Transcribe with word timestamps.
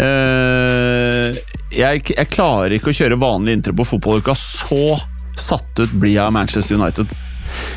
Eh, 0.00 1.40
jeg, 1.70 2.04
jeg 2.08 2.30
klarer 2.32 2.74
ikke 2.76 2.92
å 2.92 2.96
kjøre 2.96 3.18
vanlig 3.20 3.58
intro 3.58 3.74
på 3.78 3.88
fotballuka. 3.92 4.34
Så 4.38 4.96
satt 5.40 5.82
ut 5.82 5.92
blir 6.00 6.16
jeg 6.16 6.24
av 6.24 6.34
Manchester 6.36 6.78
United. 6.80 7.12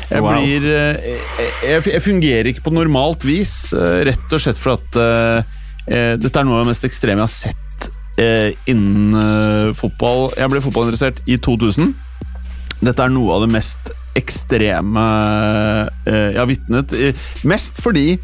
Jeg 0.08 0.22
Wow. 0.22 0.36
blir 0.38 0.66
eh, 0.70 1.20
jeg, 1.66 1.82
jeg 1.90 2.02
fungerer 2.04 2.50
ikke 2.50 2.62
på 2.68 2.72
normalt 2.74 3.24
vis, 3.26 3.72
eh, 3.74 4.04
rett 4.10 4.32
og 4.32 4.42
slett 4.42 4.60
for 4.60 4.76
at 4.76 4.98
eh, 5.00 6.16
dette 6.20 6.38
er 6.38 6.46
noe 6.46 6.60
av 6.60 6.64
det 6.64 6.72
mest 6.72 6.86
ekstreme 6.86 7.18
jeg 7.18 7.26
har 7.26 7.32
sett 7.34 7.88
uh, 8.16 8.50
innen 8.70 9.16
uh, 9.18 9.72
fotball. 9.76 10.30
Jeg 10.38 10.48
ble 10.48 10.62
fotballinteressert 10.64 11.18
i 11.28 11.36
2000. 11.36 11.90
Dette 12.80 13.04
er 13.04 13.12
noe 13.12 13.34
av 13.34 13.44
det 13.44 13.50
mest 13.52 13.90
ekstreme 14.16 15.02
jeg 16.06 16.38
har 16.38 16.48
vitnet. 16.48 16.94
Mest 17.44 17.82
fordi 17.82 18.14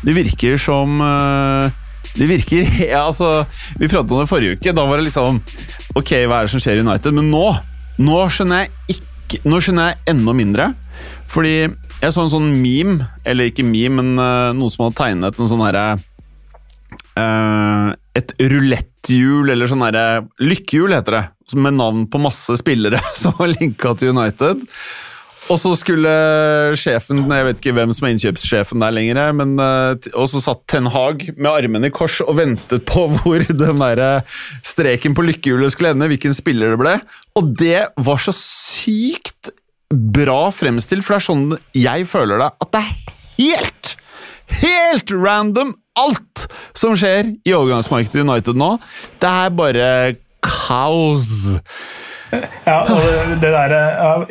det 0.00 0.14
virker 0.16 0.56
som 0.60 1.00
eh, 1.04 1.79
Det 2.16 2.26
virker 2.26 2.66
ja, 2.92 3.04
altså, 3.06 3.44
Vi 3.78 3.88
pratet 3.88 4.12
om 4.14 4.22
det 4.22 4.30
forrige 4.30 4.58
uke. 4.58 4.74
Da 4.76 4.86
var 4.88 5.00
det 5.00 5.08
liksom 5.08 5.40
Ok, 5.98 6.14
hva 6.26 6.40
er 6.40 6.48
det 6.48 6.54
som 6.54 6.62
skjer 6.62 6.80
i 6.80 6.84
United? 6.84 7.14
Men 7.16 7.30
nå 7.32 7.46
Nå 8.00 8.20
skjønner 8.32 8.64
jeg 8.64 8.96
ikke 8.96 9.42
Nå 9.46 9.60
skjønner 9.62 9.92
jeg 9.92 10.02
enda 10.10 10.32
mindre. 10.34 10.64
Fordi 11.30 11.54
jeg 11.60 12.14
så 12.14 12.24
en 12.24 12.32
sånn 12.32 12.48
meme, 12.58 13.04
eller 13.28 13.50
ikke 13.50 13.62
meme, 13.62 14.00
men 14.00 14.18
uh, 14.18 14.50
noen 14.56 14.72
som 14.72 14.88
hadde 14.88 14.98
tegnet 14.98 15.36
en 15.38 15.50
sånn 15.52 15.62
herre 15.62 15.84
uh, 17.14 17.92
Et 18.18 18.34
ruletthjul, 18.40 19.52
eller 19.52 19.70
sånn 19.70 19.84
herre 19.86 20.24
Lykkehjul, 20.42 20.96
heter 20.96 21.14
det. 21.14 21.22
Med 21.62 21.78
navn 21.78 22.08
på 22.10 22.18
masse 22.22 22.58
spillere 22.58 22.98
som 23.20 23.36
var 23.38 23.52
linka 23.52 23.94
til 24.00 24.16
United. 24.16 24.66
Og 25.50 25.58
så 25.58 25.72
skulle 25.78 26.10
sjefen 26.78 27.24
Jeg 27.26 27.46
vet 27.46 27.60
ikke 27.60 27.74
hvem 27.74 27.92
som 27.96 28.06
er 28.06 28.14
innkjøpssjefen 28.14 28.82
der 28.82 28.94
lenger, 28.94 29.32
men, 29.36 29.56
eh, 29.58 30.10
og 30.14 30.28
så 30.30 30.42
satt 30.44 30.62
Ten 30.70 30.90
Hag 30.94 31.26
med 31.36 31.50
armene 31.50 31.90
i 31.90 31.94
kors 31.94 32.20
og 32.22 32.36
ventet 32.38 32.86
på 32.88 33.08
hvor 33.16 33.42
den 33.48 33.82
der 33.82 34.04
eh, 34.04 34.36
streken 34.66 35.16
på 35.18 35.26
lykkehjulet 35.26 35.74
skulle 35.74 35.94
ende, 35.94 36.10
hvilken 36.10 36.36
spiller 36.36 36.74
det 36.74 36.80
ble. 36.82 36.94
Og 37.38 37.50
det 37.58 37.88
var 37.98 38.22
så 38.22 38.34
sykt 38.36 39.50
bra 39.90 40.52
fremstilt, 40.54 41.02
for 41.02 41.16
det 41.16 41.20
er 41.20 41.26
sånn 41.26 41.46
jeg 41.74 42.06
føler 42.06 42.38
det. 42.44 42.50
At 42.62 42.74
det 42.76 42.82
er 42.84 42.92
helt, 43.40 43.94
helt 44.62 45.14
random 45.18 45.74
alt 45.98 46.46
som 46.78 46.94
skjer 46.98 47.34
i 47.42 47.54
overgangsmarkedet 47.56 48.22
i 48.22 48.26
United 48.26 48.58
nå. 48.58 48.76
Det 49.18 49.32
er 49.44 49.56
bare 49.58 49.88
kaos. 50.46 51.58
Ja, 52.70 52.80
og 52.84 53.32
det, 53.42 53.50
der, 53.50 53.72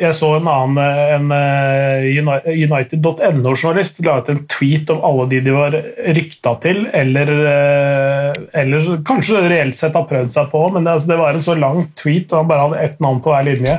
Jeg 0.00 0.14
så 0.16 0.32
en 0.38 0.48
annen 0.48 0.78
en 0.80 1.32
eh, 1.34 2.20
United.no-journalist 2.48 4.00
la 4.04 4.18
ut 4.20 4.30
en 4.32 4.44
tweet 4.50 4.90
om 4.92 5.02
alle 5.06 5.26
de 5.32 5.40
de 5.44 5.54
var 5.54 5.76
rykta 6.16 6.54
til, 6.64 6.84
eller, 6.96 7.32
eh, 7.52 8.30
eller 8.62 8.92
kanskje 9.08 9.42
reelt 9.50 9.78
sett 9.78 9.98
har 9.98 10.08
prøvd 10.10 10.32
seg 10.36 10.48
på, 10.52 10.62
men 10.74 10.86
det, 10.86 10.96
altså, 10.96 11.10
det 11.12 11.20
var 11.20 11.36
en 11.36 11.44
så 11.46 11.58
lang 11.58 11.84
tweet, 12.00 12.30
og 12.32 12.42
han 12.42 12.50
bare 12.50 12.68
hadde 12.68 12.86
ett 12.86 13.04
navn 13.04 13.20
på 13.24 13.34
hver 13.34 13.46
linje. 13.48 13.76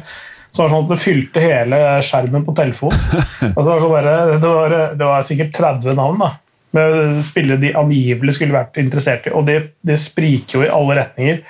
Så 0.52 0.62
var 0.62 0.68
det 0.68 0.76
sånn 0.76 0.86
at 0.86 0.92
det 0.92 1.02
fylte 1.06 1.44
hele 1.44 1.82
skjermen 2.06 2.48
på 2.48 2.56
telefonen. 2.58 3.04
Altså, 3.56 3.66
det, 3.66 3.74
var 3.74 3.84
så 3.84 3.92
bare, 3.92 4.16
det, 4.32 4.48
var, 4.48 4.78
det 5.00 5.12
var 5.12 5.28
sikkert 5.28 5.54
30 5.58 5.98
navn 5.98 6.22
da, 6.22 6.32
med 6.78 7.22
spillere 7.28 7.60
de 7.62 7.76
angivelig 7.80 8.38
skulle 8.38 8.56
vært 8.56 8.80
interessert 8.80 9.28
i, 9.28 9.36
og 9.36 9.48
det, 9.50 9.60
det 9.88 9.98
spriker 10.00 10.60
jo 10.60 10.66
i 10.68 10.74
alle 10.74 11.00
retninger. 11.02 11.42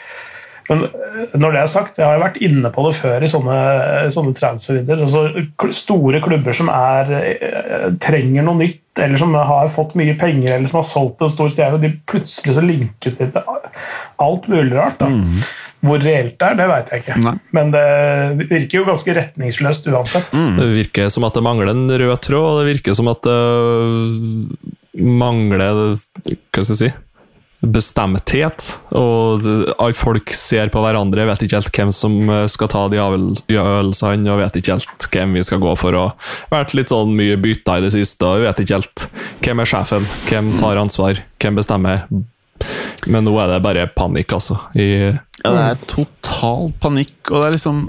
Men 0.69 0.83
eh, 0.85 1.33
når 1.39 1.55
det 1.55 1.61
er 1.61 1.71
sagt, 1.71 1.99
jeg 1.99 2.07
har 2.07 2.21
vært 2.21 2.39
inne 2.43 2.71
på 2.73 2.85
det 2.87 2.93
før 2.99 3.23
i 3.23 3.29
sånne, 3.31 3.57
sånne 4.15 4.35
transfervinduer. 4.37 5.03
Altså, 5.07 5.71
store 5.75 6.21
klubber 6.23 6.57
som 6.57 6.69
er, 6.73 7.11
eh, 7.31 7.89
trenger 8.03 8.47
noe 8.47 8.59
nytt, 8.61 8.83
eller 8.99 9.21
som 9.21 9.35
har 9.37 9.71
fått 9.73 9.95
mye 9.99 10.17
penger, 10.19 10.55
eller 10.55 10.71
som 10.71 10.81
har 10.81 10.89
solgt 10.91 11.25
en 11.25 11.33
stor 11.33 11.51
stjerne, 11.51 11.81
de 11.81 11.93
plutselig 12.11 12.57
så 12.57 12.63
linkes 12.65 13.19
det 13.19 13.31
til 13.33 13.59
alt 14.21 14.47
mulig 14.51 14.75
rart. 14.75 14.99
Da. 15.01 15.09
Hvor 15.81 16.01
reelt 16.03 16.35
det 16.37 16.45
er, 16.45 16.57
det 16.59 16.67
vet 16.69 16.91
jeg 16.91 17.01
ikke. 17.01 17.15
Nei. 17.25 17.35
Men 17.57 17.71
det 17.73 17.85
virker 18.51 18.75
jo 18.77 18.89
ganske 18.91 19.15
retningsløst 19.17 19.87
uansett. 19.89 20.27
Det 20.59 20.67
virker 20.75 21.09
som 21.13 21.25
at 21.25 21.39
det 21.39 21.45
mangler 21.47 21.71
en 21.73 21.87
rød 21.89 22.19
tråd, 22.27 22.49
og 22.51 22.59
det 22.61 22.75
virker 22.75 22.97
som 22.99 23.09
at 23.09 23.25
det 23.25 23.39
mangler 25.01 25.95
Hva 25.95 26.61
skal 26.61 26.75
jeg 26.75 26.81
si 26.83 26.91
bestemthet. 27.61 28.65
Og 28.97 29.45
folk 29.97 30.33
ser 30.35 30.71
på 30.73 30.81
hverandre, 30.83 31.27
vet 31.29 31.45
ikke 31.45 31.59
helt 31.59 31.77
hvem 31.77 31.93
som 31.95 32.17
eh, 32.29 32.47
skal 32.51 32.71
ta 32.73 32.85
de 32.91 33.01
avgjørelsene, 33.01 34.29
og 34.31 34.41
vet 34.41 34.59
ikke 34.59 34.77
helt 34.77 35.07
hvem 35.13 35.37
vi 35.37 35.45
skal 35.45 35.61
gå 35.63 35.75
for. 35.79 35.97
og 35.97 36.29
vært 36.51 36.75
litt 36.77 36.93
sånn 36.93 37.13
mye 37.17 37.37
bytta 37.41 37.79
i 37.79 37.85
det 37.85 37.93
siste, 37.95 38.27
og 38.27 38.45
vet 38.47 38.63
ikke 38.63 38.79
helt 38.79 39.07
hvem 39.45 39.63
er 39.63 39.71
sjefen, 39.73 40.09
hvem 40.29 40.53
tar 40.61 40.81
ansvar, 40.81 41.23
hvem 41.41 41.59
bestemmer. 41.61 42.05
Men 43.09 43.25
nå 43.25 43.33
er 43.41 43.55
det 43.55 43.63
bare 43.65 43.89
panikk, 43.95 44.37
altså. 44.37 44.59
I, 44.77 45.17
Ja, 45.41 45.49
det 45.55 45.61
er 45.71 45.85
total 45.89 46.69
panikk, 46.81 47.15
og 47.31 47.39
det 47.41 47.47
er 47.47 47.55
liksom 47.55 47.87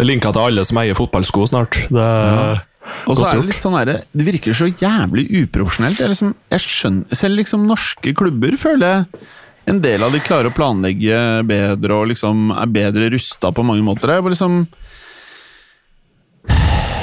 det 0.00 0.06
linka 0.08 0.30
til 0.32 0.40
alle 0.40 0.62
som 0.64 0.78
eier 0.80 0.96
fotballsko 0.96 1.44
snart. 1.50 1.76
Det 1.92 2.00
er 2.00 2.62
Og 3.06 3.18
så 3.18 3.26
er 3.28 3.40
det 3.40 3.50
litt 3.50 3.62
sånn 3.62 3.76
derre 3.76 3.98
Det 4.16 4.24
virker 4.24 4.56
så 4.56 4.66
jævlig 4.70 5.26
uprofesjonelt. 5.42 6.00
Jeg, 6.00 6.12
liksom, 6.14 6.32
jeg 6.52 6.64
skjønner 6.64 7.18
Selv 7.20 7.40
liksom 7.40 7.66
norske 7.68 8.14
klubber 8.16 8.56
føler 8.60 8.94
jeg 8.94 9.28
en 9.68 9.78
del 9.84 10.02
av 10.02 10.14
de 10.14 10.22
klarer 10.24 10.48
å 10.48 10.54
planlegge 10.56 11.18
bedre 11.46 11.98
og 12.00 12.08
liksom 12.10 12.48
er 12.56 12.70
bedre 12.72 13.10
rusta 13.12 13.52
på 13.54 13.62
mange 13.62 13.84
måter. 13.86 14.14
Jeg 14.16 14.24
bare 14.24 14.32
liksom 14.34 14.56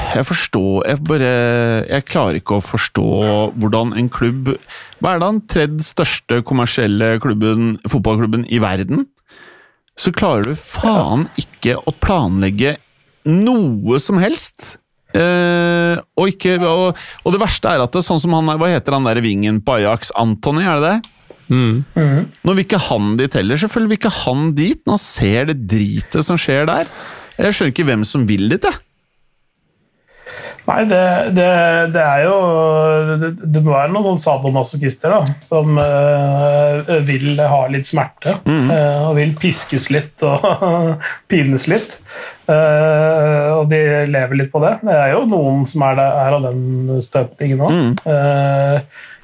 Jeg 0.08 0.26
forstår 0.26 0.88
Jeg 0.90 1.04
bare 1.06 1.30
Jeg 1.86 2.06
klarer 2.10 2.40
ikke 2.40 2.58
å 2.58 2.64
forstå 2.64 3.06
hvordan 3.62 3.94
en 3.96 4.10
klubb 4.12 4.50
Hva 4.98 5.14
er 5.14 5.22
det 5.22 5.28
den 5.28 5.40
tredje 5.54 5.86
største 5.86 6.42
kommersielle 6.48 7.14
klubben, 7.22 7.78
fotballklubben 7.88 8.44
i 8.50 8.60
verden? 8.62 9.06
Så 9.98 10.12
klarer 10.14 10.50
du 10.50 10.58
faen 10.58 11.26
ikke 11.40 11.74
å 11.78 11.94
planlegge 11.94 12.76
noe 13.26 13.98
som 14.00 14.20
helst. 14.22 14.76
Eh, 15.18 15.98
og, 16.18 16.28
ikke, 16.30 16.56
og, 16.62 16.98
og 17.24 17.34
det 17.34 17.40
verste 17.42 17.72
er 17.74 17.82
at 17.82 17.94
det, 17.96 18.04
sånn 18.06 18.20
som 18.22 18.36
han 18.38 18.48
er- 18.52 18.58
Hva 18.60 18.68
heter 18.70 18.94
han 18.94 19.06
der 19.08 19.20
vingen 19.24 19.60
på 19.64 19.78
Ajax? 19.80 20.12
Antony, 20.18 20.62
er 20.68 20.78
det 20.78 20.90
det? 20.92 21.14
mm. 21.48 22.26
Nå 22.44 22.54
vil 22.54 22.64
ikke 22.66 22.78
han 22.90 23.16
dit 23.16 23.34
heller. 23.38 23.56
Selvfølgelig 23.56 23.88
vil 23.94 23.98
ikke 24.02 24.16
han 24.24 24.50
dit 24.58 24.82
når 24.84 24.98
han 24.98 25.04
ser 25.04 25.48
det 25.50 25.56
dritet 25.70 26.24
som 26.26 26.36
skjer 26.40 26.66
der. 26.68 26.90
Jeg 27.38 27.54
skjønner 27.56 27.72
ikke 27.74 27.86
hvem 27.88 28.04
som 28.04 28.26
vil 28.28 28.48
dit, 28.52 28.62
jeg. 28.68 28.76
Nei, 30.68 30.82
det, 30.84 31.02
det, 31.36 31.48
det 31.94 32.02
er 32.04 32.24
jo 32.26 32.38
det, 33.22 33.30
det 33.54 33.62
må 33.64 33.72
være 33.72 33.92
noen 33.94 34.18
sadomasochister 34.20 35.14
da, 35.14 35.20
som 35.48 35.78
øh, 35.80 36.90
vil 37.08 37.40
ha 37.40 37.60
litt 37.72 37.88
smerte. 37.88 38.34
eh, 38.44 39.06
og 39.08 39.16
vil 39.16 39.32
piskes 39.40 39.88
litt 39.94 40.24
og 40.28 40.44
pines 41.32 41.68
litt. 41.72 41.94
Uh, 42.48 43.60
og 43.60 43.66
de 43.68 43.78
lever 44.08 44.38
litt 44.40 44.52
på 44.52 44.60
det. 44.64 44.78
Det 44.80 44.94
er 44.96 45.10
jo 45.12 45.26
noen 45.28 45.66
som 45.68 45.84
er, 45.84 45.98
der, 45.98 46.14
er 46.22 46.36
av 46.38 46.46
den 46.46 47.02
støpningen 47.04 47.60
òg. 47.66 47.74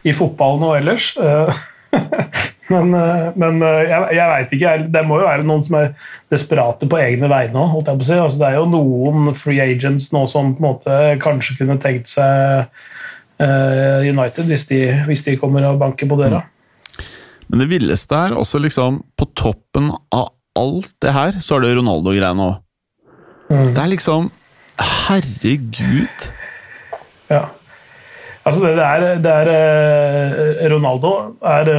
I 0.05 0.13
fotballen 0.13 0.67
og 0.69 0.77
ellers. 0.77 1.15
Eh, 1.17 1.63
men 2.73 2.95
eh, 2.97 3.27
men 3.37 3.61
eh, 3.63 3.83
jeg, 3.91 4.17
jeg 4.17 4.31
veit 4.31 4.55
ikke. 4.57 4.73
Det 4.95 5.03
må 5.07 5.21
jo 5.21 5.29
være 5.29 5.47
noen 5.47 5.65
som 5.67 5.79
er 5.81 5.91
desperate 6.33 6.89
på 6.89 7.01
egne 7.01 7.29
vegne 7.31 7.61
òg. 7.61 7.91
si. 8.03 8.17
Altså, 8.17 8.41
det 8.41 8.49
er 8.49 8.59
jo 8.59 8.67
noen 8.73 9.35
free 9.37 9.61
agents 9.61 10.11
nå 10.15 10.25
som 10.31 10.55
på 10.57 10.63
en 10.63 10.69
måte 10.71 10.99
kanskje 11.25 11.59
kunne 11.61 11.79
tenkt 11.83 12.13
seg 12.13 12.65
uh, 12.65 14.01
United, 14.05 14.49
hvis 14.49 14.67
de, 14.71 14.81
hvis 15.09 15.25
de 15.27 15.37
kommer 15.41 15.67
og 15.69 15.81
banker 15.83 16.09
på 16.09 16.19
døra. 16.21 16.45
Men 17.49 17.61
det 17.61 17.69
villeste 17.69 18.17
er 18.17 18.33
også 18.33 18.57
liksom 18.65 19.03
På 19.21 19.27
toppen 19.37 19.91
av 20.17 20.31
alt 20.57 20.95
det 21.05 21.13
her, 21.13 21.37
så 21.45 21.59
er 21.59 21.67
det 21.67 21.75
Ronaldo-greiene 21.77 22.47
òg. 22.47 22.57
Mm. 23.51 23.75
Det 23.75 23.83
er 23.83 23.91
liksom 23.91 24.31
Herregud. 24.81 26.25
Ja. 27.31 27.45
Altså 28.45 28.61
det, 28.65 28.73
det 28.77 28.85
er, 28.85 29.05
det 29.25 29.35
er 29.35 30.73
Ronaldo 30.73 31.13
er, 31.41 31.71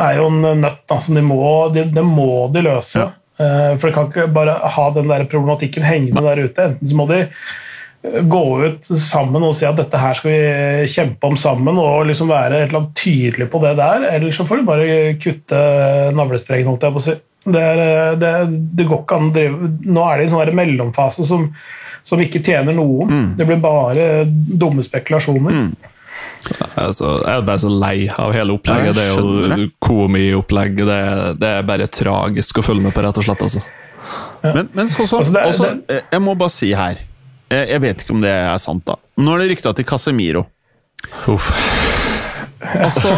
er 0.00 0.16
jo 0.18 0.30
en 0.30 0.62
nøtt 0.62 0.82
da, 0.90 1.00
som 1.02 1.18
de 1.18 1.22
må, 1.24 1.42
de, 1.74 1.84
de, 1.94 2.06
må 2.06 2.46
de 2.54 2.64
løse. 2.66 2.98
Ja. 2.98 3.10
Eh, 3.38 3.74
For 3.78 3.88
de 3.88 3.94
kan 3.96 4.10
ikke 4.10 4.30
bare 4.34 4.56
ha 4.76 4.88
den 4.94 5.10
der 5.10 5.26
problematikken 5.30 5.86
hengende 5.86 6.24
der 6.24 6.42
ute. 6.46 6.70
Enten 6.70 6.90
så 6.90 6.98
må 6.98 7.06
de 7.10 7.20
eh, 7.24 8.18
gå 8.30 8.42
ut 8.64 8.90
sammen 9.02 9.46
og 9.46 9.56
si 9.58 9.66
at 9.68 9.78
dette 9.80 10.00
her 10.00 10.18
skal 10.18 10.34
vi 10.34 10.88
kjempe 10.92 11.30
om 11.30 11.38
sammen, 11.40 11.78
og 11.80 12.08
liksom 12.10 12.32
være 12.32 12.62
et 12.64 12.68
eller 12.68 12.82
annet 12.82 12.98
tydelig 13.00 13.50
på 13.52 13.62
det 13.64 13.76
der, 13.80 14.08
eller 14.12 14.34
så 14.34 14.46
får 14.48 14.60
de 14.60 14.68
bare 14.68 14.98
kutte 15.22 15.62
navlestrengen, 16.18 16.70
holdt 16.72 16.86
jeg 16.88 16.96
på 16.96 17.02
å 17.02 17.06
si. 17.08 17.16
Det, 17.44 17.60
er, 17.60 18.14
det, 18.16 18.28
det 18.78 18.86
går 18.88 19.02
ikke 19.02 19.16
an 19.18 19.26
å 19.28 19.32
drive 19.34 19.66
Nå 19.84 20.04
er 20.08 20.16
det 20.16 20.22
en 20.24 20.30
sånn 20.32 20.54
mellomfase 20.56 21.26
som, 21.28 21.42
som 22.08 22.22
ikke 22.24 22.40
tjener 22.40 22.72
noen. 22.72 23.10
Mm. 23.10 23.26
Det 23.36 23.46
blir 23.50 23.60
bare 23.60 24.06
dumme 24.24 24.86
spekulasjoner. 24.86 25.58
Altså, 26.74 27.14
jeg 27.22 27.38
er 27.38 27.46
bare 27.46 27.62
så 27.62 27.70
lei 27.72 27.96
av 28.10 28.34
hele 28.34 28.56
opplegget. 28.56 28.90
Ja, 28.90 28.94
det 28.96 29.04
er 29.06 29.62
jo 29.62 29.68
komiopplegg. 29.84 30.76
Det, 30.84 30.98
det 31.40 31.50
er 31.60 31.66
bare 31.66 31.88
tragisk 31.88 32.60
å 32.60 32.66
følge 32.66 32.88
med 32.88 32.94
på, 32.96 33.04
rett 33.06 33.20
og 33.20 33.26
slett. 33.26 33.44
altså. 33.46 33.64
Men, 34.44 34.68
men 34.76 34.90
så, 34.92 35.06
så, 35.08 35.22
Altså, 35.24 35.40
også, 35.40 35.68
eh, 35.88 36.02
Jeg 36.12 36.20
må 36.20 36.34
bare 36.36 36.52
si 36.52 36.66
her 36.76 36.98
Jeg, 37.48 37.62
jeg 37.70 37.80
vet 37.80 38.02
ikke 38.04 38.12
om 38.12 38.20
det 38.20 38.32
er 38.34 38.58
sant, 38.60 38.82
da. 38.84 38.98
Nå 39.16 39.32
er 39.32 39.40
det 39.40 39.54
rykta 39.54 39.72
til 39.78 39.86
Casemiro. 39.88 40.42
Uff. 41.32 41.48
Altså, 42.74 43.12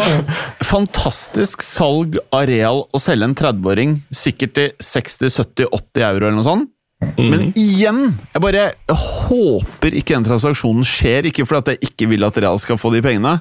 Fantastisk 0.66 1.62
salg 1.66 2.18
av 2.34 2.46
Real 2.50 2.84
å 2.94 3.00
selge 3.02 3.26
en 3.30 3.34
30-åring 3.38 3.96
sikkert 4.14 4.54
til 4.58 4.72
60-70-80 4.82 6.06
euro 6.06 6.28
eller 6.28 6.38
noe 6.38 6.46
sånt. 6.46 6.70
Men 7.16 7.50
igjen! 7.58 8.14
Jeg 8.32 8.40
bare 8.40 8.68
jeg 8.70 8.96
håper 8.96 9.96
ikke 9.98 10.14
den 10.16 10.26
transaksjonen 10.26 10.86
skjer. 10.86 11.28
Ikke 11.28 11.44
fordi 11.48 11.60
at 11.60 11.74
jeg 11.74 11.90
ikke 11.90 12.08
vil 12.12 12.24
at 12.24 12.38
Real 12.40 12.60
skal 12.60 12.78
få 12.80 12.92
de 12.94 13.02
pengene, 13.04 13.36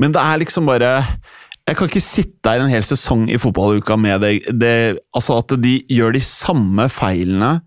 men 0.00 0.14
det 0.14 0.22
er 0.22 0.40
liksom 0.40 0.66
bare 0.70 1.04
Jeg 1.68 1.76
kan 1.76 1.90
ikke 1.90 2.02
sitte 2.02 2.50
her 2.50 2.64
en 2.64 2.72
hel 2.72 2.82
sesong 2.82 3.28
i 3.30 3.38
fotballuka 3.38 3.94
med 4.00 4.22
det, 4.24 4.32
det 4.58 4.74
Altså 5.14 5.38
at 5.38 5.54
de 5.62 5.76
gjør 5.92 6.16
de 6.16 6.22
samme 6.24 6.88
feilene. 6.90 7.60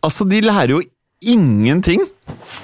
Altså, 0.00 0.24
de 0.24 0.40
lærer 0.40 0.72
jo 0.72 0.80
ingenting! 1.20 2.00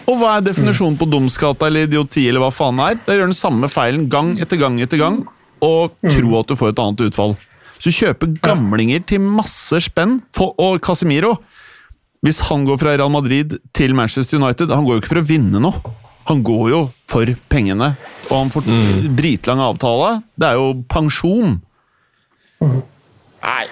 Og 0.09 0.17
hva 0.17 0.37
er 0.37 0.47
definisjonen 0.47 0.97
på 0.97 1.09
dumskata 1.11 1.67
eller 1.69 1.85
idioti, 1.85 2.25
eller 2.29 2.41
hva 2.41 2.53
faen 2.55 2.79
det 2.81 2.87
er? 2.87 3.01
De 3.05 3.19
gjør 3.19 3.29
den 3.29 3.37
samme 3.37 3.69
feilen 3.69 4.07
gang 4.09 4.37
etter 4.41 4.57
gang 4.61 4.79
etter 4.81 5.01
gang, 5.03 5.19
og 5.61 5.99
tro 6.09 6.39
at 6.39 6.49
du 6.49 6.57
får 6.57 6.73
et 6.73 6.81
annet 6.87 7.05
utfall. 7.11 7.37
Så 7.79 7.91
du 7.91 7.97
kjøper 7.99 8.35
gamlinger 8.45 9.05
til 9.09 9.21
masse 9.21 9.81
spenn. 9.85 10.19
Og 10.41 10.81
Casemiro, 10.85 11.37
hvis 12.25 12.41
han 12.49 12.65
går 12.67 12.81
fra 12.81 12.97
Real 12.97 13.13
Madrid 13.13 13.59
til 13.77 13.95
Manchester 13.95 14.41
United, 14.41 14.73
han 14.73 14.87
går 14.87 14.97
jo 14.97 15.03
ikke 15.05 15.13
for 15.15 15.23
å 15.23 15.29
vinne 15.29 15.63
noe. 15.63 15.95
Han 16.27 16.41
går 16.43 16.71
jo 16.73 16.81
for 17.07 17.31
pengene, 17.53 17.93
og 18.27 18.33
han 18.35 18.49
får 18.51 18.65
dritlang 19.15 19.61
avtale. 19.63 20.17
Det 20.35 20.49
er 20.49 20.57
jo 20.59 20.73
pensjon. 20.91 21.61
Nei, 22.65 23.67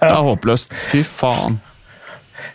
det 0.00 0.08
er 0.10 0.24
håpløst. 0.26 0.74
Fy 0.90 1.04
faen. 1.06 1.60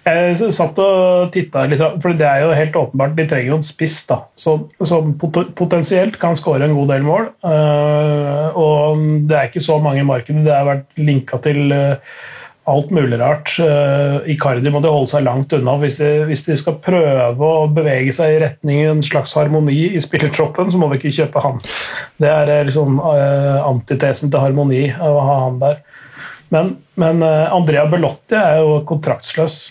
Jeg 0.05 0.51
satt 0.53 0.77
og 0.77 1.31
titta 1.33 1.63
litt, 1.65 1.81
for 2.03 2.13
det 2.13 2.27
er 2.29 2.43
jo 2.43 2.53
helt 2.53 2.75
åpenbart 2.77 3.15
de 3.17 3.23
trenger 3.25 3.49
jo 3.49 3.57
en 3.57 3.65
spiss 3.65 4.03
da, 4.05 4.19
som, 4.37 4.67
som 4.85 5.15
pot- 5.17 5.49
potensielt 5.57 6.19
kan 6.21 6.35
skåre 6.37 6.67
en 6.67 6.75
god 6.77 6.91
del 6.93 7.05
mål. 7.07 7.23
Uh, 7.41 8.53
og 8.53 9.01
det 9.25 9.33
er 9.39 9.47
ikke 9.49 9.63
så 9.65 9.79
mange 9.81 10.03
i 10.03 10.05
markedet. 10.05 10.43
Det 10.45 10.53
har 10.53 10.67
vært 10.67 10.99
linka 11.01 11.39
til 11.41 11.73
uh, 11.73 11.95
alt 12.69 12.91
mulig 12.93 13.17
rart. 13.17 13.49
Uh, 13.57 14.21
Icardi 14.29 14.69
må 14.69 14.83
de 14.83 14.91
holde 14.93 15.09
seg 15.09 15.25
langt 15.25 15.55
unna. 15.57 15.73
Hvis 15.81 15.97
de, 15.97 16.11
hvis 16.29 16.45
de 16.45 16.57
skal 16.61 16.77
prøve 16.85 17.49
å 17.49 17.65
bevege 17.73 18.13
seg 18.13 18.35
i 18.35 18.43
retning 18.43 18.83
en 18.85 19.01
slags 19.05 19.33
harmoni 19.33 19.87
i 19.87 20.03
spillertroppen, 20.03 20.69
så 20.69 20.81
må 20.83 20.91
vi 20.91 20.99
ikke 21.01 21.15
kjøpe 21.17 21.41
han. 21.47 21.57
Det 22.21 22.29
er 22.29 22.69
liksom 22.69 23.01
antitesen 23.01 24.29
til 24.29 24.43
harmoni 24.43 24.83
å 24.93 25.15
ha 25.17 25.39
han 25.47 25.57
der. 25.65 25.81
Men, 26.53 26.75
men 27.01 27.25
Andrea 27.25 27.87
Belotti 27.89 28.37
er 28.37 28.61
jo 28.61 28.77
kontraktsløs. 28.85 29.63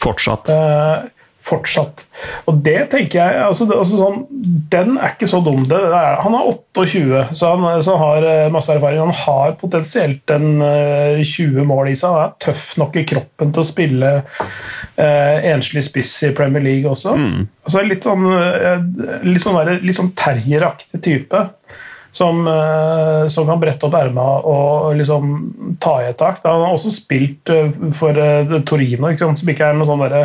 Fortsatt. 0.00 0.50
Eh, 0.52 1.08
fortsatt. 1.46 2.04
Og 2.50 2.58
det 2.64 2.90
tenker 2.92 3.18
jeg 3.18 3.42
altså, 3.42 3.66
altså 3.72 3.98
sånn, 3.98 4.18
Den 4.72 4.98
er 5.00 5.14
ikke 5.14 5.28
så 5.30 5.40
dum. 5.44 5.64
Det 5.70 5.78
er, 5.78 6.18
han 6.20 6.36
er 6.36 6.50
28, 6.52 7.22
så 7.38 7.52
han, 7.54 7.66
så 7.86 7.96
har 8.00 8.26
eh, 8.28 8.50
masse 8.52 8.72
erfaring. 8.74 9.00
Han 9.00 9.16
har 9.16 9.56
potensielt 9.60 10.34
en 10.34 10.60
uh, 10.62 11.20
20 11.24 11.66
mål 11.68 11.92
i 11.92 11.96
seg. 11.98 12.12
Han 12.12 12.28
er 12.28 12.36
tøff 12.44 12.74
nok 12.80 12.98
i 13.00 13.06
kroppen 13.08 13.54
til 13.54 13.64
å 13.64 13.68
spille 13.68 14.12
uh, 14.20 15.48
enslig 15.52 15.86
spiss 15.88 16.16
i 16.28 16.34
Premier 16.36 16.64
League 16.66 16.90
også. 16.90 17.16
Altså, 17.66 17.86
litt 17.88 18.06
sånn, 18.06 18.26
eh, 18.36 18.84
litt 19.26 19.44
sånn, 19.44 19.60
litt 19.80 19.98
sånn 19.98 20.12
terrieraktig 20.20 21.02
type. 21.06 21.46
Som, 22.12 22.42
eh, 22.50 23.28
som 23.30 23.46
kan 23.46 23.60
brette 23.62 23.86
opp 23.86 23.94
erma 23.94 24.24
og 24.42 24.96
liksom 24.98 25.76
ta 25.80 26.00
i 26.02 26.08
et 26.10 26.18
tak. 26.18 26.40
Han 26.44 26.64
har 26.66 26.74
også 26.74 26.90
spilt 26.94 27.52
eh, 27.54 27.70
for 27.94 28.18
eh, 28.18 28.56
Torino, 28.66 29.12
som 29.18 29.52
ikke 29.52 29.68
er 29.70 29.78
noe 29.78 29.86
sånn 29.86 30.02
derre 30.02 30.24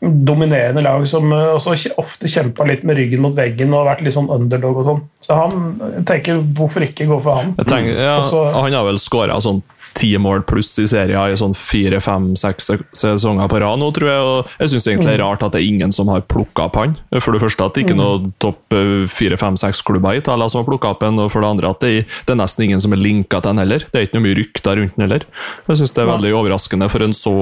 dominerende 0.00 0.82
lag 0.84 1.02
som 1.10 1.32
også 1.34 1.90
ofte 1.98 2.28
kjempa 2.30 2.62
litt 2.68 2.84
med 2.86 3.00
ryggen 3.00 3.22
mot 3.24 3.34
veggen 3.34 3.72
og 3.74 3.88
vært 3.88 4.04
litt 4.06 4.14
sånn 4.14 4.28
underdog 4.30 4.76
og 4.78 4.86
sånn. 4.86 5.00
Så 5.26 5.34
han 5.34 5.64
jeg 5.96 6.04
tenker 6.06 6.44
hvorfor 6.54 6.86
ikke 6.86 7.08
gå 7.10 7.18
for 7.24 7.40
han? 7.40 7.56
Tenker, 7.58 7.98
ja, 7.98 8.20
så- 8.30 8.44
han 8.54 8.72
har 8.72 8.86
vel 8.86 9.00
skåra 9.02 9.40
sånn 9.42 9.62
ti 9.98 10.10
mål 10.20 10.44
pluss 10.48 10.70
i 10.78 10.86
serien 10.88 11.32
i 11.32 11.38
sånn 11.38 11.56
fire, 11.58 12.00
fem, 12.04 12.30
seks 12.38 12.70
sesonger 12.96 13.50
på 13.50 13.60
rad 13.62 13.80
nå, 13.80 13.90
tror 13.94 14.10
jeg. 14.10 14.26
og 14.28 14.52
Jeg 14.62 14.72
syns 14.72 14.86
egentlig 14.86 15.10
det 15.10 15.16
er 15.16 15.24
rart 15.24 15.44
at 15.46 15.54
det 15.54 15.62
er 15.62 15.70
ingen 15.72 15.94
som 15.94 16.10
har 16.12 16.24
plukka 16.30 16.68
opp 16.68 16.78
han. 16.78 16.96
For 17.18 17.34
det 17.34 17.42
første 17.42 17.66
at 17.66 17.74
det 17.74 17.84
ikke 17.84 17.96
er 17.96 18.00
noe 18.00 18.32
topp 18.42 18.76
eh, 18.78 19.06
fire, 19.10 19.38
fem, 19.40 19.58
seks 19.60 19.82
klubber 19.86 20.16
i 20.16 20.22
Italia 20.22 20.48
som 20.50 20.62
har 20.62 20.68
plukka 20.68 20.94
opp 20.94 21.06
han, 21.06 21.18
og 21.22 21.32
for 21.34 21.44
det 21.44 21.52
andre 21.52 21.72
at 21.74 21.82
det, 21.84 21.94
det 22.28 22.34
er 22.34 22.40
nesten 22.40 22.68
ingen 22.68 22.82
som 22.84 22.94
er 22.94 23.02
linka 23.02 23.42
til 23.42 23.54
han 23.54 23.62
heller. 23.64 23.86
Det 23.88 24.00
er 24.00 24.08
ikke 24.08 24.18
noe 24.18 24.26
mye 24.28 24.38
rykter 24.38 24.82
rundt 24.82 24.98
han 24.98 25.08
heller. 25.08 25.26
Jeg 25.68 25.82
syns 25.82 25.96
det 25.96 26.04
er 26.04 26.12
veldig 26.12 26.34
overraskende 26.42 26.90
for 26.92 27.06
en 27.06 27.16
så 27.16 27.34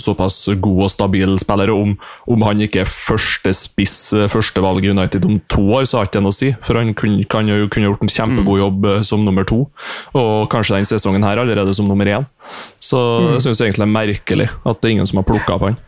såpass 0.00 0.36
god 0.62 0.82
og 0.86 0.92
stabil 0.92 1.38
spiller. 1.42 1.72
Om, 1.74 1.94
om 2.30 2.44
han 2.46 2.62
ikke 2.64 2.82
er 2.84 2.90
første 2.90 3.54
spiss, 3.56 3.96
eh, 4.16 4.28
førstevalg 4.32 4.84
i 4.84 4.92
United 4.94 5.26
om 5.28 5.40
to 5.52 5.64
år, 5.78 5.88
så 5.88 6.00
har 6.00 6.08
ikke 6.08 6.18
det 6.18 6.26
noe 6.26 6.34
å 6.34 6.38
si. 6.40 6.52
For 6.64 6.80
han 6.80 6.94
kan 6.96 7.50
jo 7.50 7.68
kunne 7.68 7.90
gjort 7.90 8.04
en 8.04 8.14
kjempegod 8.16 8.62
jobb 8.62 8.90
eh, 8.90 9.00
som 9.06 9.24
nummer 9.26 9.46
to, 9.48 9.64
og 10.16 10.50
kanskje 10.52 10.78
den 10.78 10.88
sesongen 10.88 11.26
her 11.26 11.40
allerede 11.42 11.74
som 11.76 11.88
nummer 11.90 12.08
én. 12.08 12.28
Så 12.82 13.00
jeg 13.34 13.46
syns 13.46 13.64
egentlig 13.64 13.84
det 13.84 13.88
er 13.88 13.98
merkelig 13.98 14.52
at 14.64 14.80
det 14.80 14.88
er 14.88 14.96
ingen 14.98 15.10
som 15.10 15.20
har 15.20 15.28
plukka 15.28 15.56
opp 15.56 15.68
han. 15.70 15.82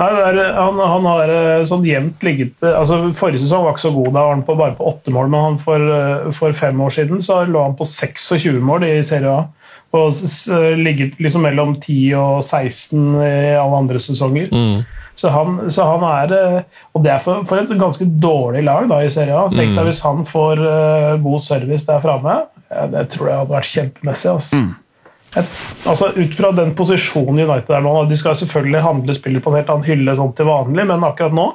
Nei, 0.00 0.08
det 0.16 0.42
er, 0.42 0.54
han, 0.56 0.78
han 0.80 1.04
har 1.06 1.30
eh, 1.30 1.64
sånn 1.68 1.84
jevnt 1.86 2.24
ligget 2.26 2.64
altså 2.64 2.96
Forrige 3.18 3.44
sesong 3.44 3.66
var 3.66 3.74
ikke 3.76 3.84
så 3.84 3.92
god, 3.94 4.08
da 4.16 4.24
var 4.24 4.32
han 4.34 4.44
på, 4.46 4.56
bare 4.58 4.74
på 4.78 4.86
åtte 4.88 5.12
mål. 5.14 5.28
Men 5.30 5.44
han 5.46 5.58
for, 5.62 5.90
eh, 5.96 6.30
for 6.34 6.56
fem 6.58 6.80
år 6.82 6.94
siden 6.96 7.22
så 7.24 7.42
lå 7.46 7.62
han 7.62 7.76
på 7.78 7.86
26 7.86 8.62
mål 8.64 8.88
i 8.88 8.94
Serie 9.06 9.30
A. 9.30 9.44
Og 9.92 10.22
ligget 10.80 11.18
liksom 11.20 11.44
mellom 11.44 11.74
10 11.76 11.96
og 12.16 12.44
16 12.46 12.96
i 13.20 13.54
alle 13.60 13.80
andre 13.82 14.00
sesonger. 14.00 14.48
Så, 15.14 15.28
han, 15.28 15.58
så 15.70 15.84
han 15.84 16.04
er 16.08 16.32
eh, 16.32 16.60
Og 16.96 17.04
det 17.04 17.12
er 17.12 17.20
for, 17.22 17.44
for 17.48 17.60
et 17.60 17.74
ganske 17.78 18.06
dårlig 18.22 18.64
lag 18.66 18.88
da 18.90 19.02
i 19.04 19.10
Serie 19.12 19.36
A. 19.36 19.50
Tenk 19.52 19.76
deg 19.76 19.90
hvis 19.90 20.00
han 20.04 20.24
får 20.28 20.62
uh, 20.62 21.20
god 21.22 21.44
service 21.44 21.86
der 21.88 22.00
framme. 22.04 22.38
Ja, 22.72 22.86
det 22.90 23.10
tror 23.12 23.28
jeg 23.28 23.42
hadde 23.42 23.52
vært 23.52 23.70
kjempemessig. 23.70 24.32
Altså. 24.32 24.62
Et, 25.36 25.60
altså 25.88 26.10
Ut 26.16 26.34
fra 26.36 26.52
den 26.56 26.74
posisjonen 26.76 27.44
United 27.44 27.70
er 27.72 27.84
nå 27.84 27.92
De 28.10 28.18
skal 28.20 28.36
selvfølgelig 28.36 28.82
handle 28.84 29.14
spillet 29.16 29.44
på 29.44 29.52
en 29.52 29.56
helt 29.60 29.70
annen 29.72 29.86
hylle 29.86 30.16
sånn 30.18 30.34
til 30.36 30.48
vanlig, 30.48 30.84
men 30.90 31.06
akkurat 31.08 31.36
nå 31.36 31.46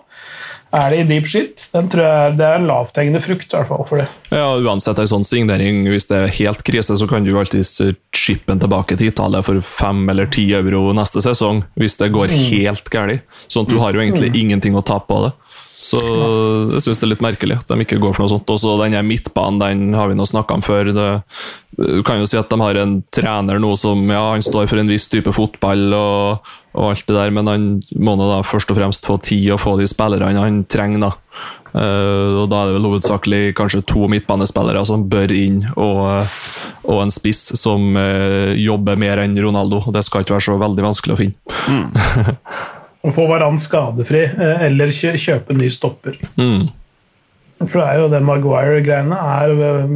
er 0.75 0.89
det 0.91 1.00
i 1.00 1.07
deep 1.07 1.27
shit. 1.29 1.63
Den 1.71 1.88
tror 1.91 2.03
jeg 2.03 2.38
Det 2.38 2.45
er 2.45 2.57
en 2.59 2.67
lavthengende 2.67 3.21
frukt 3.24 3.47
i 3.51 3.55
hvert 3.55 3.69
fall 3.69 3.86
for 3.88 4.01
det. 4.01 4.07
Ja, 4.33 4.50
Uansett 4.59 5.00
en 5.00 5.09
sånn 5.09 5.27
signering, 5.27 5.86
hvis 5.88 6.09
det 6.09 6.17
er 6.17 6.36
helt 6.39 6.63
krise, 6.67 6.97
så 7.00 7.07
kan 7.09 7.24
du 7.25 7.33
alltids 7.39 7.77
chippe 8.15 8.51
den 8.51 8.59
tilbake 8.63 8.97
til 8.97 9.12
Italia 9.12 9.43
for 9.45 9.62
fem 9.63 10.03
eller 10.12 10.27
ti 10.31 10.50
euro 10.57 10.91
neste 10.97 11.24
sesong, 11.24 11.63
hvis 11.79 11.97
det 12.01 12.12
går 12.15 12.33
helt 12.33 12.91
galt. 12.93 13.24
Sånn 13.47 13.67
at 13.67 13.71
du 13.71 13.77
har 13.79 13.95
jo 13.95 14.03
egentlig 14.03 14.33
ingenting 14.36 14.75
å 14.75 14.83
tape 14.86 15.07
på 15.07 15.21
det. 15.27 15.33
Så 15.77 16.00
jeg 16.74 16.84
syns 16.84 17.00
det 17.00 17.05
er 17.05 17.12
litt 17.12 17.24
merkelig 17.24 17.60
at 17.60 17.69
de 17.69 17.84
ikke 17.84 18.00
går 18.01 18.15
for 18.15 18.25
noe 18.25 18.31
sånt. 18.31 18.50
Også 18.50 18.77
den 18.81 18.96
her 18.98 19.05
midtbanen 19.05 19.62
den 19.62 19.98
har 19.98 20.10
vi 20.10 20.17
nå 20.17 20.25
snakka 20.25 20.57
om 20.57 20.63
før. 20.65 20.89
Det, 20.96 21.10
du 21.77 22.01
kan 22.07 22.22
jo 22.22 22.29
si 22.29 22.39
at 22.39 22.50
de 22.50 22.57
har 22.62 22.79
en 22.81 22.98
trener 23.13 23.62
nå 23.62 23.75
som 23.79 24.01
ja, 24.10 24.24
han 24.34 24.46
står 24.46 24.72
for 24.72 24.81
en 24.81 24.89
viss 24.89 25.05
type 25.12 25.31
fotball 25.36 25.93
og, 25.93 26.50
og 26.74 26.89
alt 26.89 27.05
det 27.07 27.17
der, 27.19 27.36
men 27.36 27.51
han 27.51 27.69
må 27.93 28.17
nå 28.17 28.31
da 28.31 28.41
først 28.46 28.74
og 28.74 28.79
fremst 28.79 29.05
få 29.07 29.19
tid 29.22 29.51
og 29.53 29.62
få 29.62 29.77
de 29.79 29.88
spillerne 29.89 30.41
han 30.41 30.63
trenger. 30.69 31.07
da. 31.07 31.13
Uh, 31.77 32.41
og 32.41 32.48
Da 32.50 32.63
er 32.63 32.72
det 32.72 32.77
vel 32.79 32.88
hovedsakelig 32.88 33.41
kanskje 33.57 33.84
to 33.86 34.07
midtbanespillere 34.10 34.81
som 34.88 35.05
bør 35.12 35.34
inn, 35.36 35.62
og, 35.75 36.31
og 36.88 37.03
en 37.03 37.13
spiss 37.13 37.51
som 37.60 37.91
uh, 37.93 38.55
jobber 38.57 38.98
mer 38.98 39.22
enn 39.22 39.38
Ronaldo. 39.46 39.84
Det 39.93 40.05
skal 40.07 40.25
ikke 40.25 40.39
være 40.39 40.48
så 40.48 40.57
veldig 40.62 40.88
vanskelig 40.88 41.17
å 41.17 41.22
finne. 41.22 42.34
Å 43.06 43.13
få 43.13 43.27
Varan 43.30 43.60
skadefri 43.62 44.24
eh, 44.25 44.66
eller 44.68 44.94
kjøpe 44.94 45.56
ny 45.58 45.70
stopper. 45.74 46.18
Mm. 46.39 46.68
For 47.63 47.80
det 47.80 47.86
er 47.86 48.01
jo 48.01 48.10
det 48.12 48.24
Maguire-greiene 48.25 49.18
er 49.18 49.54
øh, 49.54 49.94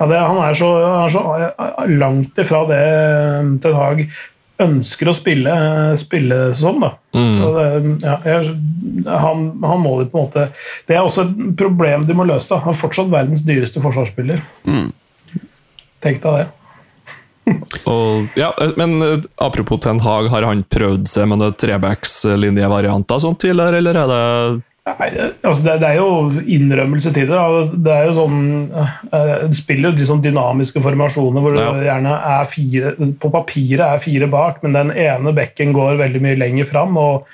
ja, 0.00 0.06
det, 0.06 0.18
Han 0.18 0.42
er 0.44 0.58
så, 0.58 0.68
han 0.82 1.06
er 1.06 1.14
så 1.14 1.22
øh, 1.38 1.94
langt 2.00 2.38
ifra 2.38 2.64
det 2.70 2.82
Ten 3.62 3.78
Hag 3.78 4.04
ønsker 4.60 5.08
å 5.08 5.16
spille, 5.16 5.52
spille 5.96 6.38
som. 6.58 6.82
da. 6.82 6.92
Så 7.16 7.50
det, 7.54 7.66
ja, 8.04 8.16
jeg, 8.28 8.54
han, 9.08 9.46
han 9.64 9.80
må 9.80 9.94
det 10.02 10.10
på 10.12 10.20
en 10.20 10.26
måte 10.26 10.42
Det 10.84 10.98
er 10.98 11.00
også 11.00 11.24
et 11.24 11.38
problem 11.56 12.04
de 12.04 12.16
må 12.18 12.26
løse. 12.28 12.50
da. 12.52 12.60
Han 12.66 12.74
er 12.74 12.82
fortsatt 12.82 13.08
verdens 13.12 13.46
dyreste 13.48 13.80
forsvarsspiller. 13.80 14.42
Tenk 16.04 16.20
deg 16.24 16.42
det. 16.42 16.46
Og, 17.90 18.30
ja, 18.38 18.50
eh, 18.60 18.74
men 18.80 18.98
eh, 19.04 19.28
apropos 19.42 19.80
Ten 19.82 20.00
Hag, 20.04 20.30
har 20.32 20.46
han 20.48 20.64
prøvd 20.68 21.06
seg 21.10 21.30
med 21.30 21.44
trebackslinjevarianter 21.60 23.22
sånn 23.22 23.38
tidligere, 23.40 23.80
eller 23.82 24.02
er 24.02 24.10
det 24.10 24.24
Nei, 24.90 25.10
altså 25.44 25.60
det, 25.62 25.74
det, 25.82 25.88
er 25.90 25.98
jo 25.98 26.42
innrømmelse 26.56 27.12
til 27.14 27.28
det. 27.28 27.40
Det 27.84 27.92
er 27.92 28.06
jo 28.08 28.14
sånn 28.16 28.38
uh, 28.72 29.42
Du 29.50 29.58
spiller 29.58 29.90
jo 29.92 29.98
de 29.98 30.06
sånn 30.08 30.22
dynamiske 30.24 30.80
formasjoner 30.82 31.44
hvor 31.44 31.54
ja. 31.54 31.66
det 31.76 31.84
gjerne 31.84 32.14
er 32.30 32.48
fire 32.50 32.94
På 33.20 33.30
papiret 33.34 33.84
er 33.84 34.02
fire 34.02 34.30
bak, 34.32 34.62
men 34.64 34.78
den 34.78 34.94
ene 34.96 35.34
bekken 35.36 35.74
går 35.76 36.00
veldig 36.00 36.24
mye 36.24 36.40
lenger 36.40 36.70
fram. 36.72 36.96
Og, 36.98 37.28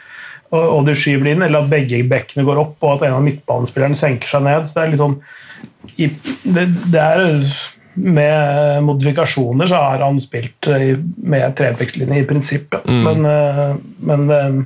og, 0.51 0.65
og 0.65 0.91
du 0.91 0.93
skyver 0.99 1.31
inn, 1.33 1.47
eller 1.47 1.65
at 1.65 1.73
begge 1.73 2.03
bekkene 2.11 2.45
går 2.49 2.61
opp, 2.65 2.77
og 2.83 2.97
at 2.97 3.07
en 3.09 3.21
av 3.21 3.25
midtbanespillerne 3.25 3.99
senker 3.99 4.35
seg 4.35 4.45
ned. 4.49 4.67
Så 4.67 4.81
det 4.81 4.85
er 4.85 4.95
liksom 4.97 5.17
det, 5.97 6.67
det 6.93 7.03
er 7.07 7.25
med 7.97 8.83
modifikasjoner 8.85 9.67
så 9.67 9.75
har 9.75 10.05
han 10.05 10.21
spilt 10.21 10.69
med 11.17 11.57
trebekslinje 11.57 12.23
i 12.23 12.27
prinsippet. 12.29 12.85
Mm. 12.89 13.03
Men, 13.05 13.27
eh, 13.31 13.77
men 13.99 14.31
eh, 14.31 14.59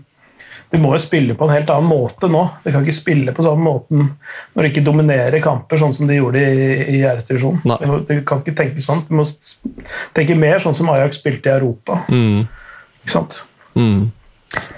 de 0.70 0.78
må 0.78 0.92
jo 0.94 1.02
spille 1.02 1.34
på 1.34 1.46
en 1.46 1.54
helt 1.54 1.70
annen 1.72 1.90
måte 1.90 2.30
nå. 2.30 2.44
De 2.64 2.72
kan 2.74 2.84
ikke 2.86 3.00
spille 3.00 3.34
på 3.34 3.46
samme 3.46 3.64
måten 3.66 4.12
når 4.54 4.62
de 4.62 4.70
ikke 4.70 4.86
dominerer 4.86 5.42
kamper, 5.42 5.80
sånn 5.80 5.94
som 5.96 6.10
de 6.10 6.20
gjorde 6.20 6.42
i, 6.42 6.70
i 6.98 7.02
æresdivisjonen. 7.02 8.06
De 8.06 8.20
kan 8.26 8.42
ikke 8.42 8.56
tenke 8.58 8.84
sånn. 8.84 9.02
De 9.08 9.18
må 9.18 9.26
tenke 10.18 10.38
mer 10.38 10.62
sånn 10.62 10.76
som 10.78 10.90
Ajax 10.92 11.18
spilte 11.22 11.50
i 11.50 11.56
Europa. 11.56 12.04
Mm. 12.10 12.46
Ikke 13.02 13.16
sant? 13.16 13.40
Mm. 13.74 14.10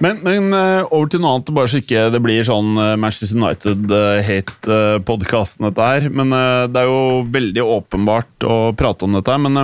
Men, 0.04 0.18
men 0.20 0.52
uh, 0.52 0.84
over 0.92 1.08
til 1.08 1.22
noe 1.22 1.30
annet, 1.36 1.52
bare 1.56 1.70
så 1.70 1.78
ikke 1.80 2.10
det 2.12 2.20
blir 2.24 2.42
sånn 2.44 2.76
uh, 2.76 2.96
Manchester 3.00 3.36
United-hate-podkasten, 3.38 5.66
dette 5.70 5.82
her. 5.88 6.02
Men 6.12 6.28
det 6.72 6.78
er 6.82 6.86
jo 6.90 7.00
veldig 7.32 7.62
åpenbart 7.78 8.32
å 8.44 8.72
prate 8.78 9.04
om 9.06 9.12
dette 9.16 9.32
her. 9.32 9.40
Men 9.42 9.54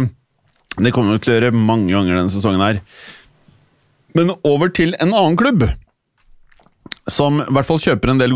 det 0.78 0.92
kommer 0.94 1.12
vi 1.16 1.20
til 1.24 1.32
å 1.34 1.36
gjøre 1.38 1.56
mange 1.56 1.92
ganger 1.92 2.16
denne 2.16 2.32
sesongen 2.32 2.64
her. 2.64 2.76
Men 4.16 4.26
over 4.46 4.68
til 4.72 4.90
en 4.96 5.12
annen 5.12 5.36
klubb. 5.40 5.62
Som 7.08 7.40
i 7.40 7.52
hvert 7.56 7.68
fall 7.68 7.80
kjøper 7.80 8.08
en 8.12 8.20
del 8.20 8.32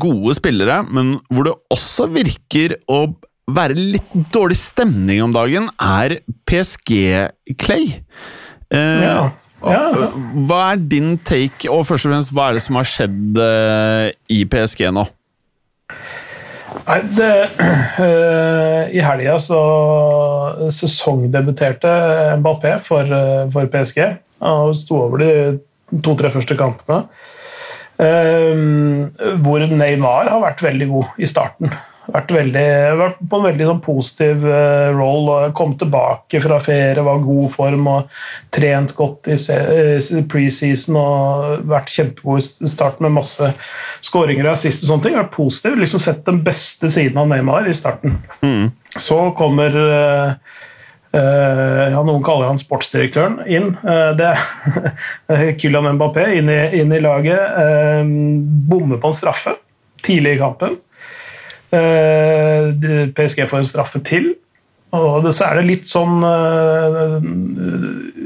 gode 0.00 0.32
spillere, 0.38 0.76
men 0.88 1.20
hvor 1.28 1.44
det 1.44 1.60
også 1.74 2.04
virker 2.14 2.68
å 2.88 3.14
være 3.48 3.74
litt 3.76 4.12
dårlig 4.32 4.56
stemning 4.60 5.22
om 5.24 5.32
dagen, 5.36 5.68
er 5.76 6.20
PSG 6.48 6.90
Clay. 7.60 7.84
ja. 8.72 9.28
Ja. 9.64 10.08
Hva 10.46 10.58
er 10.72 10.82
din 10.90 11.16
take, 11.18 11.66
og 11.70 11.86
først 11.88 12.06
og 12.06 12.12
fremst, 12.12 12.34
hva 12.34 12.48
er 12.48 12.58
det 12.58 12.64
som 12.64 12.78
har 12.78 12.88
skjedd 12.88 13.40
uh, 13.42 14.06
i 14.30 14.42
PSG 14.46 14.84
nå? 14.94 15.04
Nei, 16.88 16.98
det, 17.16 17.32
øh, 17.58 18.82
I 18.96 19.02
helga 19.02 19.38
så 19.42 19.62
sesongdebuterte 20.76 21.90
Mbappé 22.40 22.76
for, 22.86 23.08
uh, 23.08 23.48
for 23.52 23.68
PSG. 23.72 24.04
Han 24.44 24.76
sto 24.78 25.02
over 25.08 25.24
de 25.24 25.32
to-tre 26.04 26.30
første 26.30 26.56
kampene. 26.58 27.08
hvor 29.42 29.64
Neymar 29.66 30.28
har 30.30 30.38
vært 30.38 30.60
veldig 30.62 30.86
god 30.92 31.16
i 31.18 31.26
starten 31.26 31.72
vært, 32.12 32.32
veldig, 32.34 32.66
vært 33.00 33.18
på 33.30 33.38
en 33.38 33.46
veldig 33.46 33.68
sånn, 33.70 33.80
positiv 33.84 34.44
uh, 34.46 34.90
roll. 34.96 35.30
og 35.32 35.54
Kom 35.58 35.74
tilbake 35.80 36.40
fra 36.44 36.60
ferie, 36.64 37.04
var 37.04 37.20
i 37.20 37.26
god 37.26 37.50
form 37.54 37.90
og 37.92 38.20
trent 38.54 38.94
godt 38.98 39.30
i 39.32 39.38
uh, 39.38 40.22
preseason 40.32 40.98
og 41.00 41.66
vært 41.70 41.92
kjempegod 41.94 42.64
i 42.64 42.72
starten 42.72 43.08
med 43.08 43.18
masse 43.20 43.52
skåringer 44.06 44.48
og 44.50 44.60
siste 44.62 44.88
sånne 44.88 45.06
ting. 45.06 45.18
Vært 45.18 45.34
positiv. 45.36 45.78
liksom 45.80 46.04
Sett 46.04 46.24
den 46.28 46.42
beste 46.46 46.90
siden 46.92 47.20
av 47.20 47.28
Neymar 47.32 47.68
i 47.68 47.76
starten. 47.76 48.20
Mm. 48.44 48.70
Så 49.02 49.28
kommer 49.38 49.76
uh, 49.76 50.64
Uh, 51.08 51.88
ja, 51.88 52.02
Noen 52.04 52.20
kaller 52.20 52.50
han 52.50 52.58
sportsdirektøren 52.60 53.38
inn. 53.48 53.70
Uh, 53.80 54.12
det 54.18 54.34
Kylian 55.60 55.88
Mbappé 55.96 56.26
inn 56.36 56.50
i, 56.52 56.58
inn 56.82 56.92
i 56.92 57.00
laget. 57.00 57.56
Uh, 57.56 58.04
bommer 58.68 59.00
på 59.00 59.12
en 59.12 59.16
straffe 59.16 59.56
tidlig 60.04 60.36
i 60.36 60.42
kampen. 60.42 60.76
Eh, 61.74 62.68
PSG 63.16 63.48
får 63.48 63.62
en 63.62 63.68
straffe 63.68 64.00
til. 64.06 64.32
Og 64.96 65.26
så 65.36 65.44
er 65.44 65.58
det 65.58 65.66
litt 65.68 65.88
sånn 65.90 66.22
uh, 66.24 67.18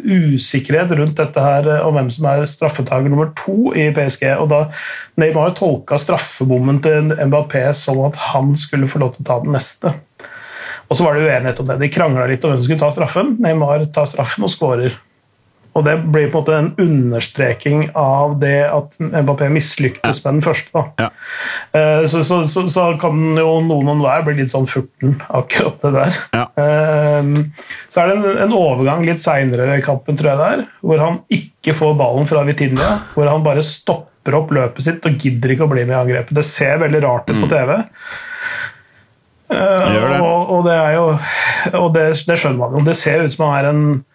usikkerhet 0.07 0.93
rundt 0.95 1.19
dette 1.19 1.43
her 1.43 1.67
om 1.83 1.97
hvem 1.99 2.11
som 2.15 2.29
er 2.31 2.45
straffetaker 2.47 3.11
nummer 3.11 3.33
to 3.41 3.73
i 3.75 3.89
PSG. 3.97 4.29
og 4.37 4.47
da 4.53 4.61
Neymar 5.19 5.57
tolka 5.59 5.99
straffebommen 5.99 6.79
til 6.85 7.11
Mbappé 7.19 7.65
som 7.75 8.05
at 8.07 8.19
han 8.31 8.55
skulle 8.55 8.87
få 8.91 9.03
lov 9.03 9.17
til 9.17 9.25
å 9.25 9.31
ta 9.33 9.41
den 9.43 9.57
neste. 9.59 9.97
Og 10.87 10.99
så 10.99 11.09
var 11.09 11.19
det 11.19 11.27
uenighet 11.27 11.59
om 11.59 11.73
det. 11.73 11.81
De 11.83 11.91
krangla 11.91 12.29
litt 12.31 12.45
om 12.47 12.53
hvem 12.53 12.63
som 12.63 12.69
skulle 12.69 12.85
ta 12.85 12.93
straffen. 12.95 13.35
Neymar 13.43 13.89
tar 13.97 14.13
straffen 14.13 14.47
og 14.47 14.55
skårer. 14.55 14.95
Og 15.73 15.85
Det 15.87 15.95
blir 16.13 16.29
på 16.29 16.41
en 16.41 16.43
måte 16.43 16.57
en 16.57 16.71
understreking 16.83 17.87
av 17.97 18.37
det 18.43 18.59
at 18.69 18.93
Mbappé 19.01 19.49
mislyktes 19.53 20.21
med 20.25 20.35
den 20.35 20.45
første. 20.45 20.83
Ja. 21.01 21.09
Uh, 21.73 22.05
så, 22.13 22.21
så, 22.29 22.43
så, 22.53 22.67
så, 22.73 22.87
kan 23.01 23.23
jo 23.39 23.55
noen 23.65 23.89
og 23.89 23.95
enhver 23.97 24.27
bli 24.27 24.37
litt 24.43 24.53
sånn 24.53 24.69
furten, 24.69 25.17
akkurat 25.33 25.81
det 25.85 25.95
der. 25.97 26.21
Ja. 26.37 26.45
Uh, 26.61 27.73
så 27.95 28.03
er 28.03 28.13
det 28.13 28.19
en, 28.19 28.43
en 28.47 28.57
overgang 28.57 29.07
litt 29.09 29.25
seinere 29.25 29.71
i 29.79 29.85
kampen, 29.85 30.21
tror 30.21 30.35
jeg 30.35 30.43
det 30.43 30.51
er, 30.59 30.65
hvor 30.85 31.05
han 31.07 31.21
ikke 31.33 31.77
får 31.79 31.97
ballen 32.01 32.29
fra 32.29 32.45
Vitinia. 32.49 32.93
Hvor 33.17 33.33
han 33.33 33.47
bare 33.47 33.65
stopper 33.65 34.37
opp 34.37 34.53
løpet 34.53 34.85
sitt 34.85 35.09
og 35.09 35.25
gidder 35.25 35.57
ikke 35.57 35.67
å 35.67 35.73
bli 35.73 35.87
med 35.87 35.97
i 35.97 36.01
angrepet. 36.03 36.37
Det 36.37 36.47
ser 36.47 36.85
veldig 36.85 37.05
rart 37.07 37.33
ut 37.33 37.39
på 37.39 37.49
mm. 37.49 37.53
TV. 37.53 37.75
Det. 37.79 37.81
Og, 39.53 40.49
og, 40.49 40.63
det 40.65 40.73
er 40.73 40.95
jo 40.97 41.09
Og 41.77 41.91
det, 41.93 42.05
det 42.25 42.39
skjønner 42.41 42.61
man 42.63 42.79
jo. 42.79 42.85
Det 42.87 42.95
ser 42.97 43.21
ut 43.21 43.35
som 43.35 43.51
han 43.51 43.59
er 43.59 43.67
en 43.69 43.83
Eh, 43.93 44.12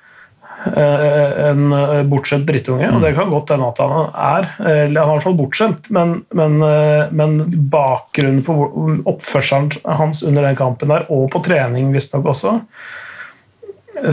en 0.75 1.73
eh, 1.73 2.03
bortskjemt 2.09 2.47
drittunge. 2.49 2.89
Og 2.93 3.03
det 3.03 3.13
kan 3.17 3.31
godt 3.31 3.53
hende 3.53 3.71
at 3.71 3.81
han 3.81 4.11
er. 4.11 4.49
Eller 4.59 5.01
han 5.01 5.09
er 5.09 5.15
i 5.15 5.17
hvert 5.17 5.27
fall 5.27 5.39
bortskjemt, 5.39 5.89
men, 5.93 6.13
men, 6.37 6.59
eh, 6.65 7.09
men 7.15 7.39
bakgrunnen 7.73 8.43
for 8.45 8.71
oppførselen 9.09 9.71
hans 9.99 10.23
under 10.23 10.47
den 10.47 10.59
kampen 10.59 10.93
der, 10.93 11.07
og 11.13 11.29
på 11.33 11.43
trening 11.45 11.93
visstnok 11.95 12.31
også, 12.33 12.57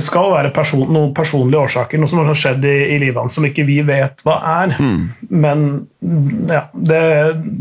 skal 0.00 0.30
være 0.32 0.50
person, 0.54 0.84
noen 0.92 1.12
personlige 1.16 1.60
årsaker, 1.66 2.00
noe 2.00 2.10
som 2.10 2.22
har 2.24 2.38
skjedd 2.38 2.64
i, 2.68 2.74
i 2.94 2.98
livet 3.02 3.20
hans 3.20 3.36
som 3.36 3.44
ikke 3.46 3.66
vi 3.68 3.80
vet 3.86 4.22
hva 4.26 4.36
er. 4.52 4.74
Mm. 4.80 5.02
Men 5.44 5.66
ja, 6.50 6.62
det, 6.72 7.00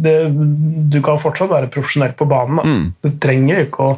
det, 0.05 0.15
du 0.93 0.99
kan 1.03 1.21
fortsatt 1.21 1.51
være 1.51 1.71
profesjonell 1.73 2.15
på 2.19 2.27
banen. 2.31 2.61
Mm. 2.63 2.85
Du 3.03 3.11
trenger 3.23 3.65
ikke 3.65 3.89
å 3.89 3.97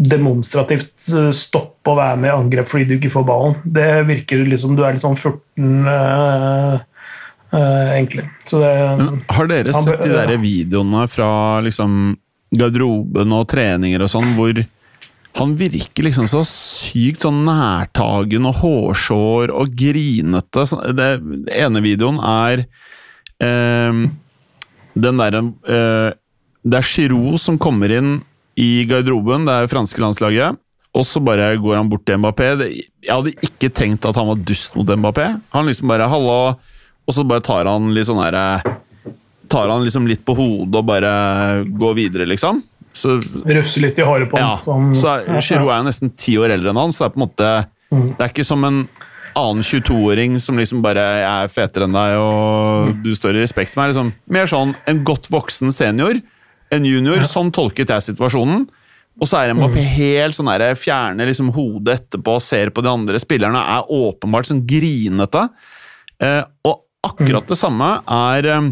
demonstrativt 0.00 1.12
eh, 1.12 1.30
stoppe 1.36 1.92
å 1.92 1.98
være 1.98 2.20
med 2.22 2.30
i 2.30 2.36
angrep 2.36 2.70
fordi 2.70 2.88
du 2.88 2.96
ikke 2.96 3.12
får 3.18 3.28
ballen. 3.28 3.58
Det 3.64 3.90
virker 4.08 4.46
liksom 4.48 4.78
du 4.78 4.84
er 4.86 4.96
litt 4.96 5.04
sånn 5.04 5.18
furten 5.20 5.90
øh, 5.90 6.80
uh, 7.52 7.88
egentlig. 7.96 8.26
Det, 8.50 8.74
har 9.36 9.50
dere 9.50 9.76
sett 9.76 10.04
de 10.06 10.12
der 10.14 10.36
videoene 10.40 11.06
fra 11.10 11.30
liksom 11.64 12.16
garderoben 12.50 13.36
og 13.36 13.46
treninger 13.50 14.02
og 14.02 14.10
sånn, 14.10 14.32
hvor 14.38 14.56
han 15.38 15.52
virker 15.56 16.06
liksom 16.06 16.26
så 16.30 16.42
sykt 16.48 17.24
sånn 17.24 17.44
nærtagen 17.46 18.48
og 18.50 18.56
hårsår 18.62 19.52
og 19.54 19.76
grinete. 19.78 20.64
Det, 20.96 21.10
ene 21.54 21.82
videoen 21.84 22.18
er 22.18 22.64
eh, 23.42 24.00
den 25.00 25.22
derre 25.22 25.44
eh, 25.70 26.08
Det 26.66 26.80
er 26.80 26.88
Giroud 26.88 27.38
som 27.40 27.60
kommer 27.62 27.92
inn 27.94 28.18
i 28.60 28.82
garderoben, 28.90 29.46
det 29.46 29.54
er 29.54 29.70
franske 29.70 30.02
landslaget. 30.02 30.58
Og 30.90 31.06
så 31.06 31.22
bare 31.22 31.52
går 31.62 31.78
han 31.78 31.88
bort 31.88 32.02
til 32.08 32.18
Mbappé. 32.18 32.50
Jeg 32.66 33.12
hadde 33.14 33.32
ikke 33.46 33.70
tenkt 33.70 34.06
at 34.08 34.18
han 34.18 34.26
var 34.32 34.42
dust 34.42 34.74
mot 34.74 34.88
Mbappé. 34.90 35.28
Han 35.54 35.70
liksom 35.70 35.88
bare 35.88 36.08
'hallo', 36.10 36.58
og 37.06 37.14
så 37.14 37.24
bare 37.24 37.40
tar 37.46 37.70
han 37.70 37.94
litt 37.94 38.10
sånn 38.10 38.22
herre 38.22 38.76
Tar 39.50 39.66
han 39.66 39.82
liksom 39.82 40.06
litt 40.06 40.22
på 40.22 40.34
hodet 40.38 40.78
og 40.78 40.86
bare 40.86 41.64
går 41.64 41.94
videre, 41.94 42.26
liksom. 42.26 42.62
Så, 42.96 43.20
Røfse 43.46 43.82
litt 43.84 43.98
i 44.00 44.06
håret 44.06 44.30
på 44.32 44.40
ja, 44.40 44.56
ham. 44.64 44.90
Så 44.96 45.12
er, 45.12 45.28
Giroud 45.38 45.70
er 45.70 45.78
jo 45.78 45.86
nesten 45.86 46.10
ti 46.18 46.34
år 46.40 46.56
eldre 46.56 46.72
enn 46.72 46.80
han, 46.80 46.94
så 46.94 47.04
det 47.04 47.10
er 47.10 47.14
på 47.14 47.20
en 47.20 47.26
måte 47.26 47.52
mm. 47.92 48.08
Det 48.16 48.24
er 48.24 48.32
ikke 48.32 48.48
som 48.48 48.66
en 48.66 48.82
annen 49.38 49.62
22-åring 49.62 50.40
som 50.42 50.58
liksom 50.58 50.82
bare 50.82 51.04
er 51.22 51.52
fetere 51.52 51.86
enn 51.86 51.94
deg 51.94 52.16
og 52.18 52.90
mm. 52.90 52.98
du 53.04 53.12
står 53.14 53.38
i 53.38 53.44
respekt 53.44 53.76
med. 53.78 53.92
Liksom, 53.92 54.12
mer 54.34 54.50
sånn 54.50 54.74
en 54.90 55.02
godt 55.06 55.30
voksen 55.32 55.70
senior, 55.74 56.18
en 56.74 56.86
junior. 56.86 57.22
Ja. 57.22 57.30
Sånn 57.30 57.52
tolket 57.54 57.92
jeg 57.94 58.10
situasjonen. 58.10 58.66
Og 59.20 59.28
så 59.28 59.40
er 59.40 59.54
Mbappé 59.54 59.82
mm. 59.82 59.90
helt 59.98 60.36
sånn 60.36 60.48
der, 60.48 60.70
fjerner 60.78 61.28
liksom 61.28 61.50
hodet 61.54 61.98
etterpå 61.98 62.38
og 62.38 62.44
ser 62.44 62.70
på 62.72 62.82
de 62.84 62.90
andre 62.90 63.20
spillerne. 63.20 63.60
Er 63.76 63.90
åpenbart 63.92 64.48
sånn 64.48 64.62
grinete. 64.68 65.48
Eh, 66.22 66.42
og 66.66 66.86
akkurat 67.04 67.44
mm. 67.44 67.50
det 67.50 67.58
samme 67.58 67.90
er 68.16 68.48
eh, 68.48 68.70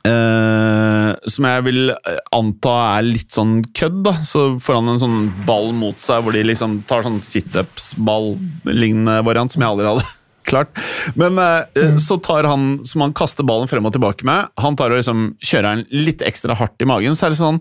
Uh, 0.00 1.12
som 1.28 1.44
jeg 1.44 1.64
vil 1.66 1.90
anta 2.32 2.76
er 2.96 3.04
litt 3.04 3.34
sånn 3.34 3.58
kødd. 3.76 4.00
da, 4.06 4.14
Så 4.24 4.46
får 4.62 4.78
han 4.80 4.94
en 4.94 5.02
sånn 5.02 5.20
ball 5.48 5.74
mot 5.76 6.00
seg 6.00 6.24
hvor 6.24 6.36
de 6.36 6.44
liksom 6.46 6.80
tar 6.88 7.04
sånn 7.04 7.20
situps-ball-lignende 7.24 9.20
variant, 9.26 9.52
som 9.52 9.64
jeg 9.64 9.74
aldri 9.74 9.90
hadde 9.90 10.08
klart. 10.50 10.72
Men 11.20 11.36
mm. 11.36 12.00
så 12.00 12.16
tar 12.24 12.48
han, 12.48 12.80
som 12.88 13.04
han 13.04 13.14
kaster 13.16 13.46
ballen 13.46 13.68
frem 13.70 13.86
og 13.86 13.94
tilbake 13.96 14.26
med, 14.28 14.48
han 14.60 14.78
tar 14.80 14.94
og 14.94 15.02
liksom 15.02 15.34
kjører 15.44 15.82
den 15.82 16.04
litt 16.08 16.24
ekstra 16.26 16.56
hardt 16.56 16.80
i 16.80 16.88
magen. 16.88 17.16
så 17.18 17.28
er 17.28 17.34
det 17.34 17.42
sånn 17.42 17.60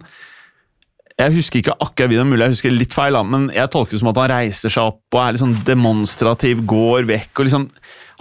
jeg 1.20 1.36
husker 1.36 1.60
ikke 1.60 1.76
akkurat 1.84 2.08
videoen, 2.14 2.30
mulig 2.32 2.46
jeg 2.46 2.54
husker 2.54 2.72
litt 2.72 2.94
feil, 2.96 3.18
men 3.28 3.50
jeg 3.52 3.72
tolker 3.74 3.92
det 3.92 4.00
som 4.00 4.12
at 4.14 4.20
han 4.22 4.30
reiser 4.32 4.72
seg 4.72 4.94
opp 4.94 5.18
og 5.18 5.20
er 5.20 5.36
litt 5.36 5.42
sånn 5.42 5.58
demonstrativ, 5.68 6.62
går 6.70 7.10
vekk 7.10 7.42
og 7.42 7.50
liksom 7.50 7.66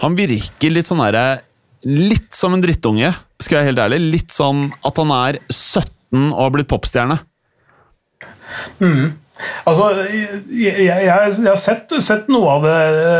Han 0.03 0.15
virker 0.15 0.71
litt 0.71 0.87
sånn 0.87 1.01
derre 1.03 1.41
litt 1.87 2.33
som 2.35 2.55
en 2.55 2.63
drittunge, 2.63 3.13
skal 3.39 3.59
jeg 3.59 3.61
være 3.61 3.71
helt 3.71 3.83
ærlig. 3.85 3.99
Litt 4.17 4.35
sånn 4.35 4.69
at 4.85 4.99
han 4.99 5.15
er 5.15 5.39
17 5.47 6.31
og 6.33 6.41
har 6.41 6.53
blitt 6.55 6.71
popstjerne. 6.71 7.19
Mm. 8.81 9.17
Altså, 9.69 9.85
jeg, 10.11 10.41
jeg, 10.51 10.87
jeg, 11.05 11.11
har 11.13 11.59
sett, 11.61 11.93
sett, 12.03 12.27
noe 12.31 12.57
av 12.57 12.65
det 12.65 12.79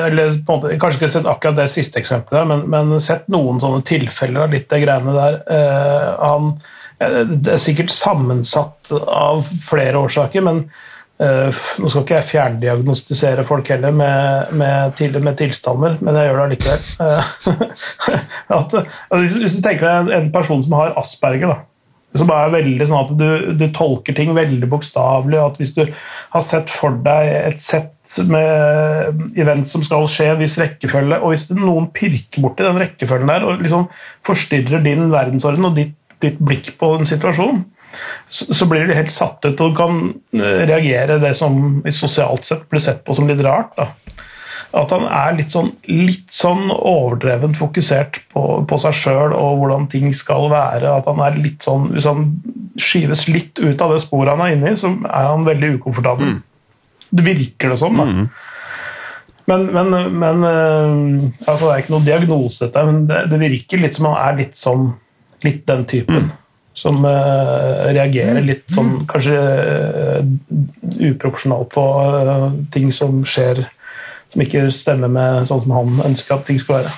eller 0.09 0.33
måte, 0.49 0.73
Kanskje 0.81 0.99
ikke 0.99 1.11
sett 1.13 1.29
akkurat 1.31 1.55
det 1.61 1.69
siste 1.71 2.01
eksempelet, 2.01 2.49
men, 2.49 2.65
men 2.73 2.99
sett 3.03 3.29
noen 3.31 3.61
sånne 3.63 3.85
tilfeller 3.87 4.43
av 4.43 4.55
litt 4.55 4.67
det 4.71 4.81
greiene 4.83 5.15
der. 5.15 5.39
Uh, 5.47 6.09
han, 6.19 6.51
det 6.99 7.55
er 7.55 7.63
sikkert 7.63 7.93
sammensatt 7.95 8.91
av 8.91 9.45
flere 9.69 10.03
årsaker, 10.03 10.43
men 10.43 10.65
nå 11.19 11.89
skal 11.91 12.05
ikke 12.05 12.15
jeg 12.15 12.27
fjerndiagnostisere 12.29 13.43
folk 13.47 13.67
heller 13.67 13.91
med, 13.91 14.53
med, 14.55 14.93
til, 14.95 15.17
med 15.23 15.35
tilstander, 15.39 15.97
men 15.99 16.15
jeg 16.15 16.29
gjør 16.29 16.37
det 16.39 16.45
allikevel. 16.45 16.85
Uh, 17.01 17.33
at, 18.59 18.77
altså, 18.77 18.83
hvis, 19.17 19.35
hvis, 19.41 19.57
du 19.57 19.65
tenker 19.65 19.83
deg 19.87 20.13
en, 20.15 20.29
person 20.31 20.63
som 20.63 20.77
har 20.79 20.95
asperger, 21.01 21.51
da, 21.51 21.57
som 22.17 22.31
er 22.33 22.53
veldig 22.55 22.87
sånn 22.87 23.01
at 23.03 23.11
du, 23.19 23.27
du 23.59 23.65
tolker 23.75 24.15
ting 24.17 24.31
veldig 24.37 24.69
bokstavelig. 24.71 25.41
at 25.43 25.59
Hvis 25.61 25.75
du 25.75 25.83
har 25.91 26.45
sett 26.45 26.71
for 26.73 26.95
deg 27.05 27.33
et 27.35 27.65
sett 27.65 28.21
med 28.25 29.37
event 29.37 29.67
som 29.69 29.83
skal 29.85 30.07
skje, 30.09 30.31
en 30.31 30.39
viss 30.39 30.57
rekkefølge, 30.57 31.19
og 31.19 31.35
hvis 31.35 31.49
noen 31.53 31.91
pirker 31.93 32.41
borti 32.41 32.65
den 32.65 32.79
rekkefølgen 32.81 33.29
der 33.29 33.45
og 33.45 33.61
liksom 33.61 33.85
forstyrrer 34.25 34.81
din 34.87 35.11
verdensorden 35.13 35.67
og 35.69 35.77
ditt, 35.77 35.93
ditt 36.23 36.39
blikk 36.41 36.71
på 36.79 36.95
en 36.97 37.07
situasjon, 37.09 37.61
så, 38.29 38.65
blir 38.69 38.87
du 38.87 38.93
helt 38.93 39.13
satt 39.13 39.45
ut 39.45 39.61
og 39.65 39.77
kan 39.77 40.01
eh, 40.37 40.63
reagere 40.69 41.19
det 41.21 41.33
som 41.39 41.81
sosialt 41.91 42.45
sett 42.45 42.67
blir 42.69 42.83
sett 42.83 43.03
på 43.05 43.17
som 43.17 43.29
litt 43.29 43.41
rart. 43.45 43.75
da 43.79 43.91
at 44.77 44.91
han 44.93 45.07
er 45.09 45.37
litt 45.39 45.53
sånn, 45.53 45.71
litt 45.89 46.27
sånn 46.33 46.67
overdrevent 46.69 47.57
fokusert 47.57 48.19
på, 48.33 48.43
på 48.69 48.77
seg 48.83 48.97
sjøl 48.99 49.33
og 49.33 49.63
hvordan 49.63 49.87
ting 49.89 50.11
skal 50.13 50.45
være. 50.51 50.91
At 50.99 51.09
han 51.09 51.21
er 51.25 51.39
litt 51.41 51.65
sånn, 51.65 51.87
Hvis 51.95 52.05
han 52.05 52.27
skyves 52.77 53.25
litt 53.31 53.57
ut 53.57 53.81
av 53.81 53.95
det 53.95 54.03
sporet 54.03 54.35
han 54.35 54.45
er 54.45 54.53
inne 54.53 54.75
i, 54.75 54.77
så 54.77 54.91
er 54.93 55.31
han 55.31 55.47
veldig 55.47 55.71
ukomfortabel. 55.79 56.35
Mm. 56.35 56.43
Det 57.09 57.25
virker 57.25 57.73
det 57.73 57.79
som, 57.81 57.97
da. 57.97 58.05
Mm. 58.05 58.29
Men, 59.49 59.65
men, 59.73 59.95
men 60.21 60.43
eh, 60.45 61.47
altså 61.49 61.65
Det 61.65 61.71
er 61.71 61.81
ikke 61.81 61.95
noe 61.95 62.05
diagnose, 62.05 62.69
men 62.75 63.07
det, 63.09 63.23
det, 63.31 63.39
virker 63.41 63.81
litt 63.81 63.97
som 63.97 64.11
han 64.11 64.19
er 64.21 64.37
litt 64.43 64.59
sånn 64.59 64.91
litt 65.41 65.63
den 65.65 65.87
typen. 65.89 66.27
Mm. 66.27 66.35
Som 66.79 67.03
uh, 67.03 67.89
reagerer 67.91 68.39
litt 68.45 68.63
sånn 68.71 69.01
kanskje 69.09 69.35
uh, 69.35 70.21
uproporsjonalt 71.09 71.73
på 71.73 71.83
uh, 71.83 72.45
ting 72.71 72.93
som 72.95 73.25
skjer 73.27 73.65
som 74.29 74.43
ikke 74.45 74.67
stemmer 74.73 75.11
med 75.11 75.49
sånn 75.49 75.63
som 75.65 75.73
han 75.73 75.97
ønsker 76.11 76.37
at 76.37 76.45
ting 76.47 76.61
skal 76.61 76.83
være. 76.83 76.93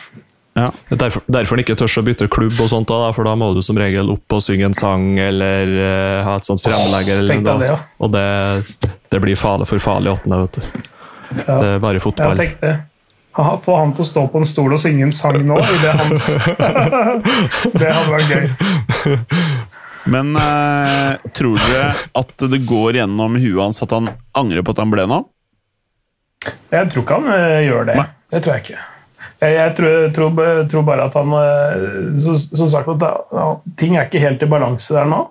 Ja. 0.59 0.67
Derfor, 0.89 1.23
derfor 1.31 1.55
han 1.55 1.63
ikke 1.63 1.77
tør 1.79 1.93
å 2.01 2.03
bytte 2.03 2.27
klubb, 2.31 2.57
og 2.59 2.67
sånt 2.69 2.89
da, 2.91 3.13
for 3.15 3.27
da 3.27 3.37
må 3.39 3.53
du 3.55 3.61
som 3.63 3.79
regel 3.79 4.11
opp 4.11 4.35
og 4.35 4.43
synge 4.43 4.67
en 4.67 4.75
sang 4.75 5.15
eller 5.21 5.71
uh, 5.79 6.17
ha 6.27 6.35
et 6.35 6.47
sånt 6.47 6.63
fremlegg. 6.65 7.11
Det, 7.31 7.57
ja. 7.69 7.77
Og 8.03 8.11
det, 8.11 8.27
det, 8.83 9.23
blir 9.23 9.39
farlig 9.39 9.69
for 9.71 9.83
farlig 9.83 10.11
åttende, 10.17 10.41
vet 10.43 10.59
du. 10.59 10.87
Ja. 11.31 11.55
Det 11.55 11.67
er 11.77 11.83
bare 11.83 12.03
fotball. 12.03 12.35
Jeg 12.35 12.51
tenkte 12.51 12.79
Få 13.31 13.77
han 13.77 13.93
til 13.95 14.03
å 14.03 14.07
stå 14.09 14.21
på 14.27 14.41
en 14.41 14.47
stol 14.49 14.73
og 14.75 14.81
synge 14.81 15.05
en 15.05 15.13
sang 15.15 15.37
nå, 15.47 15.55
i 15.55 15.77
det 15.79 15.91
hans 15.95 16.25
Det 17.79 17.87
hadde 17.87 18.11
vært 18.11 18.33
gøy. 18.33 18.49
Men 20.09 20.35
uh, 20.35 21.17
tror 21.37 21.59
dere 21.61 21.91
at 22.17 22.45
det 22.51 22.61
går 22.67 22.97
gjennom 23.01 23.35
huet 23.37 23.61
hans 23.61 23.83
at 23.85 23.93
han 23.93 24.09
angrer 24.37 24.65
på 24.65 24.73
at 24.73 24.81
han 24.81 24.93
ble 24.93 25.05
nå? 25.09 25.19
Jeg 26.71 26.89
tror 26.91 27.03
ikke 27.03 27.19
han 27.19 27.29
uh, 27.29 27.59
gjør 27.65 27.91
det. 27.91 27.97
Nei. 27.99 28.07
Det 28.31 28.41
tror 28.41 28.55
jeg 28.55 28.65
ikke. 28.65 28.87
Jeg, 29.41 29.53
jeg 29.57 29.75
tror, 29.77 30.07
tror, 30.15 30.41
tror, 30.71 30.87
bare 30.87 31.05
at 31.09 31.17
han 31.17 31.35
uh, 31.35 32.23
Som 32.23 32.71
sagt, 32.71 32.89
at 32.89 33.35
uh, 33.35 33.59
ting 33.81 33.97
er 33.97 34.09
ikke 34.09 34.23
helt 34.23 34.41
i 34.45 34.49
balanse 34.49 34.95
der 34.95 35.09
nå, 35.09 35.25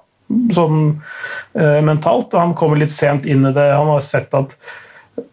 sånn 0.55 1.01
mentalt. 1.83 2.37
Han 2.39 2.55
kommer 2.55 2.79
litt 2.79 2.95
sent 2.95 3.25
inn 3.27 3.43
i 3.49 3.51
det. 3.57 3.65
Han 3.75 3.91
har 3.91 4.05
sett 4.07 4.31
at 4.39 4.55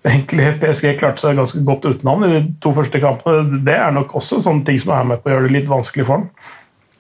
egentlig 0.08 0.56
PSG 0.62 0.96
klarte 0.98 1.22
seg 1.22 1.38
ganske 1.38 1.62
godt 1.68 1.86
uten 1.86 2.10
ham 2.10 2.24
i 2.26 2.32
de 2.32 2.40
to 2.64 2.72
første 2.74 3.02
kampene. 3.04 3.60
Det 3.68 3.76
er 3.78 3.94
nok 3.94 4.16
også 4.18 4.42
sånne 4.42 4.66
ting 4.66 4.80
som 4.82 4.96
er 4.96 5.06
med 5.12 5.22
på 5.22 5.30
å 5.30 5.36
gjøre 5.36 5.46
det 5.46 5.56
litt 5.60 5.70
vanskelig 5.70 6.08
for 6.08 6.18
ham. 6.18 6.26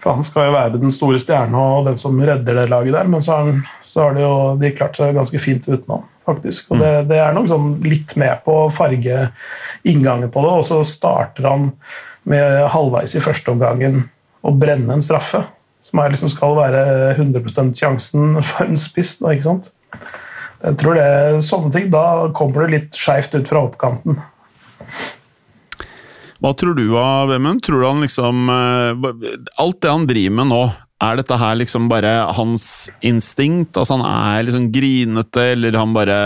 For 0.01 0.13
han 0.13 0.27
skal 0.27 0.49
jo 0.49 0.53
være 0.53 0.77
den 0.77 0.93
store 0.93 1.19
stjerna 1.21 1.63
og 1.77 1.87
den 1.89 1.97
som 2.01 2.19
redder 2.21 2.59
det 2.59 2.67
laget 2.69 2.93
der, 2.93 3.09
men 3.09 3.23
så 3.25 3.39
han, 3.41 3.63
så 3.81 4.05
har 4.05 4.17
de 4.17 4.21
jo 4.21 4.35
de 4.61 4.71
klart 4.77 4.99
seg 4.99 5.17
ganske 5.17 5.41
fint 5.41 5.65
uten 5.65 5.89
ham 5.95 6.05
faktisk. 6.27 6.71
Og 6.71 6.81
det, 6.81 6.91
det 7.11 7.19
er 7.21 7.35
nok 7.35 7.49
sånn 7.51 7.69
litt 7.87 8.13
med 8.19 8.43
på 8.45 8.55
å 8.65 8.71
farge 8.73 9.29
inngangen 9.87 10.31
på 10.33 10.43
det. 10.43 10.53
Og 10.59 10.65
så 10.67 10.81
starter 10.87 11.47
han 11.47 11.69
med 12.27 12.67
halvveis 12.73 13.15
i 13.15 13.23
første 13.23 13.53
omgangen 13.53 14.03
å 14.45 14.53
brenne 14.55 14.97
en 14.97 15.05
straffe. 15.05 15.45
Som 15.87 16.03
liksom 16.03 16.31
skal 16.33 16.57
være 16.57 16.81
100% 17.15 17.77
sjansen 17.79 18.41
for 18.43 18.67
en 18.67 18.79
spiss. 18.79 19.15
Da, 19.21 19.31
ikke 19.31 19.47
sant? 19.47 19.69
Jeg 20.57 20.79
tror 20.81 20.97
det 20.97 21.05
er 21.05 21.37
sånne 21.45 21.71
ting, 21.71 21.91
Da 21.93 22.27
kommer 22.35 22.65
det 22.65 22.73
litt 22.73 22.97
skeivt 22.97 23.37
ut 23.37 23.47
fra 23.47 23.63
oppkanten. 23.69 24.19
Hva 26.43 26.51
tror 26.53 26.77
du 26.77 26.85
av 26.99 27.31
Vemund? 27.31 27.63
Tror 27.65 27.81
du 27.81 27.87
han 27.87 28.03
liksom 28.03 28.49
eh, 28.53 29.07
Alt 29.57 29.79
det 29.81 29.93
han 29.93 30.05
driver 30.09 30.35
med 30.41 30.51
nå, 30.51 30.61
er 31.03 31.19
dette 31.19 31.37
her 31.37 31.57
liksom 31.59 31.89
bare 31.91 32.13
hans 32.37 32.87
instinkt? 33.05 33.77
Altså 33.77 33.97
han 33.97 34.05
er 34.07 34.45
liksom 34.47 34.69
grinete, 34.73 35.51
eller 35.53 35.77
han 35.77 35.95
bare 35.97 36.19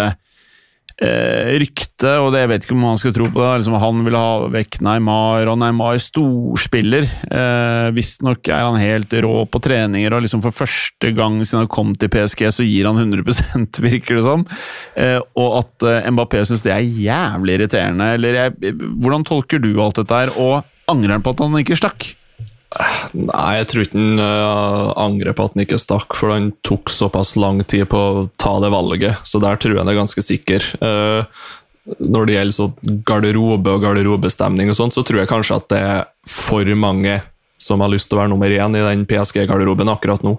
eh, 1.02 1.58
rykte, 1.62 2.14
og 2.22 2.32
det, 2.34 2.44
jeg 2.44 2.52
vet 2.52 2.66
ikke 2.66 2.76
om 2.76 2.86
han 2.90 3.00
skal 3.02 3.16
tro 3.16 3.28
på 3.32 3.42
det. 3.42 3.50
Liksom 3.62 3.78
han 3.82 4.04
vil 4.06 4.18
ha 4.18 4.30
vekk 4.54 4.80
Neymar, 4.86 5.50
og 5.52 5.60
Neymar 5.62 5.98
er 5.98 6.04
storspiller. 6.04 7.10
Eh, 7.28 7.90
Visstnok 7.96 8.52
er 8.52 8.66
han 8.68 8.80
helt 8.82 9.16
rå 9.26 9.34
på 9.52 9.64
treninger, 9.64 10.14
og 10.16 10.26
liksom 10.26 10.44
for 10.46 10.56
første 10.56 11.14
gang 11.18 11.40
siden 11.42 11.64
han 11.64 11.72
kom 11.74 11.96
til 11.98 12.12
PSG, 12.14 12.46
så 12.54 12.68
gir 12.68 12.90
han 12.90 13.02
100 13.02 13.82
virker 13.88 14.20
det 14.20 14.26
som. 14.28 14.46
Eh, 14.96 15.20
og 15.40 15.62
at 15.64 15.90
eh, 15.90 16.10
Mbappé 16.14 16.46
syns 16.48 16.66
det 16.68 16.76
er 16.76 16.86
jævlig 16.86 17.60
irriterende. 17.60 18.14
Eller 18.18 18.40
jeg, 18.44 18.76
hvordan 19.02 19.28
tolker 19.28 19.62
du 19.64 19.74
alt 19.82 20.00
dette 20.02 20.24
her, 20.24 20.34
og 20.38 20.62
angrer 20.92 21.18
han 21.18 21.26
på 21.26 21.36
at 21.36 21.46
han 21.46 21.62
ikke 21.64 21.80
stakk? 21.80 22.12
Nei, 22.72 23.58
jeg 23.60 23.68
tror 23.68 23.84
ikke 23.84 24.00
han 24.00 24.22
uh, 24.22 24.92
angrer 25.00 25.36
på 25.36 25.44
at 25.44 25.56
han 25.58 25.66
ikke 25.66 25.80
stakk, 25.82 26.16
for 26.16 26.32
han 26.32 26.54
tok 26.64 26.92
såpass 26.94 27.34
lang 27.40 27.60
tid 27.68 27.90
på 27.92 28.00
å 28.00 28.28
ta 28.40 28.54
det 28.64 28.72
valget, 28.72 29.20
så 29.28 29.42
der 29.44 29.60
tror 29.60 29.76
jeg 29.76 29.84
han 29.84 29.92
er 29.92 30.00
ganske 30.00 30.24
sikker. 30.24 30.68
Uh, 30.80 31.28
når 32.00 32.30
det 32.30 32.38
gjelder 32.38 32.56
så 32.56 32.70
garderobe 33.08 33.76
og 33.76 33.84
garderobestemning, 33.84 34.72
og 34.72 34.78
sånt, 34.80 34.96
så 34.96 35.04
tror 35.04 35.24
jeg 35.24 35.32
kanskje 35.32 35.58
at 35.60 35.68
det 35.74 35.82
er 35.84 36.02
for 36.32 36.72
mange 36.80 37.20
som 37.62 37.84
har 37.84 37.92
lyst 37.92 38.10
til 38.10 38.18
å 38.18 38.24
være 38.24 38.32
nummer 38.32 38.54
én 38.56 38.78
i 38.78 38.86
den 38.86 39.04
PSG-garderoben 39.10 39.92
akkurat 39.92 40.24
nå. 40.26 40.38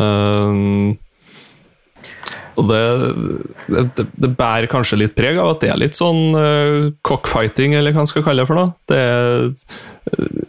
Uh, 0.00 0.96
og 2.56 2.68
det, 2.68 2.80
det, 3.72 4.06
det, 4.12 4.30
bærer 4.36 4.68
kanskje 4.72 4.98
litt 5.00 5.14
preg 5.16 5.38
av 5.40 5.54
at 5.54 5.62
det 5.64 5.70
er 5.72 5.80
litt 5.80 5.96
sånn 5.96 6.32
uh, 6.36 6.88
cockfighting, 7.04 7.76
eller 7.76 7.92
hva 7.92 8.06
man 8.06 8.10
skal 8.10 8.24
kalle 8.24 8.44
det 8.44 8.48
for 8.48 8.60
noe. 8.60 8.72
Det 8.88 8.98
er 9.04 10.41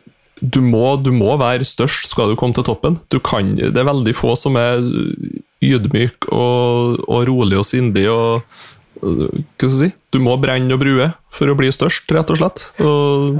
du 0.44 0.60
må, 0.66 0.98
du 1.00 1.14
må, 1.16 1.38
være 1.40 1.64
størst 1.68 2.12
skal 2.12 2.32
du 2.34 2.38
komme 2.40 2.56
til 2.58 2.66
toppen. 2.68 3.00
Kan, 3.24 3.56
det 3.56 3.80
er 3.80 3.88
veldig 3.88 4.14
få 4.18 4.36
som 4.40 4.58
er 4.60 4.84
ydmyk 5.64 6.28
og, 6.36 7.00
og 7.08 7.26
rolig 7.30 7.62
og 7.62 7.68
sindig. 7.68 8.10
og 8.12 8.44
hva 9.04 9.30
skal 9.56 9.70
jeg 9.70 9.78
si? 9.80 9.90
Du 10.14 10.20
må 10.24 10.36
brenne 10.40 10.76
og 10.76 10.84
brue 10.84 11.10
for 11.34 11.50
å 11.50 11.58
bli 11.60 11.72
størst, 11.74 12.12
rett 12.14 12.32
og 12.34 12.40
slett. 12.40 12.68
Og. 12.84 13.40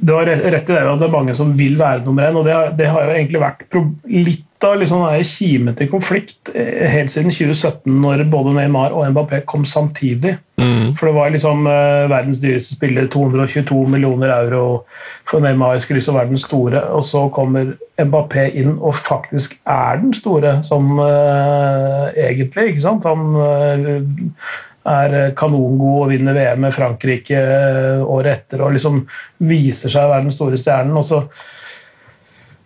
Du 0.00 0.12
har 0.14 0.28
rett 0.28 0.44
i 0.44 0.74
det 0.74 0.84
at 0.84 1.00
det 1.00 1.08
er 1.08 1.12
mange 1.12 1.34
som 1.38 1.52
vil 1.58 1.78
være 1.80 2.04
nummer 2.04 2.28
én, 2.28 2.38
og 2.38 2.46
det 2.46 2.54
har, 2.54 2.70
det 2.78 2.88
har 2.90 3.06
jo 3.06 3.16
egentlig 3.16 3.42
vært 3.42 3.80
litt 4.10 4.46
av 4.64 4.76
liksom 4.76 5.04
kime 5.24 5.72
til 5.76 5.88
konflikt 5.88 6.50
eh, 6.52 6.84
helt 6.92 7.12
siden 7.14 7.32
2017, 7.32 7.94
når 8.02 8.26
både 8.32 8.52
Neymar 8.58 8.92
og 8.92 9.08
Mbappé 9.14 9.40
kom 9.48 9.64
samtidig. 9.64 10.34
Mm. 10.60 10.92
For 10.98 11.08
det 11.08 11.14
var 11.16 11.32
liksom 11.32 11.64
uh, 11.64 12.10
verdens 12.12 12.42
dyreste 12.42 12.76
spiller, 12.76 13.08
222 13.08 13.86
millioner 13.88 14.32
euro 14.34 14.82
for 15.28 15.40
Neymar 15.40 15.80
skulle 15.80 16.02
liksom 16.02 16.18
være 16.18 16.34
den 16.34 16.42
store, 16.42 16.82
og 16.92 17.04
så 17.08 17.28
kommer 17.32 17.72
Mbappé 18.00 18.50
inn 18.60 18.76
og 18.76 18.98
faktisk 19.00 19.56
er 19.64 20.02
den 20.02 20.12
store, 20.16 20.58
som 20.66 20.98
uh, 21.00 22.10
egentlig, 22.16 22.74
ikke 22.74 22.84
sant? 22.84 23.08
Han 23.08 23.32
uh, 23.40 24.60
er 24.88 25.32
kanongod 25.36 26.06
og 26.06 26.10
vinner 26.12 26.36
VM 26.36 26.62
med 26.64 26.74
Frankrike 26.74 27.36
eh, 27.36 28.00
året 28.00 28.38
etter 28.38 28.62
og 28.64 28.74
liksom 28.76 29.02
viser 29.50 29.92
seg 29.92 30.06
å 30.06 30.12
være 30.14 30.28
den 30.28 30.36
store 30.36 30.60
stjernen. 30.60 30.96
Og, 30.96 31.04
så, 31.04 31.20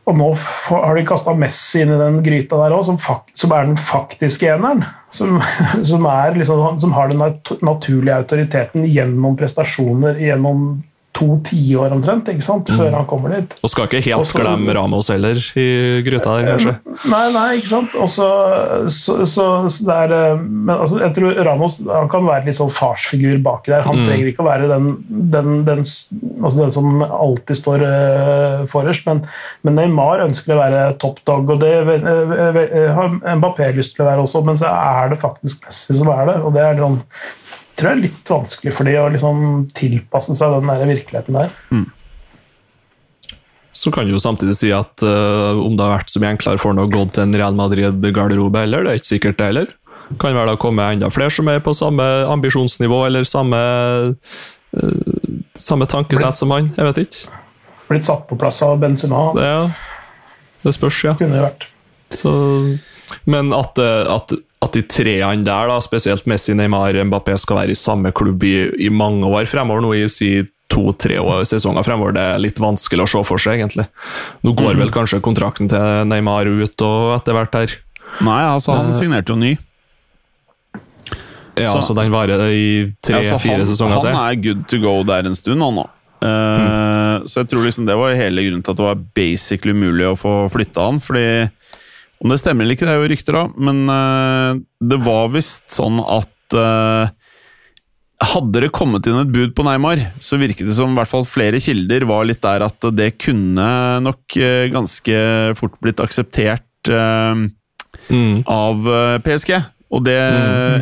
og 0.07 0.19
nå 0.21 0.31
har 0.71 0.95
de 0.95 1.07
kasta 1.09 1.35
Messi 1.35 1.83
inn 1.83 1.95
i 1.95 2.01
den 2.01 2.21
gryta 2.27 2.61
der 2.63 2.77
òg, 2.77 2.85
som, 2.87 3.01
som, 3.35 3.55
er 3.57 3.67
den 3.67 3.81
faktiske 3.81 4.53
eneren. 4.53 4.85
Som, 5.15 5.41
som, 5.91 6.09
liksom, 6.39 6.81
som 6.85 6.95
har 6.95 7.11
den 7.11 7.25
naturlige 7.67 8.21
autoriteten 8.23 8.87
gjennom 8.87 9.39
prestasjoner, 9.41 10.21
gjennom 10.23 10.85
to 11.15 11.39
tiår 11.47 11.93
omtrent, 11.95 12.27
ikke 12.33 12.43
sant, 12.43 12.69
før 12.75 12.91
han 12.97 13.07
kommer 13.07 13.31
dit. 13.37 13.53
Og 13.63 13.71
skal 13.71 13.87
ikke 13.87 14.01
helt 14.09 14.25
Også- 14.25 14.41
glemme 14.43 14.75
Ramos 14.75 15.09
heller 15.13 15.39
i 15.57 15.67
gryta 16.07 16.37
der, 16.41 16.49
kanskje. 16.53 16.73
Nei, 17.11 17.25
nei, 17.33 17.45
ikke 17.61 17.71
sant. 17.71 17.95
Også, 17.95 18.27
så, 18.91 19.15
så, 19.25 19.27
så, 19.31 19.47
så 19.71 19.87
det 19.87 19.97
er 20.05 20.15
eh, 20.17 20.43
Men 20.43 20.75
altså, 20.77 20.99
jeg 21.05 21.15
tror 21.17 21.39
Ramos 21.47 21.79
han 21.87 22.09
kan 22.11 22.27
være 22.27 22.49
litt 22.49 22.59
sånn 22.59 22.73
farsfigur 22.75 23.39
baki 23.47 23.71
der. 23.75 23.83
Han 23.87 24.01
Mm. 24.05 24.07
trenger 24.09 24.27
ikke 24.33 24.43
å 24.43 24.49
være 24.49 24.69
den, 24.69 24.89
den, 25.31 25.51
den, 25.69 25.85
altså 26.43 26.57
den 26.65 26.73
som 26.75 27.03
alltid 27.07 27.57
står 27.61 27.85
uh, 27.87 28.65
forrest, 28.67 29.07
men, 29.07 29.23
men 29.63 29.77
Neymar 29.79 30.25
ønsker 30.27 30.55
å 30.57 30.61
være 30.61 30.99
top 30.99 31.21
dog, 31.29 31.49
og 31.55 31.61
det 31.63 31.71
eh, 31.79 32.59
eh, 32.65 32.91
har 32.97 33.15
Mbappé 33.39 33.71
lyst 33.77 33.95
til 33.97 34.05
å 34.05 34.09
være 34.11 34.25
også, 34.27 34.43
men 34.45 34.59
så 34.61 34.67
er 34.73 35.15
det 35.15 35.21
faktisk 35.23 35.63
Messi 35.69 35.97
som 35.97 36.11
er 36.11 36.27
det. 36.33 36.37
og 36.43 36.53
det 36.59 36.63
er 36.67 36.83
sånn 36.83 36.99
tror 37.79 37.91
jeg 37.91 37.99
er 37.99 38.03
litt 38.07 38.31
vanskelig 38.31 38.73
for 38.77 38.89
de 38.89 38.97
å 39.01 39.11
liksom 39.13 39.45
tilpasse 39.77 40.37
seg 40.39 40.57
den 40.57 40.71
der 40.71 40.89
virkeligheten 40.89 41.39
der. 41.39 41.55
Så 43.75 43.91
kan 43.91 44.07
du 44.07 44.15
jo 44.15 44.23
samtidig 44.23 44.55
si 44.55 44.71
at 44.75 45.03
uh, 45.03 45.59
om 45.59 45.75
det 45.75 45.83
har 45.83 45.97
vært 45.97 46.13
så 46.13 46.23
mye 46.23 46.37
enklere 46.37 46.61
for 46.63 46.71
ham 46.71 46.85
å 46.85 46.91
gå 46.91 47.03
til 47.11 47.25
en 47.25 47.35
Real 47.35 47.57
Madrid-garderobe 47.59 48.63
heller, 48.63 48.87
det 48.87 48.93
er 48.93 49.01
ikke 49.01 49.11
sikkert 49.11 49.41
det 49.41 49.49
heller. 49.51 49.73
Kan 50.21 50.37
vel 50.37 50.51
da 50.53 50.55
komme 50.61 50.87
enda 50.95 51.09
flere 51.11 51.33
som 51.35 51.49
er 51.51 51.63
på 51.65 51.75
samme 51.75 52.05
ambisjonsnivå 52.31 53.01
eller 53.09 53.27
samme, 53.27 53.63
uh, 54.79 55.33
samme 55.59 55.91
tankesett 55.91 56.39
som 56.39 56.55
han. 56.55 56.71
Jeg 56.77 56.91
vet 56.93 57.03
ikke. 57.09 57.41
Blitt 57.91 58.07
satt 58.07 58.29
på 58.31 58.39
plass 58.39 58.63
av 58.65 58.79
Benzema. 58.81 59.27
Det, 59.37 59.49
ja. 59.49 59.65
det 60.63 60.77
spørs, 60.77 61.03
ja. 61.11 61.19
kunne 61.19 61.37
det 61.37 61.43
vært. 61.45 61.67
Så, 62.15 62.31
men 63.29 63.53
at, 63.57 63.79
eh, 63.83 64.07
at, 64.15 64.33
at 64.65 64.73
de 64.77 64.83
treene 64.89 65.45
der, 65.47 65.69
da, 65.71 65.79
spesielt 65.85 66.27
Messi, 66.31 66.55
Neymar, 66.57 66.97
Mbappé, 67.09 67.37
skal 67.41 67.61
være 67.63 67.75
i 67.75 67.79
samme 67.79 68.13
klubb 68.17 68.43
i, 68.49 68.55
i 68.87 68.91
mange 68.91 69.29
år 69.29 69.47
fremover, 69.51 69.85
nå 69.85 69.93
i 69.99 70.07
si 70.11 70.33
to-tre 70.73 71.19
sesonger 71.47 71.85
fremover, 71.87 72.15
det 72.17 72.23
er 72.35 72.41
litt 72.43 72.59
vanskelig 72.63 73.05
å 73.05 73.11
se 73.13 73.21
for 73.29 73.39
seg, 73.43 73.61
egentlig. 73.61 73.85
Nå 74.43 74.55
går 74.59 74.81
vel 74.81 74.91
kanskje 74.95 75.21
kontrakten 75.23 75.69
til 75.71 76.09
Neymar 76.11 76.49
ut 76.51 76.83
og 76.87 77.13
etter 77.21 77.37
hvert 77.37 77.59
her. 77.61 77.77
Nei, 78.25 78.41
altså 78.49 78.75
han 78.79 78.93
signerte 78.97 79.35
jo 79.35 79.39
ny. 79.39 79.53
Ja, 81.55 81.71
så, 81.71 81.83
Så- 81.83 81.95
den 81.95 82.11
varer 82.11 82.41
i 82.51 82.93
tre-fire 83.05 83.61
Ja, 83.61 83.65
sesonger 83.69 84.03
han 84.11 84.17
er 84.17 84.41
good 84.43 84.67
to 84.69 84.79
go 84.83 85.03
der 85.05 85.27
en 85.29 85.35
stund, 85.39 85.63
han 85.63 85.75
nå. 85.79 85.85
Eh, 86.25 87.21
Så 87.27 87.43
jeg 87.45 87.49
tror 87.51 87.65
liksom 87.65 87.87
det 87.87 87.97
var 87.97 88.15
hele 88.15 88.43
grunnen 88.43 88.65
til 88.65 88.73
at 88.73 88.77
det 88.77 88.87
var 88.89 88.95
basically 89.15 89.73
umulig 89.73 90.07
å 90.09 90.17
få 90.19 90.51
flytta 90.51 90.87
han. 90.91 90.99
fordi 90.99 91.51
Om 92.23 92.33
det 92.33 92.41
stemmer 92.41 92.65
eller 92.65 92.77
ikke, 92.77 92.87
det 92.87 92.95
er 92.95 93.03
jo 93.03 93.11
rykter, 93.13 93.37
da, 93.37 93.45
men 93.67 93.85
uh, 93.91 94.63
det 94.81 94.99
var 95.05 95.33
visst 95.35 95.67
sånn 95.75 95.99
at 96.01 96.57
uh, 96.57 97.11
hadde 98.25 98.63
det 98.63 98.71
kommet 98.73 99.05
inn 99.11 99.19
et 99.21 99.33
bud 99.35 99.53
på 99.57 99.67
Neymar, 99.67 100.01
så 100.23 100.39
virket 100.41 100.71
det 100.71 100.77
som 100.79 100.95
i 100.95 100.99
hvert 101.01 101.11
fall 101.11 101.27
flere 101.29 101.61
kilder 101.61 102.07
var 102.09 102.25
litt 102.29 102.41
der 102.45 102.65
at 102.65 102.87
det 102.95 103.11
kunne 103.21 103.67
nok 104.01 104.37
eh, 104.39 104.71
ganske 104.73 105.19
fort 105.59 105.75
blitt 105.85 106.03
akseptert 106.05 106.93
uh, 106.93 107.47
Mm. 108.11 108.43
av 108.51 108.85
PSG. 109.25 109.55
Og 109.95 110.03
det 110.05 110.19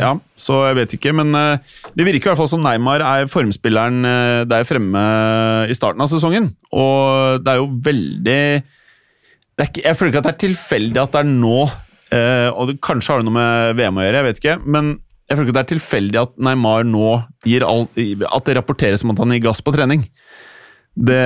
Ja, 0.01 0.15
så 0.35 0.57
jeg 0.67 0.79
vet 0.79 0.95
ikke, 0.97 1.13
men 1.15 1.31
det 1.31 2.07
virker 2.07 2.17
i 2.17 2.31
hvert 2.33 2.41
fall 2.41 2.49
som 2.51 2.65
Neymar 2.65 3.05
er 3.05 3.29
formspilleren 3.31 4.01
der 4.49 4.67
fremme 4.67 5.03
i 5.71 5.77
starten 5.77 6.03
av 6.03 6.11
sesongen. 6.11 6.49
Og 6.73 7.45
det 7.45 7.53
er 7.53 7.61
jo 7.61 7.69
veldig 7.85 8.41
ikke, 9.61 9.85
Jeg 9.85 9.97
føler 9.99 10.13
ikke 10.13 10.23
at 10.23 10.29
det 10.29 10.35
er 10.35 10.45
tilfeldig 10.47 11.01
at 11.03 11.15
det 11.15 11.23
er 11.23 11.31
nå, 11.31 11.59
eh, 12.15 12.49
og 12.51 12.71
det, 12.71 12.79
kanskje 12.85 13.13
har 13.13 13.23
det 13.23 13.29
noe 13.29 13.37
med 13.37 13.81
VM 13.81 13.99
å 14.01 14.07
gjøre, 14.07 14.21
jeg 14.21 14.29
vet 14.29 14.41
ikke, 14.43 14.59
men 14.65 14.95
jeg 15.29 15.39
føler 15.39 15.49
ikke 15.49 15.53
at 15.55 15.59
det 15.59 15.65
er 15.65 15.73
tilfeldig 15.73 16.21
at 16.21 16.33
Neymar 16.45 16.85
nå 16.85 17.11
gir 17.49 17.65
all, 17.65 17.87
At 18.29 18.49
det 18.49 18.57
rapporteres 18.59 19.01
som 19.01 19.13
at 19.15 19.21
han 19.23 19.33
gir 19.33 19.45
gass 19.47 19.63
på 19.65 19.73
trening. 19.73 20.03
Det, 20.93 21.21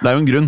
det 0.00 0.08
er 0.08 0.14
jo 0.14 0.22
en 0.22 0.28
grunn. 0.30 0.46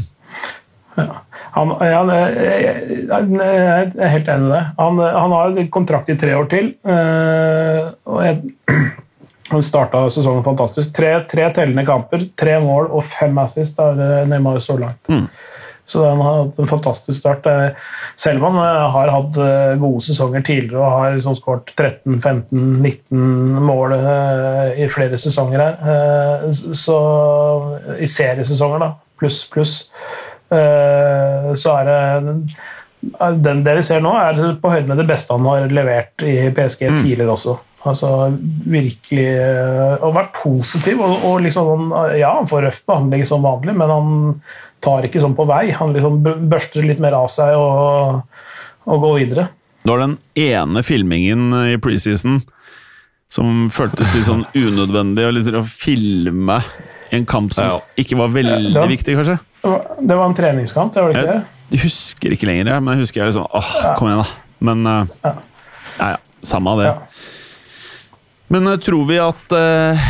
Han, 1.56 1.72
ja, 1.84 2.00
jeg, 2.12 3.08
er 3.08 4.12
helt 4.12 4.30
enig 4.32 4.48
i 4.48 4.52
det. 4.54 4.62
Han, 4.78 5.00
han 5.00 5.34
har 5.36 5.58
kontrakt 5.72 6.08
i 6.12 6.16
tre 6.20 6.32
år 6.36 6.48
til. 6.52 6.70
eh, 6.88 7.90
og 8.08 8.22
jeg, 8.24 8.40
Han 9.46 9.62
starta 9.62 10.00
sesongen 10.10 10.42
fantastisk. 10.42 10.90
Tre, 10.96 11.12
tre 11.30 11.44
tellende 11.54 11.84
kamper, 11.86 12.24
tre 12.40 12.56
mål 12.64 12.88
og 12.90 13.04
fem 13.06 13.36
assist 13.38 13.76
har 13.78 14.00
eh, 14.00 14.24
Neymar 14.26 14.58
så 14.64 14.74
langt. 14.80 15.12
Så 15.86 16.02
han 16.02 16.20
har 16.20 16.38
hatt 16.40 16.58
en 16.58 16.68
fantastisk 16.68 17.20
start. 17.20 17.46
Selv 18.18 18.42
han 18.42 18.58
eh, 18.58 18.84
har 18.96 19.12
hatt 19.14 19.38
eh, 19.38 19.74
gode 19.78 20.02
sesonger 20.02 20.42
tidligere 20.46 20.82
og 20.82 20.94
har 20.96 21.16
liksom 21.16 21.36
skåret 21.38 21.70
13-15-19 21.78 23.60
mål 23.68 23.94
eh, 23.98 24.80
i 24.82 24.88
flere 24.90 25.20
sesonger 25.20 25.62
her, 25.62 26.48
så 26.74 26.98
i 28.02 28.08
seriesesonger, 28.10 28.82
da, 28.82 28.90
pluss, 29.20 29.44
pluss, 29.52 29.76
så 30.46 31.72
er 31.72 31.88
det 31.88 33.38
den 33.42 33.62
det 33.66 33.72
vi 33.80 33.86
ser 33.86 34.02
nå, 34.02 34.12
er 34.14 34.58
på 34.62 34.70
høyde 34.70 34.86
med 34.90 35.00
det 35.02 35.08
beste 35.08 35.34
han 35.34 35.46
har 35.48 35.66
levert 35.74 36.22
i 36.22 36.52
PSG 36.54 36.84
tidligere 37.00 37.34
også. 37.34 37.56
Altså 37.86 38.10
virkelig 38.66 39.26
Og 40.06 40.14
vært 40.14 40.32
positiv. 40.38 41.02
Og, 41.02 41.26
og 41.26 41.42
liksom, 41.44 41.92
ja, 42.18 42.32
han 42.38 42.48
får 42.50 42.66
røff 42.66 42.80
behandling 42.86 43.26
som 43.26 43.46
vanlig, 43.46 43.74
men 43.78 43.92
han 43.92 44.14
tar 44.86 45.06
ikke 45.08 45.20
sånn 45.22 45.36
på 45.36 45.46
vei. 45.50 45.68
Han 45.74 45.92
liksom 45.96 46.20
børster 46.50 46.86
litt 46.86 47.02
mer 47.02 47.16
av 47.18 47.28
seg 47.34 47.54
og, 47.58 48.22
og 48.86 49.02
går 49.06 49.16
videre. 49.24 49.48
Det 49.82 49.90
var 49.92 50.02
den 50.02 50.16
ene 50.38 50.82
filmingen 50.86 51.50
i 51.74 51.76
preseason 51.82 52.40
som 53.30 53.66
føltes 53.74 54.14
litt 54.14 54.26
sånn 54.28 54.44
unødvendig, 54.54 55.24
og 55.26 55.34
litt 55.36 55.50
å 55.58 55.62
filme 55.66 56.60
en 57.14 57.26
kamp 57.26 57.52
som 57.54 57.66
Ja. 57.68 57.76
ikke 57.98 58.18
var 58.18 58.30
veldig 58.34 58.74
var, 58.74 58.90
viktig, 58.90 59.14
kanskje. 59.18 59.36
Det 59.62 59.70
var, 59.70 59.82
det 60.00 60.16
var 60.18 60.26
en 60.30 60.34
treningskamp, 60.38 60.94
det 60.94 61.02
var 61.02 61.12
det 61.12 61.20
ikke 61.22 61.32
det? 61.34 61.42
Jeg 61.74 61.82
husker 61.82 62.34
ikke 62.36 62.46
lenger, 62.46 62.70
men 62.80 62.94
jeg 62.94 63.02
husker 63.02 63.20
jeg 63.22 63.32
liksom 63.32 63.46
Åh, 63.50 63.70
kom 63.98 64.10
igjen, 64.12 64.22
da. 64.22 64.44
Men 64.66 64.86
uh, 64.86 65.06
Ja. 65.26 65.32
ja, 65.98 66.08
ja. 66.14 66.16
Samme 66.46 66.70
av 66.70 66.78
det. 66.82 66.86
Ja. 66.86 66.96
Men 68.54 68.68
uh, 68.70 68.76
tror 68.78 69.06
vi 69.08 69.18
at 69.18 69.54
uh, 69.58 70.06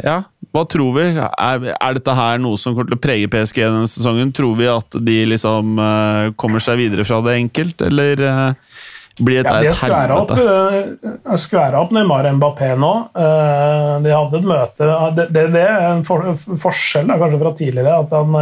Ja, 0.00 0.22
hva 0.58 0.66
tror 0.70 0.94
vi? 0.96 1.06
Er, 1.16 1.66
er 1.72 1.96
dette 1.98 2.14
her 2.18 2.40
noe 2.42 2.58
som 2.60 2.74
kommer 2.74 2.90
til 2.90 2.98
å 2.98 3.02
prege 3.02 3.30
PSG 3.32 3.62
denne 3.64 3.88
sesongen? 3.90 4.32
Tror 4.34 4.58
vi 4.58 4.68
at 4.70 4.98
de 5.08 5.18
liksom 5.32 5.78
uh, 5.80 6.30
kommer 6.40 6.62
seg 6.64 6.80
videre 6.82 7.06
fra 7.06 7.20
det 7.24 7.38
enkelt, 7.38 7.82
eller 7.86 8.22
uh, 8.24 8.76
blir 9.18 9.40
dette 9.40 9.54
ja, 9.66 9.72
et 9.72 10.12
opp, 10.14 10.34
helvete? 10.34 11.14
øh, 11.32 11.38
skværa 11.42 11.80
opp 11.82 11.94
Neymar 11.94 12.28
Mbappé 12.36 12.70
nå. 12.78 12.92
De 14.04 14.12
hadde 14.14 14.38
et 14.38 14.46
møte 14.46 14.90
Det, 15.16 15.24
det, 15.34 15.42
det 15.56 15.64
er 15.64 15.88
en 15.88 16.04
for, 16.06 16.28
forskjell 16.38 17.10
da, 17.10 17.16
kanskje 17.18 17.40
fra 17.42 17.52
tidligere. 17.58 17.96
At 17.98 18.14
han, 18.14 18.38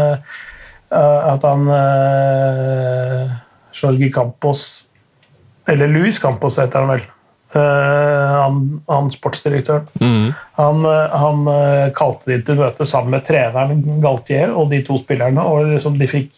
at 1.32 1.48
han 1.48 1.64
uh, 1.72 3.32
Jorgi 3.76 4.12
Campos 4.12 4.66
Eller 5.66 5.88
Luis 5.90 6.20
Campos 6.20 6.60
heter 6.60 6.84
han 6.84 6.92
vel. 6.92 7.08
Eh, 7.56 8.32
han, 8.42 8.82
han 8.86 9.10
sportsdirektøren. 9.12 9.86
Mm. 10.00 10.32
Han, 10.58 10.84
eh, 10.84 11.14
han 11.22 11.46
eh, 11.48 11.86
kalte 11.96 12.32
de 12.32 12.40
til 12.44 12.58
møte 12.60 12.86
sammen 12.88 13.14
med 13.16 13.24
treneren 13.28 14.02
Galtier 14.02 14.52
og 14.52 14.68
de 14.72 14.82
to 14.84 14.98
spillerne. 15.00 15.40
og 15.40 15.70
liksom 15.72 15.96
De 16.00 16.08
fikk 16.10 16.34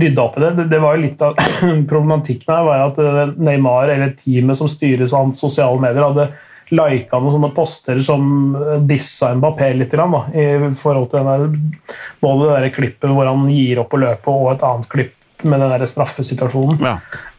rydda 0.00 0.24
opp 0.24 0.38
i 0.38 0.44
det. 0.44 0.54
det. 0.60 0.68
Det 0.72 0.80
var 0.80 0.96
jo 0.96 1.04
Litt 1.04 1.20
av 1.26 1.36
problematikken 1.90 2.54
her 2.54 2.64
var 2.64 2.86
at 2.86 3.36
Neymar 3.36 3.92
eller 3.92 4.14
teamet 4.22 4.60
som 4.60 4.70
styres 4.72 5.12
av 5.12 5.26
hans 5.26 5.42
sosiale 5.42 5.82
medier, 5.82 6.06
hadde 6.06 6.30
lika 6.72 7.18
noen 7.20 7.34
sånne 7.34 7.50
poster 7.52 7.98
som 8.02 8.54
dissa 8.88 9.34
Mbappé 9.36 9.68
litt. 9.76 9.92
Da, 9.92 10.22
I 10.32 10.46
forhold 10.80 11.10
til 11.10 11.20
den 11.20 11.28
der, 11.28 11.98
både 12.24 12.48
det 12.48 12.54
der 12.54 12.74
klippet 12.78 13.12
hvor 13.12 13.28
han 13.28 13.44
gir 13.52 13.82
opp 13.82 13.92
å 13.92 14.00
løpe, 14.00 14.32
og 14.32 14.54
et 14.54 14.64
annet 14.64 14.88
klipp 14.94 15.20
med 15.44 15.60
den 15.60 15.74
der 15.74 15.86
straffesituasjonen 15.90 16.80
Ja. 16.80 16.96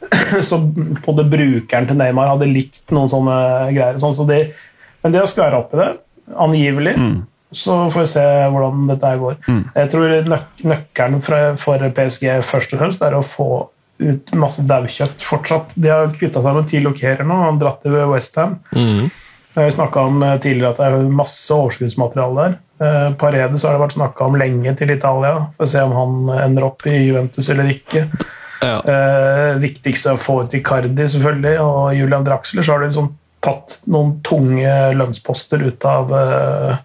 så 0.50 0.60
både 1.06 1.28
brukeren 1.32 1.88
til 1.90 2.00
Neymar 2.00 2.34
hadde 2.34 2.50
likt 2.52 2.94
noen 2.96 3.12
sånne 3.12 3.38
greier. 3.76 4.02
Sånn, 4.02 4.18
så 4.18 4.26
de, 4.30 4.42
men 5.04 5.16
de 5.16 5.22
har 5.22 5.30
skværa 5.32 5.62
opp 5.64 5.74
i 5.76 5.82
det, 5.82 5.92
angivelig. 6.46 6.96
Så 7.56 7.78
får 7.94 8.02
vi 8.02 8.12
se 8.16 8.26
hvordan 8.52 8.88
dette 8.90 9.14
går. 9.22 9.38
Jeg 9.48 9.92
tror 9.94 10.16
nøk 10.28 10.64
nøkkelen 10.68 11.22
for, 11.24 11.60
for 11.62 11.86
PSG 11.96 12.26
først 12.44 12.74
og 12.76 12.82
fremst 12.82 13.06
er 13.06 13.16
å 13.16 13.24
få 13.24 13.50
ut 14.04 14.34
masse 14.36 14.64
daukjøtt 14.68 15.24
fortsatt. 15.24 15.72
De 15.80 15.92
har 15.92 16.12
kvitta 16.18 16.42
seg 16.44 16.58
med 16.58 16.68
ti 16.72 16.82
lokerer 16.84 17.24
nå 17.28 17.38
og 17.48 17.62
dratt 17.62 17.86
til 17.86 17.96
Westham. 18.12 18.58
Mm. 18.76 19.08
Vi 19.56 19.72
snakka 19.72 20.02
om 20.10 20.24
eh, 20.24 20.40
tidligere 20.44 20.74
at 20.74 20.80
det 20.82 20.88
er 20.90 21.14
masse 21.16 21.54
overskuddsmateriale 21.56 22.42
der. 22.42 22.58
Eh, 22.84 23.12
Paredes 23.22 23.64
har 23.64 23.76
det 23.76 23.84
vært 23.86 23.96
snakka 23.96 24.28
om 24.28 24.36
lenge 24.40 24.74
til 24.76 24.92
Italia, 24.92 25.46
for 25.56 25.68
å 25.68 25.72
se 25.72 25.84
om 25.86 25.96
han 25.96 26.34
ender 26.42 26.68
opp 26.68 26.84
i 26.92 26.98
Juventus 26.98 27.48
eller 27.54 27.72
ikke. 27.72 28.04
Ja. 28.64 28.80
Eh, 28.80 29.52
viktigste 29.62 30.14
er 30.14 30.18
å 30.20 30.22
få 30.22 30.42
ut 30.46 30.56
Icardi, 30.58 31.08
selvfølgelig, 31.12 31.56
og 31.62 31.94
Julian 31.98 32.26
Draxler. 32.28 32.66
Så 32.66 32.76
har 32.76 32.84
du 32.84 32.90
liksom 32.90 33.14
tatt 33.46 33.78
noen 33.92 34.18
tunge 34.26 34.74
lønnsposter 34.98 35.62
ut 35.66 35.86
av 35.86 36.14
eh, 36.18 36.78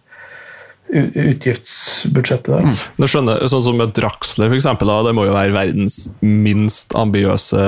utgiftsbudsjettet 0.91 2.51
der. 2.51 2.85
Du 2.99 3.07
skjønner, 3.09 3.47
sånn 3.51 3.65
som 3.65 3.79
med 3.79 3.95
Draxler, 3.97 4.51
for 4.51 4.59
eksempel, 4.59 4.91
da, 4.91 5.01
det 5.09 5.17
må 5.17 5.27
jo 5.29 5.37
være 5.37 5.55
verdens 5.55 6.03
minst 6.21 6.97
ambiøse 6.99 7.65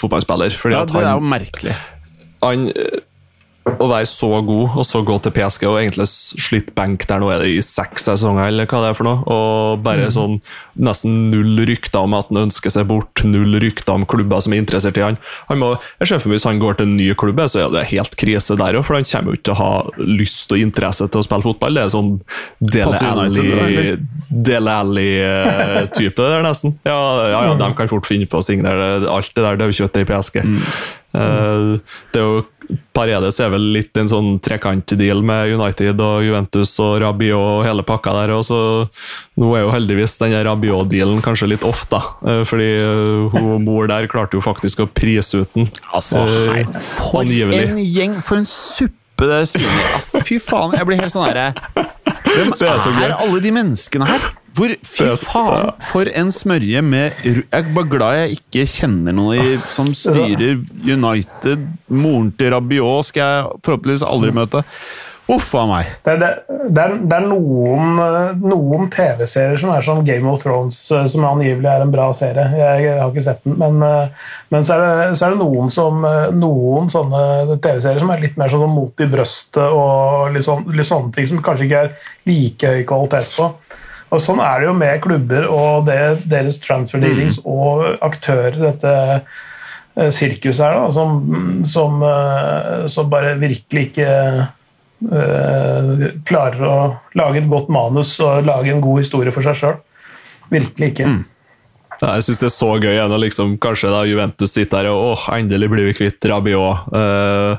fotballspiller. 0.00 0.56
Fordi 0.58 0.78
ja, 0.78 0.84
at 0.84 0.94
det 0.94 1.04
er 1.04 1.12
jo 1.12 1.34
merkelig. 1.34 1.76
han 2.44 2.68
eh, 2.74 3.02
å 3.64 3.86
være 3.88 4.06
så 4.08 4.28
god, 4.44 4.74
og 4.76 4.84
så 4.84 5.00
gå 5.06 5.14
til 5.24 5.32
PSG 5.32 5.62
og 5.70 5.78
egentlig 5.80 6.06
slitt 6.10 6.72
benk 6.76 7.06
der 7.08 7.22
nå 7.22 7.30
er 7.32 7.40
det 7.40 7.52
i 7.54 7.62
seks 7.64 8.04
sesonger, 8.10 8.50
eller 8.50 8.68
hva 8.68 8.82
det 8.82 8.90
er 8.92 8.98
for 8.98 9.08
noe, 9.08 9.22
og 9.24 9.84
bare 9.84 10.10
mm. 10.10 10.12
sånn 10.12 10.34
nesten 10.84 11.30
null 11.32 11.62
rykter 11.70 12.04
om 12.04 12.16
at 12.18 12.28
han 12.28 12.42
ønsker 12.44 12.72
seg 12.74 12.88
bort, 12.90 13.24
null 13.24 13.56
rykter 13.62 13.94
om 13.96 14.04
klubber 14.10 14.42
som 14.44 14.52
er 14.52 14.60
interessert 14.60 14.98
i 15.00 15.04
han. 15.06 15.16
han 15.48 15.60
må, 15.60 15.70
jeg 16.02 16.10
ser 16.10 16.20
for 16.20 16.28
meg 16.28 16.38
Hvis 16.38 16.48
han 16.50 16.60
går 16.60 16.76
til 16.76 16.90
en 16.90 16.96
ny 16.98 17.06
klubb, 17.16 17.40
så 17.48 17.62
er 17.64 17.72
det 17.72 17.86
helt 17.94 18.16
krise 18.20 18.56
der 18.60 18.76
òg, 18.76 18.84
for 18.84 18.98
han 18.98 19.08
kommer 19.08 19.32
jo 19.32 19.38
ikke 19.38 19.48
til 19.48 19.54
å 19.54 19.60
ha 19.62 19.72
lyst 20.20 20.52
og 20.52 20.60
interesse 20.60 21.08
til 21.08 21.22
å 21.22 21.26
spille 21.26 21.46
fotball. 21.46 21.78
Det 21.78 21.84
er 21.86 21.94
sånn 21.94 22.10
Dele 24.44 24.74
Alli-type 24.82 26.20
der, 26.20 26.44
nesten. 26.44 26.76
Ja, 26.84 26.98
ja, 27.30 27.40
ja, 27.48 27.56
de 27.60 27.70
kan 27.78 27.90
fort 27.90 28.08
finne 28.08 28.28
på 28.28 28.40
å 28.40 28.44
signere 28.44 29.06
alt 29.08 29.32
det 29.32 29.46
der 29.46 29.60
daukjøttet 29.62 30.04
i 30.04 30.08
PSG. 30.10 30.42
Mm. 30.44 30.60
Uh, 31.14 31.78
det 32.12 32.20
er 32.20 32.26
jo 32.26 32.42
Paredes 32.94 33.38
er 33.42 33.50
vel 33.52 33.64
litt 33.74 33.96
en 34.00 34.08
sånn 34.08 34.28
trekantdeal 34.42 35.20
med 35.26 35.52
United 35.52 36.00
og 36.00 36.24
Juventus 36.24 36.72
og 36.82 36.96
Rabiot 37.02 37.36
og 37.36 37.64
hele 37.66 37.84
pakka 37.86 38.14
der. 38.16 38.34
og 38.36 38.44
så 38.46 38.60
Nå 39.40 39.50
er 39.56 39.64
jo 39.64 39.72
heldigvis 39.74 40.16
den 40.22 40.36
Rabiot-dealen 40.46 41.20
kanskje 41.24 41.50
litt 41.50 41.66
off, 41.66 41.84
da. 41.90 42.00
Eh, 42.24 42.42
fordi 42.48 42.70
eh, 42.78 43.34
hun 43.34 43.66
mor 43.66 43.90
der 43.90 44.08
klarte 44.10 44.38
jo 44.38 44.44
faktisk 44.44 44.84
å 44.84 44.88
prise 44.88 45.42
ut 45.42 45.58
den. 45.58 45.68
Altså, 45.92 46.24
hei, 46.54 46.64
for 46.86 47.24
angivelig. 47.24 47.66
en 47.68 47.82
gjeng! 47.82 48.16
For 48.24 48.40
en 48.40 48.48
suppe 48.48 49.28
det 49.30 49.44
svinet 49.52 50.24
Fy 50.26 50.40
faen, 50.42 50.74
jeg 50.74 50.88
blir 50.88 50.98
helt 50.98 51.14
sånn 51.14 51.28
herre 51.28 51.52
Hvem 52.34 52.54
er, 52.58 52.88
er 53.06 53.14
alle 53.14 53.42
de 53.42 53.52
menneskene 53.54 54.08
her? 54.08 54.26
Hvor, 54.54 54.70
fy 54.86 55.06
faen, 55.18 55.72
for 55.82 56.06
en 56.06 56.28
smørje 56.30 56.82
med 56.86 57.24
Jeg 57.24 57.42
er 57.50 57.70
bare 57.74 57.90
glad 57.90 58.18
jeg 58.20 58.36
ikke 58.36 58.66
kjenner 58.70 59.16
noen 59.16 59.64
som 59.74 59.90
styrer 59.98 60.60
United. 60.84 61.64
Moren 61.90 62.30
til 62.38 62.54
Rabiot 62.54 63.10
skal 63.10 63.24
jeg 63.24 63.64
forhåpentligvis 63.66 64.06
aldri 64.06 64.30
mm. 64.30 64.38
møte. 64.38 64.62
Uff 65.26 65.54
a 65.56 65.62
meg. 65.64 65.86
Det, 66.04 66.18
det, 66.20 66.28
det, 66.68 66.82
er, 66.82 66.94
det 67.00 67.16
er, 67.16 67.26
noen, 67.30 68.00
noen 68.44 68.90
TV-serier 68.92 69.56
som 69.60 69.70
er 69.72 69.84
som 69.84 70.02
Game 70.04 70.28
of 70.28 70.42
Thrones, 70.42 70.76
eh, 70.92 71.06
som 71.08 71.24
angivelig 71.24 71.70
er 71.70 71.84
en 71.84 71.92
bra 71.94 72.10
serie. 72.16 72.44
Jeg, 72.58 72.90
har 72.98 73.08
ikke 73.08 73.22
sett 73.24 73.46
den, 73.46 73.54
men, 73.62 73.78
eh, 73.86 74.34
men 74.52 74.66
så, 74.68 74.76
er 74.76 74.82
det, 74.84 75.14
så, 75.16 75.30
er 75.30 75.32
det, 75.32 75.38
noen, 75.40 75.70
som, 75.72 76.04
eh, 76.04 76.26
noen 76.36 76.90
sånne 76.92 77.22
TV-serier 77.56 78.02
som 78.02 78.12
er 78.12 78.20
litt 78.20 78.36
mer 78.40 78.52
sånn 78.52 78.74
mot 78.74 79.00
i 79.00 79.08
brøstet 79.14 79.62
og 79.64 80.34
litt, 80.34 80.44
sånn, 80.44 80.66
litt 80.76 80.90
sånne 80.90 81.14
ting 81.14 81.30
som 81.30 81.40
kanskje 81.46 81.70
ikke 81.70 81.80
er 81.86 82.12
like 82.28 82.74
høy 82.74 82.84
kvalitet 82.90 83.32
på. 83.38 83.48
Og 84.12 84.20
Sånn 84.22 84.42
er 84.44 84.60
det 84.60 84.68
jo 84.68 84.74
med 84.76 85.00
klubber 85.02 85.46
og 85.48 85.88
det, 85.88 85.96
deres 86.30 86.60
transfer 86.62 87.00
dealings 87.02 87.40
mm. 87.40 87.46
og 87.50 88.04
aktører, 88.04 88.60
dette 88.60 90.12
sirkuset 90.14 90.60
her, 90.60 90.76
da, 90.76 90.92
som, 90.92 91.64
som, 91.70 92.04
som, 92.90 93.08
bare 93.10 93.32
virkelig 93.40 93.88
ikke 93.88 94.10
uh, 95.10 96.08
klarer 96.28 96.66
å 96.68 96.76
lage 97.18 97.42
et 97.42 97.50
godt 97.50 97.70
manus 97.72 98.16
og 98.24 98.46
lage 98.48 98.72
en 98.72 98.82
god 98.84 99.02
historie 99.02 99.34
for 99.34 99.46
seg 99.46 99.58
sjøl. 99.60 99.78
Virkelig 100.52 100.92
ikke. 100.92 101.08
Mm. 101.08 101.22
Ja, 102.00 102.16
jeg 102.18 102.26
syns 102.26 102.42
det 102.42 102.48
er 102.48 102.54
så 102.54 102.70
gøy 102.82 103.00
når 103.08 103.26
liksom, 103.28 103.56
kanskje 103.62 103.92
da 103.92 104.04
Juventus 104.08 104.54
sitter 104.54 104.82
her 104.82 104.92
og 104.92 105.14
åh, 105.14 105.26
endelig 105.36 105.70
blir 105.72 105.88
vi 105.88 105.98
kvitt 106.00 106.26
Rabiot. 106.30 106.88
Uh, 106.94 107.58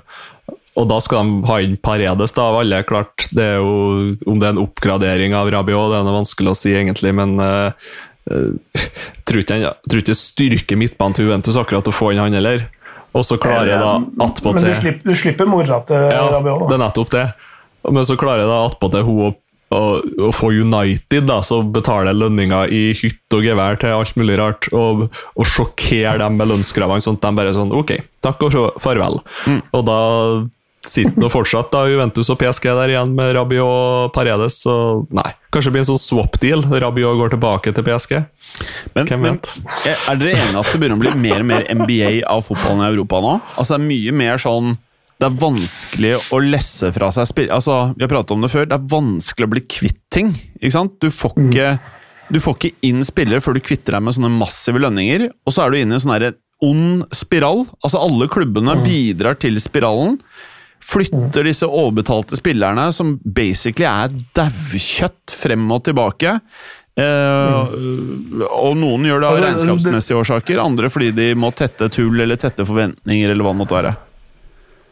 og 0.76 0.90
da 0.92 0.98
skal 1.00 1.24
de 1.24 1.48
ha 1.48 1.60
inn 1.64 1.78
Paredes, 1.80 2.34
da, 2.36 2.50
av 2.50 2.60
alle. 2.60 2.82
Klart, 2.88 3.30
det 3.36 3.46
er 3.54 3.62
jo, 3.64 4.12
Om 4.28 4.42
det 4.42 4.50
er 4.50 4.56
en 4.58 4.64
oppgradering 4.66 5.36
av 5.38 5.50
Rabiot, 5.54 5.94
det 5.94 6.02
er 6.02 6.08
noe 6.08 6.18
vanskelig 6.20 6.52
å 6.52 6.58
si, 6.60 6.74
egentlig, 6.76 7.14
men 7.16 7.38
uh, 7.40 7.72
uh, 8.28 8.88
tror 9.28 9.46
ikke 9.46 10.10
det 10.12 10.20
styrker 10.20 10.80
midtbanen 10.80 11.16
til 11.16 11.30
Juventus 11.30 11.60
akkurat 11.62 11.88
å 11.88 11.96
få 11.96 12.12
inn 12.12 12.24
han 12.24 12.36
heller. 12.36 12.68
Og 13.16 13.24
så 13.24 13.40
klarer 13.40 13.72
jeg 13.72 13.80
da 13.80 13.96
attpåtil 14.28 14.68
Men 14.68 14.76
du 14.76 14.82
slipper, 14.82 15.08
du 15.08 15.20
slipper 15.20 15.48
mora 15.50 15.80
til 15.88 16.06
ja, 16.12 16.28
Rabiot? 16.34 16.66
Da. 16.66 16.68
Det 16.68 16.78
er 16.78 16.84
nettopp 16.84 17.12
det. 17.16 17.26
Men 17.96 18.08
så 18.08 18.18
klarer 18.20 18.44
jeg 18.44 18.52
da 18.52 18.62
attpåtil 18.68 19.06
hun 19.08 19.20
å 19.30 19.34
å, 19.74 20.32
få 20.36 20.52
United, 20.54 21.26
da, 21.28 21.40
så 21.44 21.62
betaler 21.64 22.16
lønninger 22.16 22.72
i 22.74 22.84
hytte 22.98 23.40
og 23.40 23.48
gevær 23.48 23.80
til 23.82 23.96
alt 23.96 24.18
mulig 24.20 24.38
rart, 24.40 24.70
og, 24.76 25.08
og 25.36 25.50
sjokkerer 25.50 26.22
dem 26.22 26.38
med 26.40 26.52
lønnskravene, 26.52 27.04
sånn 27.04 27.18
at 27.20 27.26
de 27.26 27.40
bare 27.40 27.56
sånn 27.56 27.74
Ok, 27.76 27.96
takk 28.24 28.46
og 28.46 28.60
farvel. 28.82 29.20
Mm. 29.50 29.62
Og 29.76 29.88
da 29.88 30.00
sitter 30.88 31.22
nå 31.22 31.30
fortsatt 31.34 31.72
da, 31.74 31.84
Juventus 31.90 32.30
og 32.34 32.40
PSG 32.42 32.70
der 32.78 32.94
igjen 32.94 33.14
med 33.18 33.34
Rabiot 33.38 33.66
og 33.66 34.14
Paredes. 34.16 34.62
Så 34.66 34.76
nei, 35.16 35.28
kanskje 35.54 35.70
det 35.70 35.76
blir 35.76 35.84
en 35.84 35.90
sånn 35.92 36.02
swap-deal. 36.02 36.66
Rabiot 36.86 37.20
går 37.20 37.36
tilbake 37.36 37.74
til 37.76 37.86
PSG. 37.88 38.16
Men, 38.96 39.10
Hvem 39.10 39.28
vet? 39.28 39.52
Men, 39.60 39.94
er 39.96 40.20
dere 40.22 40.36
enige 40.40 40.64
at 40.64 40.72
det 40.72 40.82
begynner 40.82 41.00
å 41.00 41.04
bli 41.04 41.14
mer 41.28 41.44
og 41.44 41.50
mer 41.52 41.70
NBA 41.82 42.12
av 42.32 42.46
fotballen 42.48 42.86
i 42.86 42.90
Europa 42.94 43.22
nå? 43.24 43.38
Altså 43.56 43.76
Det 43.76 43.82
er 43.82 43.88
mye 43.90 44.18
mer 44.24 44.42
sånn 44.42 44.76
det 45.16 45.30
er 45.30 45.36
vanskelig 45.40 46.16
å 46.36 46.40
lesse 46.44 46.90
fra 46.96 47.08
seg 47.16 47.28
spill... 47.30 47.52
Altså, 47.56 47.94
Vi 47.96 48.04
har 48.04 48.12
pratet 48.12 48.34
om 48.36 48.42
det 48.44 48.52
før. 48.52 48.66
Det 48.68 48.76
er 48.76 48.90
vanskelig 48.92 49.48
å 49.48 49.52
bli 49.54 49.62
kvitt 49.64 50.02
ting. 50.12 50.34
ikke 50.60 50.76
sant? 50.76 50.98
Du 51.00 51.08
får 51.08 51.38
mm. 51.38 51.46
ikke, 51.46 51.70
du 52.36 52.42
får 52.44 52.58
ikke 52.58 52.90
inn 52.90 53.06
spillere 53.08 53.44
før 53.44 53.56
du 53.56 53.64
kvitter 53.64 53.96
deg 53.96 54.04
med 54.04 54.18
sånne 54.18 54.34
massive 54.36 54.82
lønninger. 54.84 55.30
Og 55.48 55.56
så 55.56 55.64
er 55.64 55.72
du 55.72 55.80
inne 55.80 55.96
i 55.96 56.00
en 56.02 56.04
sånn 56.04 56.36
ond 56.66 57.06
spiral. 57.16 57.64
Altså 57.80 58.04
Alle 58.04 58.28
klubbene 58.32 58.76
mm. 58.76 58.84
bidrar 58.84 59.40
til 59.40 59.60
spiralen 59.64 60.20
flytter 60.86 61.48
disse 61.48 61.68
overbetalte 61.68 62.38
spillerne, 62.40 62.90
som 62.94 63.16
basically 63.24 63.88
er 63.90 64.16
daukjøtt, 64.38 65.34
frem 65.36 65.70
og 65.74 65.86
tilbake. 65.88 66.40
Eh, 66.96 67.72
og 68.46 68.76
noen 68.80 69.08
gjør 69.10 69.24
det 69.24 69.30
av 69.30 69.40
regnskapsmessige 69.44 70.20
årsaker, 70.22 70.62
andre 70.64 70.92
fordi 70.94 71.12
de 71.16 71.32
må 71.38 71.52
tette 71.58 71.90
tull 71.92 72.22
eller 72.24 72.40
tette 72.40 72.68
forventninger, 72.68 73.32
eller 73.32 73.44
hva 73.44 73.56
det 73.56 73.64
måtte 73.64 73.80
være. 73.80 73.96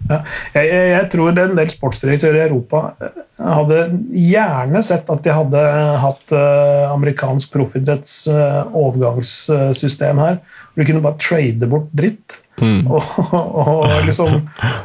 Ja, 0.09 0.17
jeg, 0.51 0.71
jeg, 0.91 1.03
tror 1.13 1.31
en 1.31 1.55
del 1.55 1.69
sportsdirektører 1.71 2.41
i 2.41 2.43
Europa 2.49 2.81
eh, 2.99 3.21
hadde 3.39 3.85
gjerne 4.19 4.81
sett 4.83 5.07
at 5.11 5.23
de 5.23 5.31
hadde 5.31 5.61
hatt 6.03 6.33
uh, 6.35 6.91
amerikansk 6.91 7.53
proffidretts 7.53 8.17
uh, 8.27 8.67
overgangssystem 8.75 10.19
her. 10.19 10.41
Hvor 10.73 10.83
de 10.83 10.89
kunne 10.89 11.05
bare 11.05 11.21
trade 11.23 11.69
bort 11.71 11.87
dritt. 11.95 12.35
Mm. 12.61 12.85
Og, 12.85 13.03
og, 13.33 13.87
liksom 14.05 14.43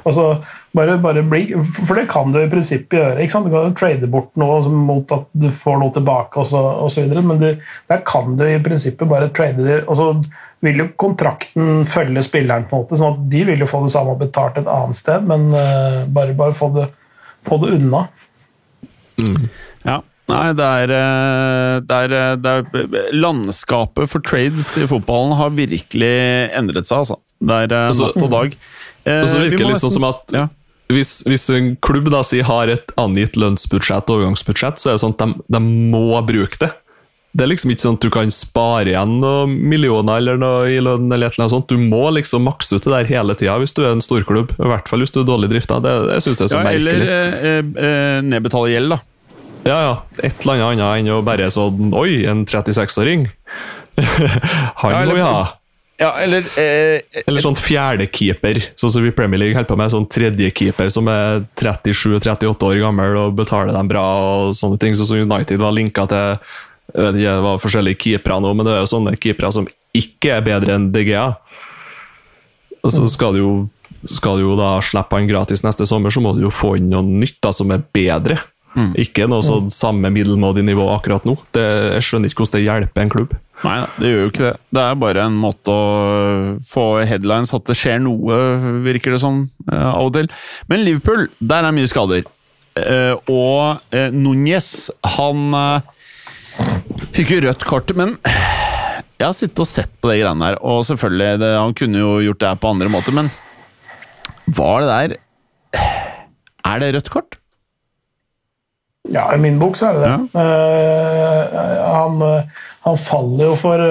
altså, 0.08 0.24
bare, 0.72 0.96
bare 1.02 1.22
bli, 1.22 1.42
For 1.76 1.98
det 1.98 2.06
kan 2.10 2.32
du 2.32 2.40
i 2.40 2.48
prinsippet 2.50 2.96
gjøre. 2.96 3.20
ikke 3.22 3.34
sant? 3.34 3.48
Du 3.48 3.54
kan 3.54 3.76
trade 3.78 4.10
bort 4.10 4.30
noe 4.40 4.60
mot 4.72 5.14
at 5.14 5.28
du 5.36 5.48
får 5.52 5.80
noe 5.82 5.94
tilbake 5.94 6.42
osv. 6.42 7.14
Men 7.14 7.42
du, 7.42 7.48
der 7.92 8.04
kan 8.08 8.36
du 8.40 8.46
i 8.48 8.60
prinsippet 8.64 9.10
bare 9.10 9.32
trade 9.36 9.66
det. 9.66 9.82
og 9.86 10.00
så 10.00 10.12
vil 10.64 10.80
jo 10.82 10.88
kontrakten 10.98 11.84
følge 11.86 12.22
spilleren, 12.26 12.66
på 12.66 12.74
en 12.74 12.82
måte, 12.82 12.98
sånn 12.98 13.14
at 13.14 13.26
de 13.30 13.44
vil 13.46 13.60
jo 13.62 13.68
få 13.70 13.84
det 13.84 13.92
samme 13.94 14.16
betalt 14.18 14.58
et 14.58 14.70
annet 14.70 14.98
sted, 14.98 15.26
men 15.30 15.52
uh, 15.54 16.02
bare, 16.10 16.34
bare 16.34 16.56
få, 16.58 16.72
det, 16.74 16.88
få 17.46 17.60
det 17.62 17.76
unna. 17.76 18.08
Mm. 19.22 19.44
Ja. 19.86 20.00
Nei, 20.28 20.50
det 20.52 20.64
er, 20.66 20.90
eh, 20.92 21.74
det, 21.88 21.98
er, 22.04 22.12
eh, 22.12 22.34
det 22.36 22.50
er, 22.52 23.12
Landskapet 23.16 24.10
for 24.12 24.20
trades 24.20 24.74
i 24.76 24.84
fotballen 24.90 25.32
har 25.38 25.54
virkelig 25.56 26.10
endret 26.58 26.90
seg, 26.90 27.00
altså. 27.00 27.16
Det 27.38 27.58
er 27.64 27.74
altså, 27.78 28.10
natt 28.10 28.24
og 28.26 28.32
dag. 28.32 28.56
Eh, 29.04 29.22
og 29.22 29.30
så 29.30 29.42
virker 29.42 29.62
det 29.62 29.70
litt 29.72 29.84
sånn 29.84 29.94
som 29.94 30.08
at 30.08 30.34
ja. 30.34 30.48
hvis, 30.92 31.20
hvis, 31.28 31.46
en 31.54 31.72
klubb 31.84 32.10
da 32.14 32.24
sier 32.26 32.48
har 32.48 32.72
et 32.72 32.92
angitt 33.00 33.38
lønnsbudsjett 33.38 34.10
og 34.10 34.20
overgangsbudsjett, 34.20 34.82
så 34.82 34.90
er 34.90 34.98
det 34.98 35.04
sånn 35.04 35.16
at 35.16 35.24
de, 35.24 35.48
de 35.56 35.62
må 35.64 36.20
bruke 36.26 36.60
det. 36.64 36.72
Det 37.38 37.44
er 37.44 37.50
liksom 37.52 37.70
ikke 37.70 37.84
sånn 37.84 37.98
at 37.98 38.04
du 38.06 38.10
kan 38.10 38.30
spare 38.32 38.88
igjen 38.90 39.18
noen 39.20 39.52
millioner 39.70 40.18
eller 40.18 40.38
noe 40.40 40.70
i 40.72 40.78
lønn. 40.82 41.10
eller 41.12 41.28
et 41.28 41.36
eller 41.36 41.44
annet 41.44 41.54
sånt. 41.54 41.68
Du 41.70 41.76
må 41.78 42.08
liksom 42.16 42.46
makse 42.48 42.74
ut 42.74 42.86
det 42.86 42.94
der 42.94 43.10
hele 43.10 43.36
tida 43.38 43.58
hvis 43.60 43.76
du 43.76 43.82
er 43.84 43.92
en 43.92 44.02
storklubb. 44.02 44.56
I 44.56 44.70
hvert 44.72 44.88
fall 44.90 45.04
hvis 45.04 45.12
du 45.14 45.20
er 45.20 45.28
dårlig 45.28 45.52
drifta. 45.52 45.78
Det, 45.84 45.92
det 46.08 46.18
synes 46.24 46.40
jeg 46.40 46.48
er 46.48 46.52
så 46.54 46.58
ja, 46.58 46.64
merkelig. 46.66 46.96
Eller 46.96 47.12
eh, 47.52 47.60
eh, 47.84 48.18
nedbetale 48.26 48.72
gjeld, 48.72 48.96
da. 48.96 49.00
Ja, 49.68 49.78
ja. 49.84 49.94
Et 50.22 50.40
eller 50.40 50.54
annet 50.56 50.66
annet 50.80 51.02
enn 51.02 51.12
å 51.12 51.20
bare 51.26 51.50
sånn 51.52 51.92
Oi, 51.98 52.24
en 52.30 52.46
36-åring! 52.48 53.28
Han 54.80 54.94
ja, 54.94 55.04
må 55.04 55.18
vi 55.18 55.24
ha. 55.26 55.57
Ja, 55.98 56.12
eller 56.22 56.46
eh, 56.54 57.00
Eller 57.26 57.42
sånn 57.42 57.56
fjerdekeeper, 57.58 58.60
sånn 58.78 58.92
som 58.94 59.02
vi 59.02 59.10
i 59.10 59.14
Premier 59.16 59.40
League 59.42 59.56
holder 59.56 59.70
på 59.72 59.78
med. 59.80 59.90
Sånn 59.90 60.06
tredjekeeper 60.06 60.92
som 60.94 61.10
er 61.10 61.42
37-38 61.58 62.68
år 62.68 62.80
gammel 62.84 63.18
og 63.18 63.34
betaler 63.40 63.74
dem 63.74 63.90
bra 63.90 64.04
og 64.22 64.54
sånne 64.58 64.78
ting. 64.78 64.94
Sånn 64.94 65.10
som 65.10 65.24
United 65.24 65.58
var 65.58 65.74
linka 65.74 66.06
til 66.10 66.38
jeg 66.88 67.04
vet 67.04 67.18
ikke, 67.18 67.32
det 67.36 67.44
var 67.44 67.58
forskjellige 67.60 68.00
keepere 68.00 68.38
nå, 68.40 68.50
men 68.56 68.64
det 68.64 68.72
er 68.72 68.78
jo 68.80 68.88
sånne 68.88 69.16
keepere 69.20 69.50
som 69.52 69.66
ikke 69.98 70.38
er 70.38 70.46
bedre 70.46 70.76
enn 70.78 70.86
DGA. 70.94 71.26
Og 72.80 72.94
så 72.94 73.08
skal 73.12 73.36
du 73.36 73.42
jo, 73.42 73.50
skal 74.08 74.38
du 74.38 74.46
jo 74.46 74.54
da 74.56 74.78
slippe 74.84 75.18
han 75.18 75.28
gratis 75.28 75.64
neste 75.66 75.84
sommer, 75.88 76.14
så 76.14 76.22
må 76.24 76.32
du 76.36 76.46
jo 76.46 76.52
få 76.54 76.78
inn 76.78 76.88
noe 76.92 77.04
nytt 77.04 77.36
da, 77.44 77.52
som 77.52 77.74
er 77.74 77.84
bedre. 77.92 78.38
Mm. 78.78 78.92
Ikke 79.04 79.28
noe 79.28 79.44
sånn 79.44 79.68
samme 79.72 80.08
middelmådig 80.14 80.64
nivå 80.64 80.86
akkurat 80.94 81.26
nå. 81.28 81.36
Det, 81.52 81.66
jeg 81.98 82.06
skjønner 82.08 82.32
ikke 82.32 82.44
hvordan 82.44 82.56
det 82.56 82.64
hjelper 82.64 83.04
en 83.04 83.12
klubb. 83.12 83.36
Nei, 83.66 83.78
det 83.98 84.10
gjør 84.10 84.20
jo 84.20 84.30
ikke 84.30 84.44
det. 84.44 84.54
Det 84.76 84.82
er 84.84 84.98
bare 85.02 85.24
en 85.26 85.38
måte 85.42 85.72
å 85.72 86.58
få 86.62 86.84
headlines 87.08 87.54
at 87.56 87.66
det 87.66 87.74
skjer 87.78 87.98
noe, 88.04 88.36
virker 88.84 89.16
det 89.16 89.22
som 89.22 89.46
uh, 89.70 89.88
av 89.96 90.10
og 90.10 90.12
til. 90.14 90.28
Men 90.70 90.84
Liverpool, 90.86 91.26
der 91.40 91.66
er 91.66 91.74
mye 91.74 91.90
skader. 91.90 92.26
Uh, 92.78 93.18
og 93.26 93.82
uh, 93.90 94.10
Núñez, 94.14 94.70
han 95.16 95.58
fikk 97.14 97.34
jo 97.34 97.40
rødt 97.48 97.66
kort, 97.66 97.90
men 97.98 98.14
jeg 99.18 99.26
har 99.26 99.34
sittet 99.34 99.64
og 99.64 99.66
sett 99.66 99.90
på 99.98 100.12
de 100.12 100.20
greiene 100.20 100.46
der, 100.46 100.60
og 100.62 100.84
selvfølgelig, 100.86 101.42
det, 101.42 101.50
han 101.58 101.74
kunne 101.78 102.02
jo 102.04 102.14
gjort 102.28 102.42
det 102.42 102.52
her 102.52 102.62
på 102.62 102.70
andre 102.70 102.92
måter, 102.92 103.14
men 103.18 103.32
var 104.54 104.80
det 104.80 104.88
der 104.88 105.16
Er 106.64 106.80
det 106.80 106.94
rødt 106.94 107.10
kort? 107.10 107.38
Ja, 109.08 109.26
i 109.34 109.40
min 109.40 109.58
bok 109.58 109.76
så 109.80 109.90
er 109.90 109.98
det 109.98 110.06
det. 110.06 110.16
Uh, 110.38 111.58
han, 111.82 112.22
han, 112.88 112.98
faller 113.00 113.52
jo 113.52 113.54
for, 113.60 113.84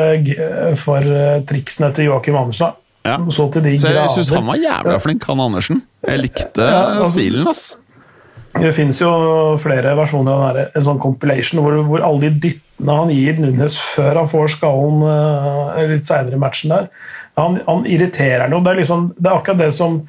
for 0.82 1.10
triksene 1.50 1.94
til 1.96 2.12
Joakim 2.12 2.38
Andersen. 2.40 2.76
Ja. 3.08 3.18
Så, 3.32 3.48
så 3.48 3.92
jeg 3.94 4.12
syns 4.12 4.32
han 4.36 4.48
var 4.50 4.60
jævla 4.60 4.98
flink, 5.00 5.26
han 5.30 5.40
Andersen. 5.40 5.84
Jeg 6.04 6.24
likte 6.26 6.64
ja, 6.66 6.80
altså, 6.98 7.12
stilen, 7.14 7.48
ass. 7.48 7.68
Det 8.58 8.72
finnes 8.76 9.00
jo 9.00 9.12
flere 9.62 9.94
versjoner 9.98 10.34
av 10.34 10.56
denne, 10.58 10.72
en 10.76 10.86
sånn 10.88 11.02
compilation 11.04 11.62
hvor, 11.62 11.78
hvor 11.88 12.04
alle 12.04 12.26
de 12.28 12.42
dyttene 12.48 12.96
han 13.00 13.12
gir 13.14 13.38
Nunes 13.40 13.78
før 13.94 14.24
han 14.24 14.30
får 14.32 14.56
skallen 14.56 15.04
litt 15.92 16.10
seinere 16.10 16.40
i 16.40 16.42
matchen 16.42 16.74
der, 16.74 16.88
han, 17.38 17.60
han 17.68 17.86
irriterer 17.86 18.50
noe. 18.50 18.64
Det 18.66 18.74
er, 18.74 18.80
liksom, 18.82 19.12
det 19.18 19.30
er 19.30 19.38
akkurat 19.38 19.62
det 19.62 19.72
som 19.78 20.00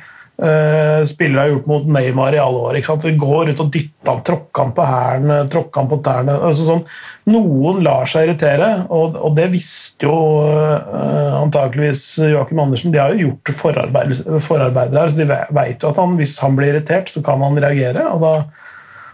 uh, 0.42 1.06
spillere 1.08 1.44
har 1.44 1.52
gjort 1.52 1.68
mot 1.70 1.88
Neymar 1.98 2.36
i 2.36 2.40
alle 2.42 2.64
år. 2.68 2.78
Ikke 2.78 2.90
sant? 2.92 3.06
Vi 3.06 3.14
går 3.20 3.52
ut 3.52 3.62
og 3.64 3.72
dytter 3.74 4.12
han, 4.12 4.22
tråkker 4.26 4.64
han 4.64 4.74
på 4.76 4.86
hælene, 4.88 5.38
tråkker 5.52 5.82
han 5.82 5.90
på 5.90 6.00
tærne. 6.06 6.36
Altså 6.50 6.68
sånn, 6.68 6.84
noen 7.28 7.82
lar 7.86 8.08
seg 8.10 8.28
irritere, 8.28 8.70
og, 8.94 9.18
og 9.20 9.34
det 9.38 9.50
visste 9.56 10.08
jo 10.08 10.18
uh, 10.46 11.40
antakeligvis 11.42 12.04
Joakim 12.22 12.62
Andersen. 12.64 12.94
De 12.94 13.02
har 13.02 13.16
jo 13.16 13.28
gjort 13.28 13.54
forarbeid, 13.64 14.16
forarbeider 14.46 15.02
her, 15.02 15.12
så 15.12 15.20
de 15.20 15.28
vet 15.60 15.84
jo 15.84 15.92
at 15.92 16.00
han, 16.04 16.16
hvis 16.20 16.38
han 16.44 16.56
blir 16.58 16.72
irritert, 16.74 17.12
så 17.12 17.24
kan 17.26 17.44
han 17.44 17.60
reagere. 17.62 18.06
og 18.12 18.24
da 18.24 18.34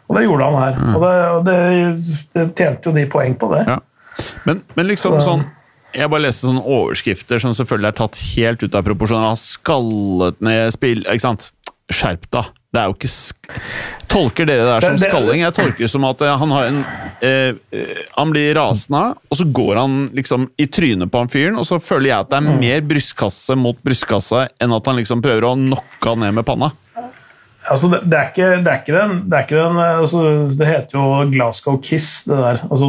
og 0.04 0.18
det 0.18 0.26
gjorde 0.26 0.44
han 0.44 0.56
her. 0.60 0.74
Mm. 0.78 0.94
Og 0.94 1.04
det, 1.04 1.14
det, 1.46 2.16
det, 2.36 2.46
tjente 2.58 2.90
jo 2.90 2.94
de 2.96 3.06
poeng 3.10 3.36
på 3.40 3.48
det. 3.54 3.62
Ja. 3.68 3.78
Men, 4.44 4.60
men, 4.76 4.88
liksom 4.90 5.16
sånn 5.24 5.46
jeg 5.94 6.10
bare 6.10 6.26
leste 6.26 6.48
sånne 6.48 6.64
overskrifter 6.64 7.40
som 7.42 7.54
selvfølgelig 7.56 7.90
er 7.90 7.96
tatt 8.00 8.20
helt 8.34 8.64
ut 8.64 8.76
av 8.76 8.84
proporsjoner. 8.86 9.30
Har 9.32 9.40
skallet 9.40 10.44
ned 10.44 10.74
spill 10.74 11.04
Ikke 11.06 11.26
sant? 11.26 11.50
Skjerp 11.92 12.28
deg! 12.32 12.52
Det 12.74 12.80
er 12.82 12.90
jo 12.90 12.96
ikke 12.96 13.58
Tolker 14.10 14.48
dere 14.48 14.64
det 14.64 14.70
der 14.72 14.86
som 14.88 14.96
skalling? 14.98 15.42
Jeg 15.44 15.54
tolker 15.54 15.84
det 15.84 15.90
som 15.92 16.06
at 16.08 16.22
eh, 16.26 16.38
han 16.40 16.54
har 16.54 16.70
en 16.70 16.80
eh, 17.22 17.58
eh, 17.74 18.00
Han 18.16 18.32
blir 18.34 18.54
rasende, 18.58 19.02
og 19.30 19.38
så 19.38 19.46
går 19.46 19.78
han 19.78 19.98
liksom 20.16 20.48
i 20.58 20.66
trynet 20.66 21.12
på 21.12 21.22
han 21.22 21.30
fyren, 21.30 21.58
og 21.60 21.68
så 21.68 21.78
føler 21.82 22.10
jeg 22.10 22.24
at 22.24 22.32
det 22.32 22.40
er 22.40 22.46
mm. 22.48 22.56
mer 22.62 22.86
brystkasse 22.88 23.56
mot 23.58 23.78
brystkasse 23.86 24.46
enn 24.62 24.74
at 24.74 24.90
han 24.90 24.98
liksom 24.98 25.22
prøver 25.24 25.46
å 25.46 25.54
knocke 25.58 26.10
han 26.10 26.24
ned 26.24 26.34
med 26.40 26.46
panna. 26.48 26.72
Altså, 27.64 27.88
det, 27.88 28.00
det, 28.12 28.18
er 28.18 28.28
ikke, 28.28 28.48
det, 28.60 28.70
er 28.70 28.80
ikke, 28.82 28.94
den, 28.94 29.12
det, 29.24 29.36
er 29.38 29.44
ikke 29.46 29.56
den 29.56 29.78
altså, 29.80 30.22
det 30.58 30.66
heter 30.68 30.98
jo 30.98 31.04
Glasgow 31.32 31.78
Kiss, 31.80 32.08
det 32.28 32.36
der. 32.36 32.60
Altså 32.68 32.88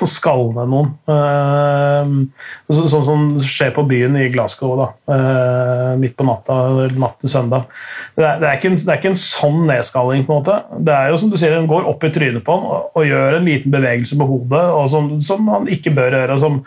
å 0.00 0.08
skalne 0.08 0.64
noen. 0.70 0.94
Uh, 1.10 2.72
sånn 2.72 3.04
som 3.04 3.26
skjer 3.44 3.74
på 3.76 3.84
byen 3.90 4.16
i 4.16 4.30
Glasgow, 4.32 4.72
da. 4.80 4.88
Uh, 5.12 5.92
midt 6.00 6.16
på 6.16 6.24
natta, 6.28 6.56
natt 6.96 7.20
til 7.20 7.34
søndag. 7.34 7.68
Det 8.16 8.24
er, 8.24 8.40
er 8.40 8.56
ikke, 8.56 8.74
det 8.80 8.88
er, 8.88 8.96
ikke 8.96 9.12
en, 9.12 9.20
sånn 9.20 9.62
nedskalling, 9.68 10.24
på 10.24 10.38
en 10.38 10.42
måte. 10.42 10.58
Det 10.88 10.96
er 10.96 11.12
jo 11.12 11.20
som 11.20 11.32
du 11.32 11.38
sier, 11.40 11.58
En 11.58 11.68
går 11.68 11.88
opp 11.92 12.08
i 12.08 12.12
trynet 12.14 12.46
på 12.46 12.56
ham 12.56 12.68
og, 12.72 12.90
og 12.96 13.08
gjør 13.08 13.38
en 13.38 13.48
liten 13.48 13.74
bevegelse 13.74 14.16
på 14.16 14.28
hodet 14.28 14.66
og 14.72 14.88
som, 14.92 15.14
som 15.24 15.48
han 15.52 15.68
ikke 15.72 15.92
bør 15.98 16.16
gjøre. 16.22 16.40
Som, 16.40 16.62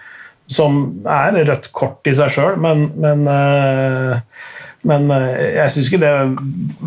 som 0.52 0.82
er 1.10 1.42
rødt 1.48 1.72
kort 1.74 2.06
i 2.10 2.14
seg 2.18 2.34
sjøl, 2.36 2.58
men, 2.62 2.90
men 3.02 3.26
uh, 3.26 4.20
men 4.88 5.12
eh, 5.14 5.56
jeg 5.60 5.74
syns 5.76 5.90
ikke 5.92 6.02
det 6.02 6.12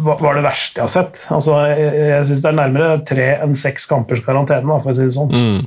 var 0.04 0.38
det 0.38 0.44
verste 0.46 0.80
jeg 0.80 0.85
har 0.85 0.92
sett. 0.92 1.18
Altså, 1.35 1.57
jeg 1.70 2.28
syns 2.28 2.44
det 2.44 2.50
er 2.50 2.59
nærmere 2.59 3.00
tre 3.07 3.28
enn 3.44 3.57
seks 3.59 3.88
kampers 3.90 4.22
karantene, 4.26 4.80
for 4.83 4.92
å 4.92 4.96
si 4.96 5.07
det 5.07 5.16
sånn. 5.16 5.35
Mm. 5.35 5.66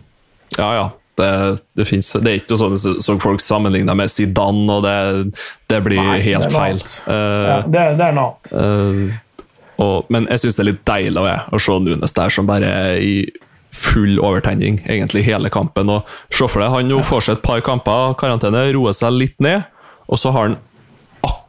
Ja, 0.57 0.71
ja. 0.75 0.87
Det, 1.17 1.29
det, 1.73 1.87
finnes, 1.89 2.11
det, 2.21 2.29
er 2.29 2.43
ikke 2.43 2.59
sånn 2.59 2.75
så 2.77 3.15
folk 3.17 3.41
sammenligner 3.41 3.97
med 3.97 4.11
Zidane, 4.13 4.67
og 4.69 4.83
det, 4.85 4.97
det 5.71 5.79
blir 5.81 5.97
Nei, 5.97 6.19
helt 6.27 6.53
feil. 6.53 6.83
Uh, 7.07 7.15
ja, 7.15 7.55
det, 7.65 7.79
er, 7.81 7.97
det 7.97 8.09
noe 8.13 8.27
annet. 8.27 8.51
Uh, 8.53 9.23
og, 9.81 10.11
men 10.13 10.27
jeg 10.29 10.43
syns 10.43 10.59
det 10.59 10.63
er 10.63 10.69
litt 10.71 10.85
deilig 10.89 11.23
å 11.25 11.61
se 11.61 11.79
Nunes 11.81 12.13
der 12.13 12.33
som 12.33 12.49
bare 12.49 12.69
er 12.69 13.01
i 13.01 13.15
full 13.77 14.17
overtenning 14.21 14.79
egentlig 14.85 15.25
hele 15.27 15.49
kampen. 15.53 15.89
og 15.89 16.05
Se 16.29 16.45
for 16.45 16.61
deg, 16.61 16.71
han 16.73 16.89
nå 16.89 17.01
får 17.05 17.25
seg 17.25 17.37
et 17.37 17.45
par 17.45 17.65
kamper 17.65 18.13
karantene, 18.19 18.67
roer 18.77 18.95
seg 18.97 19.17
litt 19.17 19.37
ned, 19.43 19.65
og 20.07 20.21
så 20.21 20.31
har 20.33 20.51
han 20.51 20.57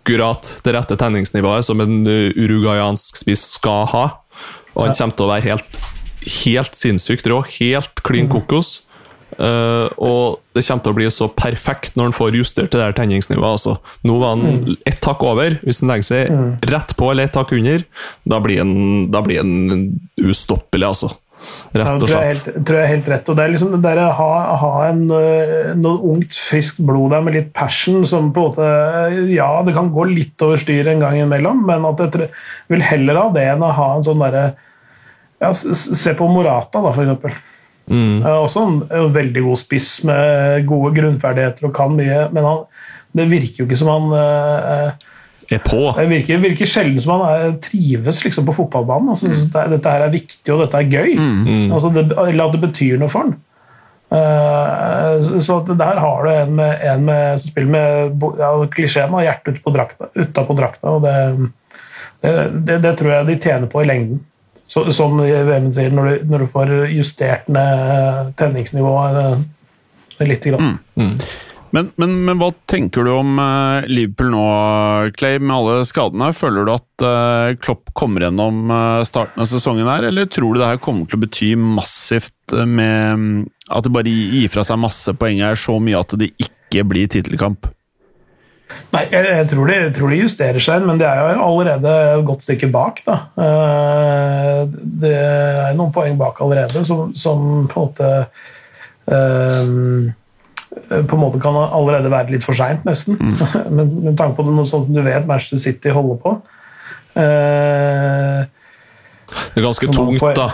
akkurat 0.08 0.50
det 0.64 0.72
rette 0.74 0.96
tenningsnivået 0.98 1.66
som 1.68 1.80
en 1.84 2.00
urugayansk 2.08 2.58
uruguayansk 2.58 3.22
spiss 3.22 3.44
skal 3.58 3.86
ha. 3.92 4.04
Og 4.74 4.86
han 4.86 4.94
kommer 4.96 5.16
til 5.16 5.26
å 5.26 5.32
være 5.32 5.48
helt, 5.48 5.80
helt 6.42 6.76
sinnssykt 6.78 7.26
rå. 7.30 7.42
Helt 7.58 8.04
klin 8.06 8.28
mm. 8.28 8.34
kokos. 8.36 8.78
Uh, 9.38 9.86
og 10.02 10.40
det 10.56 10.64
kommer 10.66 10.82
til 10.82 10.94
å 10.94 10.96
bli 10.96 11.08
så 11.14 11.28
perfekt 11.30 11.98
når 11.98 12.08
han 12.08 12.16
får 12.16 12.38
justert 12.38 12.72
det 12.72 12.80
der 12.80 12.96
tenningsnivået. 12.96 13.58
Altså. 13.58 13.76
Nå 14.06 14.18
var 14.22 14.36
han 14.36 14.44
mm. 14.46 14.76
ett 14.88 15.10
hakk 15.10 15.24
over. 15.26 15.58
Hvis 15.62 15.82
han 15.82 15.92
legger 15.92 16.10
seg 16.10 16.34
mm. 16.34 16.50
rett 16.72 16.96
på 16.98 17.12
eller 17.12 17.28
ett 17.28 17.38
hakk 17.38 17.54
under, 17.58 17.86
da 18.28 18.42
blir 18.44 18.62
han, 18.62 18.76
da 19.14 19.22
blir 19.24 19.42
han 19.42 19.88
ustoppelig, 20.22 20.88
altså. 20.88 21.12
Rett 21.76 22.02
og 22.02 22.08
slett. 22.10 22.46
Ja, 22.48 22.60
tror 22.64 22.78
jeg 22.78 22.86
er 22.86 22.92
helt 22.94 23.10
rett. 23.12 23.28
Og 23.28 23.36
det 23.38 23.44
er 23.44 23.52
liksom 23.52 23.72
det 23.74 23.80
der 23.84 24.00
å 24.02 24.12
ha, 24.18 24.30
ha 24.62 24.70
en, 24.88 25.02
eh, 25.14 25.72
noe 25.78 26.12
ungt, 26.12 26.36
friskt 26.48 26.80
blod 26.84 27.12
der 27.14 27.24
med 27.24 27.36
litt 27.36 27.50
passion 27.56 28.06
som 28.08 28.32
på 28.34 28.48
en 28.48 28.54
måte 28.54 29.26
Ja, 29.34 29.50
det 29.66 29.76
kan 29.76 29.92
gå 29.94 30.06
litt 30.10 30.44
over 30.44 30.60
styret 30.60 30.90
en 30.92 31.04
gang 31.04 31.18
imellom, 31.20 31.64
men 31.68 31.86
at 31.88 32.00
jeg 32.02 32.30
vil 32.72 32.84
heller 32.84 33.20
ha 33.20 33.28
det 33.34 33.44
enn 33.52 33.66
å 33.66 33.74
ha 33.74 33.90
en 33.96 34.06
sånn 34.06 34.24
derre 34.24 34.46
ja, 35.38 35.52
Se 35.54 36.16
på 36.18 36.30
Morata, 36.32 36.82
da, 36.82 36.94
f.eks. 36.94 37.44
Mm. 37.88 38.24
Også 38.26 38.64
en, 38.64 38.80
en, 38.92 39.12
veldig 39.14 39.44
god 39.46 39.60
spiss 39.60 39.92
med 40.08 40.66
gode 40.68 40.92
grunnferdigheter 40.98 41.68
og 41.68 41.76
kan 41.76 41.94
mye, 41.96 42.26
men 42.34 42.44
han, 42.44 42.66
det 43.16 43.30
virker 43.30 43.62
jo 43.62 43.68
ikke 43.68 43.78
som 43.80 43.92
han 43.92 44.18
eh, 44.18 45.06
er 45.56 45.64
på. 45.64 45.80
Det 45.96 46.06
virker, 46.10 46.40
virker 46.42 46.68
sjelden 46.68 47.00
som 47.00 47.14
han 47.16 47.26
er, 47.28 47.52
trives 47.64 48.22
liksom, 48.24 48.46
på 48.48 48.56
fotballbanen. 48.58 49.12
Altså, 49.14 49.30
mm. 49.30 49.50
det, 49.54 49.66
dette 49.72 49.92
her 49.94 50.04
er 50.04 50.12
viktig, 50.12 50.48
og 50.52 50.64
dette 50.64 50.80
er 50.80 50.90
gøy. 50.92 51.14
Mm. 51.16 51.38
mm. 51.46 51.68
Altså, 51.72 51.92
det, 51.94 52.04
eller 52.12 52.44
at 52.44 52.56
det 52.56 52.64
betyr 52.66 52.98
noe 53.00 53.12
for 53.12 53.26
han. 53.26 53.36
Uh, 54.08 55.40
så 55.44 55.58
der 55.68 55.98
har 56.00 56.22
du 56.24 56.30
en, 56.32 56.54
med, 56.56 56.78
en 56.80 57.02
med, 57.04 57.40
som 57.42 57.52
spiller 57.52 57.72
med 57.74 58.22
ja, 58.40 58.52
klisjeen 58.72 59.12
av 59.12 59.20
hjertet 59.20 59.58
utapå 59.58 59.74
drakta, 59.74 60.08
utapå 60.16 60.56
drakta. 60.56 60.94
og 60.96 61.04
det, 61.04 61.16
det, 62.64 62.78
det, 62.84 62.94
tror 62.96 63.12
jeg 63.12 63.28
de 63.28 63.36
tjener 63.42 63.68
på 63.72 63.82
i 63.84 63.88
lengden. 63.88 64.22
Så, 64.68 64.84
som 64.92 65.20
sier, 65.20 65.92
når 65.92 66.08
du, 66.08 66.24
når 66.28 66.44
du 66.44 66.50
får 66.52 66.72
justert 66.92 67.46
ned 67.52 68.34
tenningsnivået 68.40 70.26
litt. 70.28 70.44
Grann. 70.44 70.78
Mm. 70.98 71.14
Men, 71.70 71.90
men, 72.00 72.14
men, 72.24 72.38
hva 72.40 72.50
tenker 72.70 73.04
du 73.04 73.12
om 73.12 73.38
uh, 73.40 73.86
Liverpool 73.88 74.30
nå, 74.32 74.42
Clay, 75.18 75.38
med 75.40 75.54
alle 75.54 75.84
skadene? 75.88 76.30
Føler 76.36 76.66
du 76.66 76.72
at 76.74 77.04
uh, 77.04 77.56
Klopp 77.60 77.92
kommer 77.98 78.24
gjennom 78.24 78.72
uh, 78.72 79.04
starten 79.08 79.44
av 79.44 79.50
sesongen 79.50 79.88
her, 79.90 80.08
eller 80.08 80.28
tror 80.32 80.54
du 80.54 80.62
det 80.62 80.70
her 80.70 80.82
kommer 80.82 81.08
til 81.08 81.20
å 81.20 81.24
bety 81.26 81.52
massivt 81.60 82.56
med 82.64 83.14
um, 83.14 83.26
at 83.68 83.84
det 83.84 83.92
bare 83.92 84.12
gir 84.12 84.48
fra 84.52 84.64
seg 84.64 84.80
masse 84.80 85.12
poeng 85.20 85.42
her, 85.44 85.58
så 85.60 85.76
mye 85.82 86.00
at 86.00 86.16
det 86.20 86.32
ikke 86.40 86.86
blir 86.88 87.10
tittelkamp? 87.12 87.70
Nei, 88.92 89.02
jeg, 89.12 89.46
tror 89.50 89.68
de, 89.68 89.76
jeg, 89.76 89.92
tror 89.96 90.12
de, 90.12 90.20
justerer 90.22 90.62
seg, 90.64 90.84
men 90.84 91.00
det 91.00 91.08
er 91.08 91.20
jo 91.20 91.44
allerede 91.44 91.92
et 92.14 92.24
godt 92.28 92.44
stykke 92.44 92.68
bak. 92.72 93.00
da. 93.04 93.16
Det 95.04 95.12
er 95.12 95.76
noen 95.76 95.92
poeng 95.92 96.16
bak 96.20 96.40
allerede 96.44 96.84
som, 96.88 97.10
som 97.16 97.68
på 97.68 97.80
en 97.80 97.88
måte 97.88 98.10
Eh, 99.08 99.66
på 100.68 101.16
en 101.16 101.20
måte 101.20 101.40
kan 101.42 101.56
allerede 101.56 102.10
være 102.12 102.34
litt 102.34 102.44
for 102.46 102.56
seint, 102.58 102.84
nesten. 102.88 103.18
Mm. 103.20 103.34
med, 103.76 103.98
med 104.08 104.18
tanke 104.20 104.38
på 104.38 104.46
noe 104.48 104.68
sånt 104.68 104.90
du 104.92 105.00
vet 105.04 105.28
Manchester 105.28 105.62
City 105.64 105.92
holder 105.94 106.20
på. 106.22 106.34
Eh, 107.18 108.46
det 109.28 109.60
er 109.60 109.66
ganske 109.66 109.90
tungt, 109.92 110.24
da. 110.36 110.48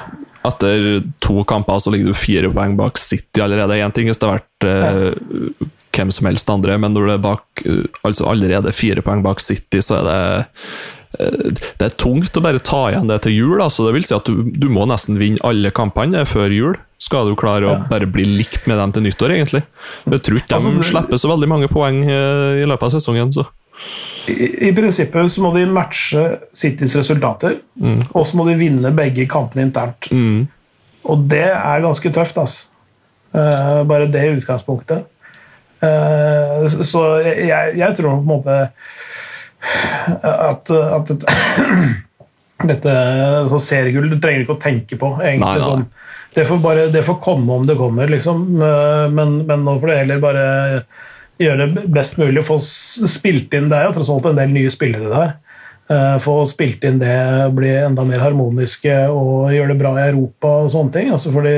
Etter 0.45 0.99
to 1.25 1.41
kamper 1.49 1.79
så 1.81 1.93
ligger 1.95 2.13
du 2.13 2.19
fire 2.19 2.51
poeng 2.53 2.75
bak 2.77 2.99
City 3.01 3.41
allerede. 3.41 3.79
Én 3.81 3.95
ting 3.97 4.11
hvis 4.11 4.21
det 4.21 4.29
har 4.29 4.43
vært 4.43 4.67
eh, 4.69 5.69
hvem 5.95 6.11
som 6.13 6.29
helst 6.29 6.51
andre, 6.53 6.77
men 6.81 6.93
når 6.93 7.07
du 7.07 7.15
er 7.15 7.23
bak, 7.25 7.45
eh, 7.65 7.87
altså 8.05 8.29
allerede 8.33 8.75
fire 8.77 9.05
poeng 9.05 9.25
bak 9.25 9.41
City, 9.41 9.81
så 9.85 10.03
er 10.03 10.09
det 10.09 10.19
eh, 11.21 11.63
det 11.81 11.87
er 11.87 11.97
tungt 12.01 12.37
å 12.37 12.43
bare 12.45 12.61
ta 12.61 12.89
igjen 12.91 13.09
det 13.09 13.23
til 13.25 13.37
jul. 13.39 13.63
Altså, 13.63 13.87
det 13.87 13.95
vil 13.97 14.07
si 14.09 14.17
at 14.17 14.29
du, 14.29 14.51
du 14.51 14.69
må 14.73 14.85
nesten 14.91 15.21
vinne 15.21 15.43
alle 15.47 15.73
kampene 15.75 16.27
før 16.29 16.53
jul 16.53 16.77
skal 17.05 17.29
du 17.29 17.37
klare 17.39 17.69
å 17.69 17.77
bare 17.91 18.09
bli 18.11 18.25
likt 18.39 18.69
med 18.71 18.79
dem 18.81 18.95
til 18.95 19.05
nyttår, 19.05 19.37
egentlig. 19.37 19.63
Jeg 20.09 20.25
tror 20.25 20.41
ikke 20.41 20.57
de 20.57 20.73
altså, 20.73 20.89
slipper 20.91 21.21
så 21.21 21.31
veldig 21.31 21.51
mange 21.51 21.71
poeng 21.73 22.01
eh, 22.07 22.63
i 22.63 22.67
løpet 22.69 22.89
av 22.89 22.95
sesongen. 22.97 23.33
så. 23.35 23.47
I, 24.31 24.69
I, 24.69 24.73
prinsippet 24.73 25.33
så 25.35 25.43
må 25.45 25.51
de 25.53 25.67
matche 25.69 26.23
Citys 26.57 26.95
resultater, 26.97 27.59
mm. 27.77 28.15
og 28.17 28.29
så 28.29 28.39
må 28.39 28.47
de 28.49 28.57
vinne 28.61 28.93
begge 28.97 29.27
kampene 29.31 29.67
internt. 29.67 30.09
Mm. 30.09 30.47
Og 31.13 31.27
det 31.29 31.49
er 31.51 31.85
ganske 31.85 32.15
tøft, 32.15 32.39
altså. 32.41 32.71
Uh, 33.35 33.83
bare 33.91 34.07
det 34.15 34.23
utgangspunktet. 34.37 35.09
Uh, 35.83 36.71
så 36.87 37.01
jeg, 37.27 37.75
jeg, 37.77 37.97
tror 37.99 38.15
på 38.15 38.21
en 38.21 38.29
måte 38.31 38.59
at, 40.23 40.71
at 40.71 41.11
dette 42.71 42.95
altså 42.95 43.59
seriegull 43.61 44.07
du 44.13 44.21
trenger 44.23 44.45
ikke 44.45 44.55
å 44.55 44.63
tenke 44.63 45.01
på. 45.01 45.11
egentlig 45.19 45.43
nei, 45.43 45.59
nei. 45.59 45.67
sånn 45.67 45.89
det 46.35 46.45
får, 46.49 46.59
bare, 46.59 46.87
det 46.91 47.03
får 47.07 47.21
komme 47.23 47.53
om 47.53 47.67
det 47.67 47.77
kommer, 47.79 48.09
liksom. 48.11 48.45
Eh, 48.63 49.07
men, 49.15 49.37
men 49.47 49.65
nå 49.67 49.79
får 49.81 49.91
du 49.91 49.95
heller 49.95 50.23
bare 50.23 50.47
gjøre 51.43 51.69
det 51.71 51.87
best 51.95 52.19
mulig. 52.19 52.43
Få 52.47 52.59
spilt 52.63 53.55
inn 53.55 53.71
Det 53.71 53.79
er 53.79 53.89
jo 53.89 53.97
tross 53.97 54.11
alt 54.11 54.31
en 54.31 54.41
del 54.41 54.55
nye 54.55 54.73
spillere 54.75 55.11
der. 55.13 55.35
eh, 55.91 56.19
få 56.25 56.37
spilt 56.51 56.85
inn 56.85 56.99
det, 57.03 57.15
bli 57.55 57.73
enda 57.79 58.05
mer 58.09 58.23
harmoniske 58.23 58.99
og 59.13 59.53
gjøre 59.55 59.73
det 59.75 59.81
bra 59.83 59.95
i 59.99 60.07
Europa 60.09 60.53
og 60.65 60.73
sånne 60.75 60.95
ting. 60.97 61.11
Altså 61.15 61.33
fordi 61.35 61.55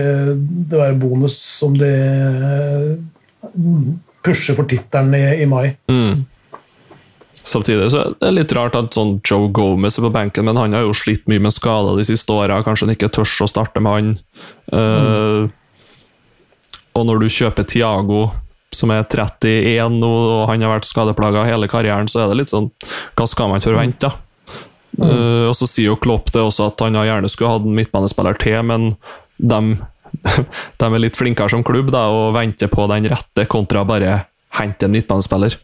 det 0.71 0.81
var 0.81 1.01
bonus 1.01 1.39
som 1.61 1.77
de 1.79 1.93
eh, 1.97 3.53
pusher 4.27 4.59
for 4.59 4.69
tittelen 4.69 5.15
i, 5.17 5.27
i 5.43 5.49
mai. 5.49 5.71
Mm. 5.93 6.25
Samtidig 7.47 7.91
så 7.93 8.01
er 8.03 8.15
det 8.25 8.33
litt 8.35 8.53
rart 8.57 8.75
at 8.75 8.97
sånn 8.97 9.21
Joe 9.23 9.47
Gomez 9.55 10.01
er 10.01 10.07
på 10.09 10.11
benken, 10.15 10.49
men 10.49 10.59
han 10.59 10.75
har 10.75 10.83
jo 10.83 10.97
slitt 10.97 11.29
mye 11.31 11.45
med 11.45 11.55
skader 11.55 11.95
de 11.99 12.07
siste 12.09 12.35
åra. 12.35 12.59
Kanskje 12.67 12.89
han 12.89 12.97
ikke 12.97 13.13
tør 13.15 13.29
å 13.45 13.49
starte 13.51 13.83
med 13.85 13.95
han. 13.95 14.11
Uh, 14.75 15.47
og 16.99 17.07
når 17.07 17.23
du 17.23 17.29
kjøper 17.31 17.69
Tiago, 17.71 18.25
som 18.75 18.91
er 18.91 19.07
31 19.07 20.01
nå, 20.01 20.11
og 20.11 20.51
han 20.51 20.67
har 20.67 20.75
vært 20.75 20.91
skadeplaga 20.91 21.47
hele 21.47 21.71
karrieren, 21.71 22.11
så 22.11 22.25
er 22.25 22.33
det 22.33 22.41
litt 22.43 22.51
sånn 22.53 22.67
Hva 23.15 23.29
skal 23.31 23.53
man 23.53 23.63
forvente, 23.63 24.11
da? 24.11 24.17
Mm. 24.97 25.07
Uh, 25.07 25.45
og 25.51 25.55
så 25.59 25.69
sier 25.69 25.93
jo 25.93 26.01
Klopp 26.01 26.33
det 26.35 26.43
også 26.43 26.71
at 26.71 26.83
han 26.83 26.97
gjerne 26.99 27.29
skulle 27.31 27.53
hatt 27.53 27.67
en 27.69 27.77
midtbanespiller 27.77 28.39
til, 28.43 28.59
men 28.67 28.95
de, 29.37 29.77
de, 30.81 30.89
er 30.89 31.03
litt 31.03 31.19
flinkere 31.19 31.53
som 31.53 31.63
klubb 31.67 31.95
da, 31.95 32.09
og 32.11 32.33
venter 32.35 32.73
på 32.73 32.89
den 32.91 33.07
rette, 33.13 33.47
kontra 33.53 33.87
bare 33.87 34.25
hente 34.59 34.87
en 34.87 34.95
midtbanespiller. 34.95 35.59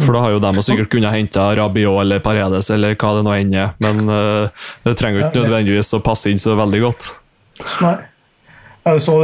For 0.00 0.16
da 0.16 0.24
har 0.24 0.34
jo 0.34 0.42
de 0.42 0.64
sikkert 0.64 0.90
kunnet 0.92 1.14
hente 1.14 1.46
Rabiot 1.58 2.00
eller 2.02 2.22
Paredes 2.24 2.70
eller 2.74 2.96
hva 2.96 3.14
det 3.16 3.24
nå 3.26 3.34
enn 3.36 3.56
er, 3.56 3.74
men 3.82 4.04
uh, 4.08 4.68
det 4.86 4.96
trenger 5.00 5.20
jo 5.20 5.26
ikke 5.28 5.44
nødvendigvis 5.44 5.94
å 5.98 6.04
passe 6.04 6.32
inn 6.32 6.40
så 6.42 6.56
veldig 6.58 6.84
godt. 6.86 7.10
Nei. 7.84 7.98
Jeg 8.80 9.02
så 9.04 9.14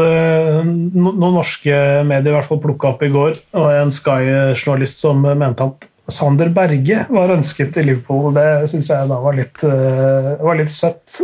noen 0.69 1.33
norske 1.33 1.77
medier 2.05 2.29
i 2.29 2.35
hvert 2.37 2.49
fall 2.51 2.61
plukka 2.61 2.91
opp 2.91 3.05
i 3.07 3.09
går, 3.11 3.39
og 3.57 3.69
en 3.73 3.93
Sky-journalist 3.95 5.01
som 5.01 5.25
mente 5.25 5.65
at 5.65 5.87
Sander 6.13 6.53
Berge 6.55 7.07
var 7.11 7.33
ønsket 7.35 7.79
i 7.81 7.87
Liverpool. 7.89 8.35
Det 8.37 8.69
syns 8.71 8.91
jeg 8.93 9.09
da 9.11 9.17
var 9.23 9.35
litt, 9.39 9.63
uh, 9.65 10.37
var 10.45 10.61
litt 10.61 10.71
søtt. 10.75 11.19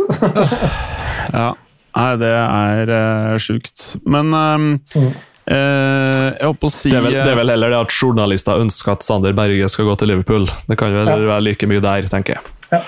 ja. 1.37 1.51
Nei, 1.93 2.09
det 2.17 2.31
er 2.33 2.89
uh, 2.89 3.35
sjukt. 3.41 3.93
Men 4.09 4.33
um, 4.33 4.67
mm. 4.97 5.11
Uh, 5.43 6.31
jeg 6.37 6.47
håper 6.47 6.69
å 6.69 6.71
si 6.71 6.91
det 6.93 6.99
er, 6.99 7.03
vel, 7.03 7.17
det 7.17 7.31
er, 7.33 7.39
vel, 7.41 7.51
heller 7.51 7.73
det 7.73 7.81
at 7.83 7.95
journalister 7.97 8.61
ønsker 8.63 8.93
at 8.95 9.03
Sander 9.03 9.35
Berge 9.35 9.67
skal 9.71 9.89
gå 9.89 9.97
til 9.99 10.13
Liverpool. 10.13 10.47
Det 10.69 10.77
kan 10.79 10.95
vel 10.95 11.11
ja. 11.11 11.19
være 11.33 11.43
like 11.49 11.67
mye 11.69 11.83
der, 11.83 12.07
tenker 12.11 12.37
jeg. 12.37 12.53
Ja, 12.71 12.81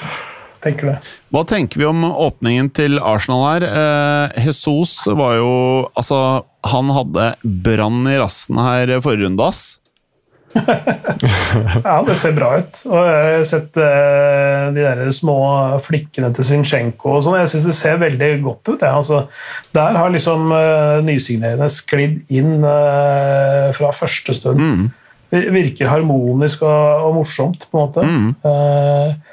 tenker 0.63 0.93
det. 0.93 0.97
Hva 1.35 1.43
tenker 1.49 1.81
vi 1.81 1.87
om 1.89 2.05
åpningen 2.07 2.71
til 2.77 2.99
Arsenal 3.03 3.43
her? 3.49 3.67
Eh, 3.67 4.45
Jesus 4.47 4.97
var 5.05 5.35
jo 5.37 5.51
Altså, 5.93 6.19
han 6.65 6.93
hadde 6.95 7.33
brann 7.43 8.07
i 8.09 8.17
rassen 8.21 8.61
her 8.63 8.95
forrige 9.03 9.27
runde, 9.27 9.51
ass. 9.51 9.81
Ja, 10.55 11.95
det 12.07 12.15
ser 12.21 12.35
bra 12.35 12.51
ut. 12.61 12.79
Og 12.87 12.99
jeg 13.09 13.37
har 13.37 13.45
sett 13.49 13.79
uh, 13.79 14.71
de 14.75 14.83
der 14.85 15.11
små 15.15 15.37
flikkene 15.85 16.31
til 16.35 16.47
Zinchenko 16.47 17.17
og 17.17 17.25
sånn. 17.25 17.37
Jeg 17.41 17.51
syns 17.53 17.67
det 17.69 17.77
ser 17.77 18.01
veldig 18.01 18.31
godt 18.45 18.71
ut. 18.71 18.81
Ja. 18.85 18.95
Altså, 19.01 19.25
der 19.75 19.99
har 19.99 20.13
liksom 20.13 20.47
uh, 20.53 21.03
nysignerende 21.05 21.69
sklidd 21.73 22.21
inn 22.33 22.63
uh, 22.63 23.71
fra 23.75 23.91
første 23.95 24.37
stund. 24.37 24.63
Mm. 24.63 24.89
Virker 25.55 25.89
harmonisk 25.91 26.63
og, 26.63 27.07
og, 27.09 27.15
morsomt, 27.19 27.65
på 27.71 27.79
en 27.79 27.87
måte. 27.87 28.05
Mm. 28.05 29.23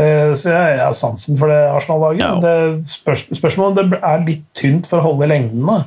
Så 0.00 0.48
jeg, 0.48 0.76
jeg 0.76 0.80
har 0.80 0.94
sansen 0.96 1.36
for 1.36 1.50
det 1.50 1.58
Arsenal-laget. 1.74 2.22
Ja. 2.22 2.60
Spørs, 2.88 3.26
spørsmålet 3.36 3.82
om 3.82 3.90
det 3.90 3.98
er 4.06 4.22
litt 4.24 4.44
tynt 4.56 4.86
for 4.88 5.00
å 5.00 5.10
holde 5.10 5.28
lengden. 5.28 5.66
da. 5.66 5.82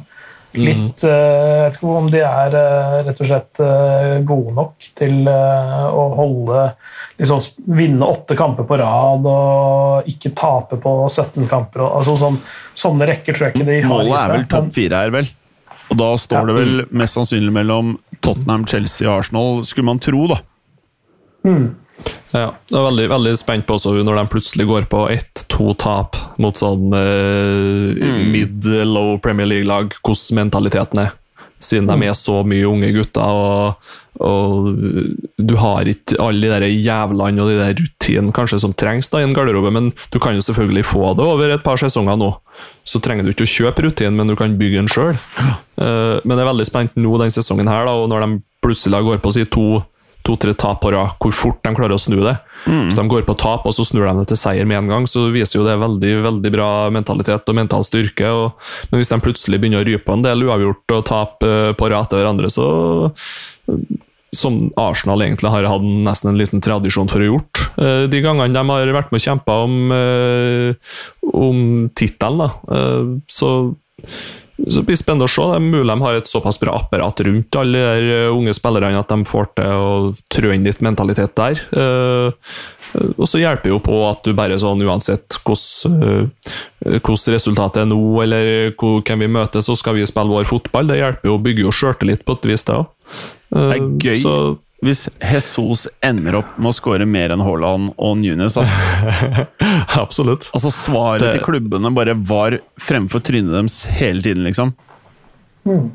Litt 0.53 1.01
uh, 1.01 1.09
Jeg 1.09 1.61
vet 1.63 1.77
ikke 1.79 1.93
om 1.97 2.09
de 2.13 2.19
er 2.21 2.55
uh, 2.55 2.97
rett 3.07 3.21
og 3.23 3.29
slett 3.29 3.61
uh, 3.63 4.19
gode 4.27 4.53
nok 4.57 4.89
til 4.99 5.29
å 5.29 6.03
holde 6.17 6.65
liksom, 7.17 7.41
Vinne 7.77 8.09
åtte 8.09 8.37
kamper 8.37 8.67
på 8.69 8.77
rad 8.81 9.25
og 9.29 10.09
ikke 10.09 10.33
tape 10.37 10.77
på 10.81 10.95
17 11.09 11.47
kamper. 11.49 11.85
Og, 11.85 11.99
altså, 12.01 12.17
sånn, 12.21 12.41
sånne 12.77 13.09
rekker 13.09 13.37
tror 13.37 13.49
jeg 13.49 13.55
ikke 13.55 13.69
de 13.69 13.79
har. 13.81 13.89
Målet 13.91 14.19
er 14.19 14.35
vel 14.37 14.47
topp 14.51 14.73
fire 14.75 15.03
her, 15.03 15.13
vel? 15.15 15.31
Og 15.91 15.99
da 15.99 16.09
står 16.17 16.39
ja. 16.39 16.47
det 16.49 16.57
vel 16.57 16.83
mest 17.01 17.19
sannsynlig 17.19 17.53
mellom 17.53 17.95
Tottenham, 18.23 18.65
Chelsea 18.69 19.07
og 19.09 19.23
Arsenal, 19.23 19.63
skulle 19.67 19.89
man 19.91 20.01
tro, 20.01 20.25
da. 20.31 20.39
Mm. 21.43 21.65
Ja, 22.33 22.47
jeg 22.69 22.77
er 22.79 22.85
veldig, 22.87 23.07
veldig 23.11 23.33
spent 23.37 23.67
på 23.69 23.77
også 23.77 23.93
når 24.01 24.17
de 24.17 24.29
plutselig 24.33 24.65
går 24.69 24.87
på 24.89 25.03
ett-to 25.13 25.73
tap 25.77 26.17
mot 26.41 26.57
sånn 26.57 26.93
eh, 26.97 27.99
mm. 27.99 28.23
mid-low 28.33 29.19
Premier 29.21 29.49
League-lag, 29.51 29.93
hvordan 30.01 30.39
mentaliteten 30.41 31.03
er. 31.05 31.13
Siden 31.63 31.85
mm. 31.87 31.93
de 31.93 32.09
er 32.09 32.17
så 32.17 32.39
mye 32.47 32.65
unge 32.67 32.89
gutter, 32.95 33.21
og, 33.23 33.91
og 34.25 34.73
du 35.37 35.55
har 35.61 35.87
ikke 35.89 36.17
alle 36.21 36.47
de 36.47 36.51
der 36.51 36.65
jævlene 36.73 37.43
og 37.43 37.51
de 37.51 37.59
der 37.61 37.77
rutinene 37.79 38.35
kanskje 38.35 38.59
som 38.65 38.75
trengs 38.77 39.11
da 39.13 39.21
i 39.21 39.27
en 39.27 39.35
garderobe, 39.37 39.71
men 39.73 39.91
du 40.13 40.19
kan 40.23 40.35
jo 40.35 40.43
selvfølgelig 40.43 40.87
få 40.89 41.13
det 41.17 41.27
over 41.27 41.53
et 41.53 41.65
par 41.65 41.79
sesonger 41.81 42.19
nå. 42.19 42.33
Så 42.87 43.01
trenger 43.03 43.25
du 43.25 43.33
ikke 43.33 43.47
å 43.47 43.53
kjøpe 43.53 43.87
rutinen, 43.87 44.17
men 44.19 44.33
du 44.33 44.37
kan 44.39 44.57
bygge 44.59 44.81
den 44.81 44.91
sjøl. 44.91 45.15
Uh, 45.77 46.19
men 46.25 46.35
jeg 46.35 46.43
er 46.43 46.51
veldig 46.51 46.69
spent 46.69 46.99
nå 46.99 47.15
den 47.21 47.33
sesongen 47.33 47.71
her, 47.71 47.87
da, 47.87 47.95
og 47.95 48.09
når 48.11 48.25
de 48.25 48.43
plutselig 48.63 49.05
går 49.05 49.23
på 49.23 49.31
å 49.31 49.37
si 49.37 49.47
to 49.51 49.67
to-tre 50.23 50.53
tap 50.55 50.81
på 50.83 50.91
rad, 50.93 51.17
hvor 51.21 51.35
fort 51.35 51.59
de 51.65 51.73
klarer 51.75 51.95
å 51.95 52.01
snu 52.01 52.19
det. 52.23 52.35
Mm. 52.63 52.87
Hvis 52.87 52.97
de 52.99 53.05
går 53.11 53.25
på 53.27 53.35
tap 53.39 53.67
og 53.67 53.75
så 53.75 53.85
snur 53.87 54.07
de 54.07 54.13
det 54.21 54.29
til 54.31 54.39
seier 54.39 54.67
med 54.69 54.79
en 54.79 54.91
gang, 54.91 55.07
så 55.09 55.27
viser 55.33 55.59
jo 55.59 55.67
det 55.67 55.75
veldig 55.81 56.13
veldig 56.23 56.53
bra 56.53 56.69
mentalitet 56.95 57.51
og 57.51 57.57
mental 57.59 57.85
styrke. 57.87 58.31
Og, 58.31 58.71
men 58.91 59.01
hvis 59.01 59.11
de 59.11 59.19
plutselig 59.23 59.59
begynner 59.59 59.83
å 59.83 59.87
rype 59.87 60.15
en 60.15 60.25
del 60.25 60.47
uavgjort 60.47 60.95
og 60.97 61.05
tape 61.09 61.51
uh, 61.51 61.69
på 61.77 61.91
rad 61.91 62.07
etter 62.07 62.21
hverandre, 62.21 62.51
så 62.53 62.67
som 64.33 64.57
Arsenal 64.81 65.21
egentlig 65.21 65.51
har 65.53 65.67
hatt 65.69 65.83
nesten 66.07 66.31
en 66.31 66.39
liten 66.39 66.63
tradisjon 66.63 67.11
for 67.11 67.21
å 67.21 67.33
gjort. 67.33 67.65
Uh, 67.77 68.05
de 68.09 68.23
gangene 68.23 68.55
de 68.55 68.63
har 68.63 68.93
vært 68.95 69.11
med 69.13 69.21
og 69.21 69.27
kjempa 69.27 69.57
om, 69.67 69.97
om 71.43 71.65
tittelen, 71.99 73.19
så 73.29 73.51
så 74.57 74.83
det 74.83 74.85
blir 74.91 74.99
spennende 74.99 75.25
å 75.25 75.31
se. 75.31 75.45
Det 75.49 75.57
er 75.57 75.65
mulig 75.65 75.89
de 75.89 76.03
har 76.03 76.19
et 76.19 76.29
såpass 76.29 76.59
bra 76.61 76.75
apparat 76.77 77.23
rundt 77.25 77.57
alle 77.57 77.81
de 77.81 78.13
eh, 78.13 78.29
unge 78.29 78.53
spillerne 78.53 78.99
at 79.01 79.09
de 79.09 79.25
får 79.25 79.49
til 79.57 79.81
å 79.81 79.91
trø 80.31 80.53
inn 80.53 80.67
litt 80.67 80.83
mentalitet 80.85 81.33
der. 81.39 81.61
Uh, 81.73 82.29
og 83.17 83.25
så 83.25 83.41
hjelper 83.41 83.71
jo 83.71 83.79
på 83.81 83.95
at 84.05 84.21
du 84.21 84.35
bare 84.37 84.59
sånn 84.61 84.83
uansett 84.85 85.39
hvordan, 85.41 86.27
uh, 86.85 87.31
resultatet 87.33 87.81
er 87.81 87.89
nå, 87.89 87.97
eller 88.21 88.51
hvem 88.77 89.25
vi 89.25 89.31
møter, 89.39 89.65
så 89.65 89.73
skal 89.79 89.97
vi 89.97 90.05
spille 90.05 90.29
vår 90.29 90.45
fotball. 90.45 90.91
Det 90.91 90.99
hjelper 91.01 91.31
jo 91.31 91.39
å 91.39 91.41
bygge 91.41 91.65
jo 91.65 91.73
sjøltillit 91.73 92.21
på 92.27 92.37
et 92.37 92.51
vis, 92.51 92.67
det 92.69 92.77
òg. 92.77 92.91
Det 93.53 93.65
er 93.73 93.89
gøy. 94.05 94.21
Så, 94.21 94.35
hvis 94.83 95.07
Jesus 95.19 95.87
ender 96.03 96.39
opp 96.41 96.57
med 96.57 96.71
å 96.71 96.75
skåre 96.75 97.07
mer 97.09 97.33
enn 97.33 97.43
Haaland 97.43 97.93
og 97.95 98.17
Nunes. 98.19 98.57
Altså. 98.59 99.47
Absolutt. 100.03 100.49
Altså 100.53 100.71
Svaret 100.73 101.23
det... 101.23 101.33
til 101.37 101.45
klubbene 101.47 101.93
bare 101.95 102.15
var 102.17 102.59
fremfor 102.81 103.23
trynet 103.23 103.53
deres 103.55 103.83
hele 103.97 104.23
tiden, 104.25 104.43
liksom. 104.47 104.73
Mm. 105.63 105.91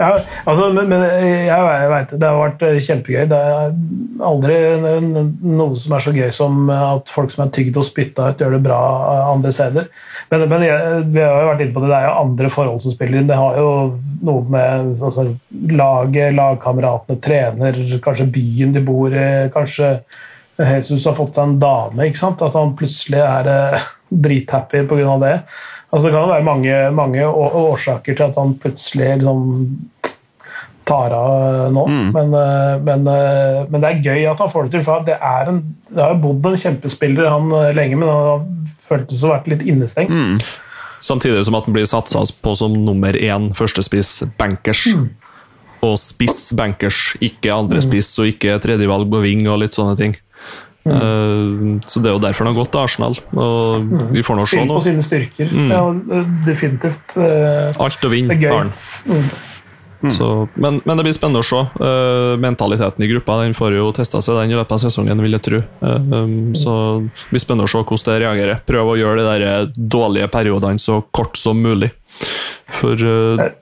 Ja, 0.00 0.14
altså, 0.48 0.70
men, 0.72 0.86
men 0.88 1.02
jeg, 1.04 1.48
jeg 1.50 1.88
veit 1.92 2.12
det 2.14 2.24
har 2.24 2.38
vært 2.38 2.62
eh, 2.64 2.78
kjempegøy. 2.80 3.26
Det 3.28 3.36
er 3.36 3.74
aldri 4.24 4.54
noe 4.80 5.76
som 5.76 5.96
er 5.96 6.04
så 6.06 6.14
gøy 6.16 6.30
som 6.32 6.70
at 6.72 7.12
folk 7.12 7.34
som 7.34 7.44
er 7.44 7.52
tygd 7.52 7.76
og 7.76 7.84
spytta 7.84 8.30
ut, 8.30 8.40
gjør 8.40 8.56
det 8.56 8.62
bra 8.64 8.78
eh, 9.10 9.26
andre 9.34 9.52
steder. 9.52 9.90
Men, 10.32 10.46
men 10.48 10.64
jeg, 10.64 11.04
vi 11.12 11.20
har 11.20 11.36
jo 11.36 11.50
vært 11.50 11.64
inne 11.66 11.76
på 11.76 11.84
det, 11.84 11.92
det 11.92 11.98
er 11.98 12.08
jo 12.08 12.16
andre 12.22 12.52
forhold 12.54 12.80
som 12.86 12.94
spiller 12.94 13.20
inn. 13.20 13.28
Det 13.28 13.38
har 13.42 13.60
jo 13.60 13.68
noe 14.24 14.46
med 14.56 15.04
altså, 15.04 15.26
laget, 15.82 16.32
lagkameratene, 16.38 17.20
trener, 17.26 17.84
kanskje 18.08 18.30
byen 18.32 18.72
de 18.76 18.84
bor 18.88 19.12
i. 19.12 19.28
Kanskje 19.52 19.98
Jesus 20.60 21.04
har 21.08 21.16
fått 21.16 21.36
seg 21.36 21.44
en 21.44 21.60
dame. 21.60 22.08
ikke 22.08 22.22
sant? 22.22 22.40
At 22.44 22.56
han 22.56 22.72
plutselig 22.80 23.20
er 23.20 23.52
eh, 23.52 23.90
drithappy 24.24 24.86
pga. 24.88 25.20
det. 25.26 25.36
Altså, 25.90 26.06
det 26.06 26.14
kan 26.14 26.30
være 26.30 26.46
mange, 26.46 26.74
mange 26.94 27.26
årsaker 27.26 28.14
til 28.14 28.28
at 28.28 28.36
han 28.38 28.54
plutselig 28.62 29.08
liksom 29.18 29.40
tar 30.90 31.14
av 31.14 31.72
nå. 31.74 31.84
Mm. 31.86 32.08
Men, 32.14 32.34
eh, 32.34 32.74
men, 32.86 33.06
eh, 33.06 33.60
men, 33.68 33.82
det 33.82 33.90
er 33.90 34.02
gøy 34.04 34.26
at 34.30 34.42
han 34.42 34.50
får 34.50 34.66
det 34.66 34.72
til. 34.76 34.84
for 34.86 35.06
Det, 35.06 35.16
er 35.18 35.52
en, 35.52 35.62
det 35.90 36.02
har 36.02 36.14
jo 36.14 36.22
bodd 36.24 36.50
en 36.52 36.62
kjempespiller 36.64 37.30
han 37.30 37.52
eh, 37.52 37.70
lenge, 37.76 37.98
men 38.00 38.10
han 38.10 38.28
har 38.30 38.44
føltes 38.88 39.24
å 39.24 39.32
vært 39.34 39.50
litt 39.52 39.64
innestengt. 39.66 40.10
Mm. 40.10 40.38
Samtidig 41.00 41.44
som 41.46 41.56
at 41.56 41.68
han 41.68 41.76
blir 41.76 41.88
satsa 41.88 42.22
på 42.44 42.54
som 42.58 42.74
nummer 42.76 43.16
én 43.16 43.50
førstespiss 43.56 44.24
bankers. 44.40 44.86
Mm. 44.92 45.08
Og 45.86 45.94
spiss 45.96 46.50
bankers, 46.52 47.14
ikke 47.24 47.54
andrespiss 47.54 48.12
mm. 48.12 48.20
og 48.20 48.34
ikke 48.34 48.58
tredjevalg 48.60 49.08
på 49.10 49.22
ving 49.24 49.46
og 49.48 49.62
litt 49.62 49.78
sånne 49.78 49.96
ting. 49.96 50.18
Mm. 50.84 50.96
Uh, 50.96 51.80
så 51.86 52.00
Det 52.00 52.08
er 52.08 52.16
jo 52.16 52.22
derfor 52.22 52.46
han 52.46 52.54
har 52.54 52.62
gått 52.62 52.72
til 52.72 52.82
Arsenal. 52.82 53.20
Og 53.36 53.84
mm. 53.84 54.08
Vi 54.16 54.24
får 54.24 54.40
nå 54.40 54.48
se 54.48 54.64
nå. 54.64 54.78
på 54.78 54.86
sine 54.86 55.04
styrker. 55.04 55.52
Mm. 55.52 55.70
Ja, 55.74 55.84
definitivt. 56.48 57.16
Uh, 57.16 57.68
Alt 57.84 58.04
å 58.04 58.12
vinne 58.12 58.36
har 58.40 58.56
han. 58.56 58.74
Mm. 59.04 59.30
mm. 60.00 60.12
Så, 60.16 60.30
men, 60.54 60.80
men, 60.86 60.96
det 60.96 61.04
blir 61.04 61.16
spennende 61.16 61.42
å 61.44 61.46
se. 61.46 61.60
Uh, 61.76 62.38
mentaliteten 62.40 63.04
i 63.04 63.10
gruppa 63.10 63.42
den 63.42 63.56
får 63.56 63.76
jo 63.76 63.90
testa 63.96 64.22
seg 64.24 64.40
den 64.40 64.54
i 64.54 64.58
løpet 64.58 64.78
av 64.78 64.82
sesongen, 64.86 65.20
vil 65.26 65.36
jeg 65.36 65.46
tro. 65.50 65.62
Um, 65.84 66.08
mm. 66.08 66.54
så 66.56 66.74
det 67.04 67.34
blir 67.34 67.44
spennende 67.44 67.68
å 67.68 67.72
se 67.72 67.84
hvordan 67.84 68.08
det 68.08 68.20
reagerer. 68.24 68.64
Prøve 68.68 68.96
å 68.96 69.00
gjøre 69.00 69.20
de 69.20 69.28
der 69.28 69.76
dårlige 69.76 70.30
periodene 70.32 70.80
så 70.80 71.02
kort 71.12 71.36
som 71.40 71.60
mulig. 71.60 71.92
For 72.80 72.96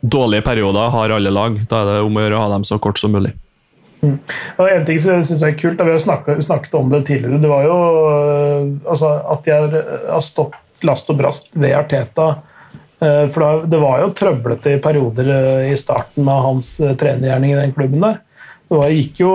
dårlige 0.02 0.44
perioder 0.46 0.90
har 0.92 1.12
alle 1.14 1.30
lag. 1.32 1.58
Da 1.70 1.82
er 1.82 1.92
det 1.92 2.00
om 2.06 2.16
å 2.18 2.24
gjøre 2.24 2.38
å 2.38 2.42
ha 2.42 2.48
dem 2.56 2.66
så 2.66 2.78
kort 2.82 2.98
som 3.00 3.14
mulig. 3.14 3.32
Mm. 4.00 4.18
Og 4.58 4.68
en 4.70 4.84
ting 4.86 5.00
som 5.02 5.16
jeg 5.16 5.26
synes 5.26 5.42
er 5.42 5.56
kult, 5.58 5.80
Vi 5.82 5.94
har 5.94 6.02
snakket, 6.02 6.44
snakket, 6.46 6.74
om 6.78 6.92
det 6.92 7.06
tidligere. 7.08 7.40
Det 7.42 7.50
var 7.50 7.66
jo 7.66 7.78
altså, 8.86 9.10
at 9.34 9.44
de 9.44 9.56
har, 9.56 9.76
har 10.12 10.24
stått 10.24 10.84
last 10.86 11.10
og 11.10 11.18
brast 11.18 11.50
ved 11.58 11.74
Arteta. 11.74 12.28
For 12.98 13.66
Det 13.70 13.78
var 13.78 14.00
jo 14.02 14.14
trøblete 14.14 14.74
i 14.74 14.80
perioder 14.82 15.28
i 15.70 15.76
starten 15.78 16.26
av 16.30 16.44
hans 16.46 16.72
trenergjerning 16.78 17.52
i 17.52 17.60
den 17.60 17.74
klubben. 17.74 18.02
der. 18.02 18.22
Det 18.68 18.88
gikk 18.92 19.22
jo, 19.22 19.32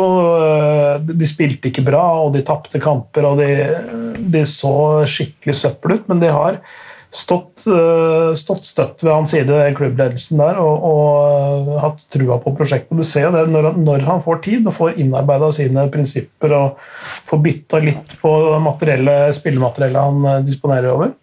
De 1.09 1.27
spilte 1.29 1.71
ikke 1.71 1.85
bra, 1.85 2.03
og 2.25 2.33
de 2.35 2.43
tapte 2.45 2.81
kamper. 2.83 3.25
og 3.25 3.39
de, 3.41 3.49
de, 4.19 4.45
så 4.45 5.03
skikkelig 5.09 5.55
søppel 5.57 5.97
ut, 5.97 6.09
men 6.11 6.21
de 6.21 6.31
har 6.31 6.59
stått, 7.13 7.63
stått 8.39 8.65
støtt 8.65 9.03
ved 9.03 9.11
hans 9.13 9.33
side, 9.33 9.57
klubbledelsen 9.77 10.39
der, 10.41 10.57
og, 10.61 10.85
og 10.89 11.73
hatt 11.83 12.01
trua 12.13 12.39
på 12.41 12.55
prosjektet. 12.57 12.97
Du 12.97 13.05
ser 13.05 13.29
det 13.35 13.43
når, 13.53 13.71
når, 13.77 14.05
han 14.07 14.23
får 14.25 14.41
tid 14.47 14.69
og 14.69 14.75
får 14.79 14.97
innarbeida 15.03 15.51
sine 15.53 15.85
prinsipper 15.93 16.55
og 16.57 16.81
får 17.29 17.43
bytta 17.45 17.83
litt 17.85 18.15
på 18.21 18.33
spillemateriellet 19.37 19.99
han 20.01 20.47
disponerer 20.47 20.89
over, 20.95 21.13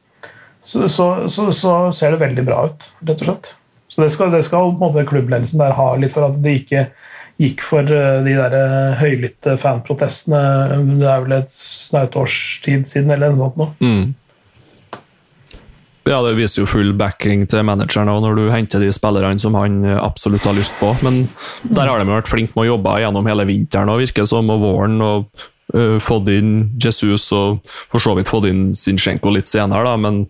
så, 0.64 0.88
så, 0.88 1.28
så, 1.28 1.50
så, 1.52 1.74
ser 1.92 2.14
det 2.14 2.22
veldig 2.22 2.46
bra 2.46 2.64
ut, 2.70 2.90
rett 3.02 3.22
og 3.24 3.26
slett. 3.26 3.54
Så 3.90 4.04
det 4.04 4.10
skal, 4.14 4.30
det 4.30 4.44
skal 4.46 4.76
klubbledelsen 5.10 5.58
der 5.58 5.74
ha 5.74 5.94
litt 5.98 6.14
for 6.14 6.28
at 6.28 6.38
de 6.44 6.58
ikke 6.60 6.86
gikk 7.40 7.62
for 7.64 7.88
eh, 7.88 8.20
de 8.26 8.36
der 8.36 8.54
eh, 8.56 8.98
høylytte 9.00 9.56
fanprotestene. 9.60 10.40
Det 11.00 11.08
er 11.08 11.24
vel 11.24 11.36
et 11.40 11.54
snaut 11.56 12.16
års 12.20 12.36
tid 12.64 12.86
siden 12.90 13.12
eller 13.14 13.34
noe 13.34 13.50
sånt. 13.56 13.80
Mm. 13.80 14.12
Ja, 16.10 16.18
det 16.26 16.34
viser 16.34 16.64
jo 16.64 16.70
full 16.70 16.90
backing 16.98 17.44
til 17.50 17.62
manageren 17.66 18.10
òg, 18.10 18.24
når 18.24 18.34
du 18.34 18.50
henter 18.50 18.82
de 18.82 18.90
spillerne 18.94 19.38
som 19.38 19.54
han 19.54 19.84
absolutt 19.94 20.48
har 20.48 20.58
lyst 20.58 20.74
på. 20.80 20.90
Men 21.06 21.28
der 21.62 21.86
har 21.86 22.02
de 22.02 22.10
vært 22.10 22.30
flinke 22.30 22.56
med 22.56 22.66
å 22.66 22.72
jobbe 22.72 22.98
gjennom 23.04 23.30
hele 23.30 23.46
vinteren 23.46 23.92
og 23.92 24.02
virker 24.02 24.26
som, 24.26 24.50
og 24.50 24.64
våren. 24.64 24.98
og 25.06 25.48
uh, 25.74 25.98
fått 26.02 26.30
inn 26.32 26.52
Jesus 26.80 27.28
og 27.36 27.60
for 27.64 28.02
så 28.02 28.14
vidt 28.18 28.30
fått 28.30 28.48
inn 28.50 28.70
Zinchenko 28.76 29.32
litt 29.34 29.50
senere, 29.50 29.84
da, 29.86 29.96
men 30.00 30.22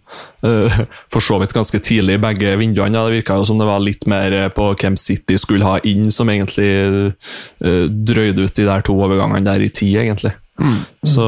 uh, 0.45 0.81
for 1.13 1.25
så 1.25 1.41
vidt 1.43 1.55
ganske 1.57 1.81
tidlig 1.85 2.19
i 2.19 2.23
begge 2.23 2.55
vinduene. 2.61 2.97
Ja, 2.97 3.07
det 3.09 3.21
virka 3.21 3.39
jo 3.41 3.47
som 3.49 3.61
det 3.61 3.69
var 3.69 3.83
litt 3.85 4.07
mer 4.11 4.37
på 4.57 4.71
hvem 4.75 4.99
City 5.01 5.39
skulle 5.41 5.69
ha 5.69 5.79
inn, 5.89 6.11
som 6.15 6.31
egentlig 6.33 6.71
uh, 6.91 7.87
drøyde 7.89 8.47
ut 8.47 8.57
de 8.57 8.69
der 8.69 8.87
to 8.87 8.97
overgangene 8.99 9.47
der 9.49 9.65
i 9.65 9.71
tid, 9.73 10.01
egentlig. 10.05 10.35
Mm. 10.61 10.83
Så 11.09 11.27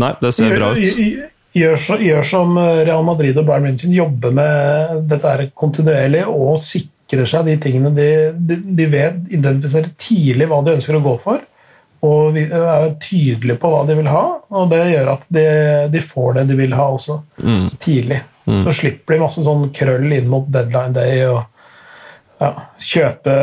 nei, 0.00 0.16
det 0.20 0.34
ser 0.36 0.58
bra 0.58 0.74
ut. 0.76 1.30
Gjør, 1.54 1.78
gjør, 2.02 2.24
som 2.26 2.56
Real 2.58 3.04
Madrid 3.06 3.36
og 3.38 3.46
Bayern 3.46 3.68
München, 3.68 3.94
jobber 3.94 4.34
med 4.34 5.04
dette 5.10 5.50
kontinuerlig 5.54 6.24
og 6.26 6.58
sikrer 6.64 7.28
seg 7.30 7.46
de 7.46 7.54
tingene 7.62 7.92
de, 7.94 8.08
de, 8.34 8.58
de 8.74 8.86
vet, 8.90 9.20
identifiserer 9.30 9.92
tidlig 10.02 10.48
hva 10.50 10.64
de 10.66 10.74
ønsker 10.74 10.98
å 10.98 11.04
gå 11.04 11.18
for 11.22 11.44
og 12.04 12.36
er 12.36 12.90
tydelige 13.00 13.56
på 13.60 13.70
hva 13.72 13.82
de 13.88 13.96
vil 13.98 14.10
ha. 14.12 14.24
Og 14.52 14.68
det 14.72 14.82
gjør 14.90 15.10
at 15.14 15.26
de, 15.32 15.46
de 15.92 16.02
får 16.04 16.38
det 16.38 16.46
de 16.50 16.58
vil 16.58 16.76
ha 16.76 16.90
også, 16.98 17.18
mm. 17.40 17.66
tidlig. 17.80 18.20
Mm. 18.44 18.62
Så 18.66 18.76
slipper 18.80 19.16
de 19.16 19.22
masse 19.22 19.44
sånn 19.46 19.70
krøll 19.76 20.12
inn 20.12 20.28
mot 20.28 20.48
deadline 20.52 20.92
day 20.96 21.24
og 21.30 21.40
ja, 22.42 22.50
kjøpe 22.82 23.34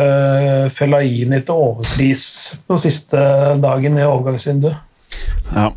Fellaini 0.75 1.41
til 1.41 1.57
overpris 1.69 2.25
på 2.67 2.77
siste 2.81 3.21
dagen 3.63 3.97
i 3.97 4.05
overgangsvinduet. 4.05 4.77
Ja. 5.55 5.71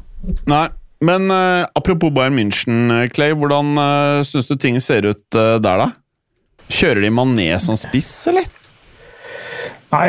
Nei, 0.51 0.67
men 1.05 1.31
uh, 1.33 1.67
apropos 1.77 2.13
Bayern 2.15 2.37
München, 2.39 2.93
Clay. 3.15 3.35
Hvordan 3.37 3.77
uh, 3.79 4.25
syns 4.27 4.51
du 4.51 4.57
ting 4.61 4.81
ser 4.83 5.07
ut 5.11 5.39
uh, 5.39 5.57
der, 5.63 5.85
da? 5.85 5.91
Kjører 6.73 7.05
de 7.05 7.13
Mané 7.13 7.51
som 7.63 7.77
spiss, 7.79 8.13
eller? 8.33 8.49
Nei 9.95 10.09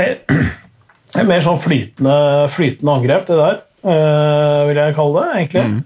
det 1.16 1.22
er 1.22 1.30
mer 1.30 1.44
sånn 1.46 1.62
flytende, 1.62 2.18
flytende 2.52 3.00
angrep, 3.00 3.30
det 3.30 3.40
der. 3.40 3.64
Uh, 3.86 4.66
vil 4.66 4.80
jeg 4.82 4.96
kalle 4.98 5.22
det, 5.22 5.26
egentlig. 5.38 5.64
Mm. 5.70 5.82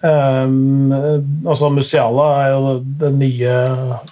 Um, 0.93 1.47
altså 1.51 1.67
Musiala 1.75 2.27
er 2.39 2.53
jo 2.53 2.75
det 3.01 3.09
nye 3.19 3.55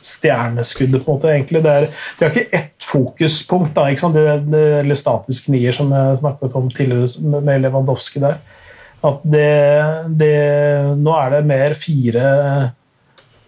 stjerneskuddet, 0.04 1.06
på 1.06 1.14
en 1.14 1.16
måte. 1.16 1.32
egentlig. 1.32 1.64
Det 1.64 1.72
er, 1.72 1.88
de 2.20 2.26
har 2.26 2.36
ikke 2.36 2.60
ett 2.60 2.88
fokuspunkt, 2.90 3.72
da, 3.78 3.88
ikke 3.88 4.04
sant? 4.04 4.20
Det, 4.20 4.52
det, 4.52 4.66
eller 4.82 5.00
statisk 5.00 5.48
nier, 5.54 5.76
som 5.76 5.94
jeg 5.96 6.20
snakket 6.20 6.60
om 6.60 6.68
tidligere 6.74 7.42
med 7.48 7.64
Lewandowski 7.64 8.22
der. 8.26 8.42
At 9.06 9.22
det, 9.30 9.52
det, 10.18 10.34
Nå 10.98 11.14
er 11.14 11.36
det 11.36 11.46
mer 11.50 11.78
fire 11.78 12.26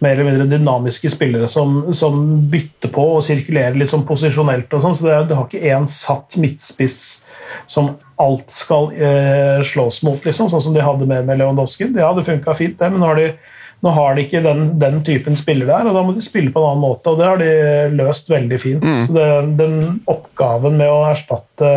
mer 0.00 0.16
eller 0.16 0.30
mindre 0.30 0.46
dynamiske 0.48 1.10
spillere 1.12 1.48
som, 1.52 1.92
som 1.92 2.22
bytter 2.50 2.88
på 2.94 3.02
og 3.18 3.24
sirkulerer 3.26 3.76
litt 3.76 3.92
sånn 3.92 4.06
posisjonelt. 4.08 4.72
og 4.72 4.84
sånn, 4.84 4.96
så 4.96 5.06
det, 5.06 5.16
det 5.28 5.36
har 5.36 5.48
ikke 5.48 5.74
én 5.74 5.88
satt 5.92 6.38
midtspiss 6.40 7.18
som 7.68 7.92
alt 8.22 8.48
skal 8.54 8.90
eh, 8.96 9.60
slås 9.66 10.00
mot, 10.06 10.24
liksom, 10.24 10.48
sånn 10.52 10.64
som 10.64 10.76
de 10.76 10.84
hadde 10.84 11.08
med, 11.08 11.26
med 11.28 11.40
Lewandowski. 11.40 11.90
Det 11.92 12.04
hadde 12.04 12.24
funka 12.26 12.54
fint, 12.56 12.78
det, 12.80 12.88
men 12.92 13.02
nå 13.02 13.10
har 13.10 13.20
de, 13.20 13.26
nå 13.84 13.92
har 13.96 14.16
de 14.16 14.24
ikke 14.24 14.42
den, 14.44 14.64
den, 14.80 15.00
typen 15.04 15.36
spiller 15.40 15.68
der, 15.68 15.90
og 15.90 15.98
da 15.98 16.04
må 16.06 16.14
de 16.16 16.24
spille 16.24 16.52
på 16.54 16.62
en 16.62 16.70
annen 16.70 16.84
måte. 16.84 17.12
og 17.12 17.20
Det 17.20 17.28
har 17.28 17.42
de 17.42 17.52
løst 18.00 18.32
veldig 18.32 18.60
fint. 18.62 18.86
Mm. 18.86 19.02
Så 19.04 19.18
det, 19.18 19.28
Den 19.60 19.76
oppgaven 20.10 20.80
med 20.80 20.92
å 20.92 21.04
erstatte 21.10 21.74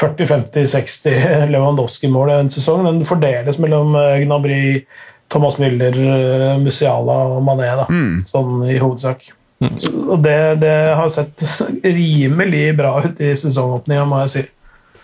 40-50-60 0.00 1.50
Lewandowski-mål 1.52 2.30
i 2.32 2.38
en 2.40 2.52
sesong, 2.52 2.86
den 2.88 3.02
fordeles 3.08 3.60
mellom 3.60 3.94
eh, 3.98 4.22
Gnabry, 4.24 4.62
Thomas 5.32 5.58
Müller, 5.60 5.96
eh, 5.96 6.54
Musiala 6.62 7.18
og 7.34 7.42
Mané, 7.46 7.68
da, 7.82 7.86
mm. 7.90 8.16
sånn 8.30 8.64
i 8.70 8.78
hovedsak. 8.80 9.28
Mm. 9.60 9.76
Og 10.08 10.22
det, 10.24 10.38
det, 10.62 10.76
har 10.96 11.12
sett 11.12 11.44
rimelig 12.00 12.70
bra 12.78 12.96
ut 13.04 13.20
i 13.20 13.34
sesongåpninga, 13.36 14.06
må 14.08 14.24
jeg 14.24 14.32
si. 14.34 14.46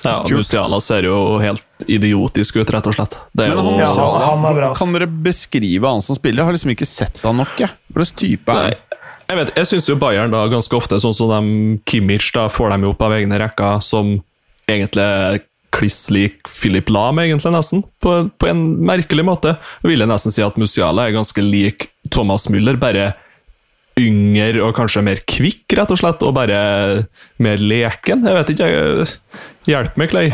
Ja, 0.05 0.21
Musiala 0.31 0.79
ser 0.85 1.07
jo 1.09 1.39
helt 1.43 1.87
idiotisk 1.91 2.61
ut, 2.61 2.71
rett 2.71 2.89
og 2.89 2.95
slett. 2.95 3.17
Men 3.37 3.57
han, 3.57 3.73
jo, 3.81 3.87
ja, 3.97 4.09
han 4.23 4.77
kan 4.77 4.93
dere 4.95 5.09
beskrive 5.09 5.89
han 5.89 6.05
som 6.05 6.19
spiller? 6.19 6.43
Jeg 6.43 6.51
har 6.51 6.57
liksom 6.57 6.73
ikke 6.77 6.89
sett 6.89 7.21
han 7.25 7.41
nok. 7.43 7.57
Hva 7.59 8.05
slags 8.05 8.15
type 8.21 8.53
er 8.53 8.77
han? 8.77 8.83
Jeg, 9.27 9.39
vet, 9.41 9.51
jeg 9.59 9.69
syns 9.73 9.89
jo 9.91 9.97
Bayern 9.99 10.31
da 10.31 10.45
ganske 10.47 10.77
ofte, 10.79 11.01
sånn 11.03 11.15
som 11.17 11.33
de 11.33 11.79
Kimmich, 11.91 12.29
da 12.37 12.47
får 12.53 12.77
dem 12.77 12.87
jo 12.87 12.93
opp 12.95 13.03
av 13.03 13.17
egne 13.17 13.41
rekker, 13.43 13.81
som 13.83 14.21
egentlig 14.71 15.43
kliss 15.77 16.11
lik 16.11 16.49
Philip 16.49 16.89
Lahm, 16.91 17.19
egentlig, 17.19 17.53
nesten. 17.53 17.85
På, 18.03 18.29
på, 18.39 18.49
en 18.49 18.65
merkelig 18.87 19.27
måte. 19.27 19.57
Jeg 19.83 19.93
vil 19.93 20.09
nesten 20.09 20.35
si 20.35 20.45
at 20.45 20.57
Musiala 20.61 21.07
er 21.07 21.17
ganske 21.17 21.45
lik 21.45 21.91
Thomas 22.11 22.49
Müller, 22.53 22.79
bare 22.81 23.13
yngre 23.97 24.61
og 24.61 24.75
kanskje 24.77 25.01
mer 25.05 25.23
kvikk, 25.25 25.73
rett 25.79 25.93
og 25.93 25.99
slett, 26.01 26.25
og 26.27 26.35
bare 26.37 26.59
mer 27.41 27.63
leken. 27.63 28.27
Jeg 28.29 28.37
vet 28.37 28.51
ikke, 28.53 28.69
jeg, 28.69 29.07
hjelp 29.71 29.97
meg, 29.97 30.11
Clay. 30.13 30.29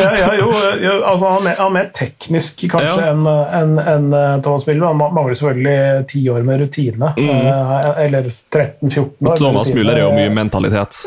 ja, 0.00 0.08
ja, 0.18 0.32
jo, 0.40 0.48
jo 0.82 0.96
altså, 0.98 1.30
han, 1.36 1.46
er, 1.46 1.54
han, 1.60 1.68
er, 1.68 1.76
mer 1.76 1.90
teknisk 1.94 2.66
kanskje 2.66 2.98
ja. 2.98 3.12
enn 3.12 3.30
en, 3.30 3.78
en 3.78 4.10
eh, 4.10 4.34
Thomas 4.42 4.66
Müller. 4.66 4.90
Han 4.90 4.98
mangler 5.02 5.38
selvfølgelig 5.38 6.06
ti 6.10 6.24
år 6.34 6.46
med 6.46 6.64
rutine. 6.64 7.14
Mm. 7.14 7.30
Eh, 7.30 7.90
eller 8.08 8.30
13-14 8.50 9.06
år. 9.22 9.38
Thomas 9.38 9.70
Müller 9.74 9.98
er 9.98 10.08
jo 10.08 10.14
mye 10.18 10.34
mentalitet. 10.42 11.04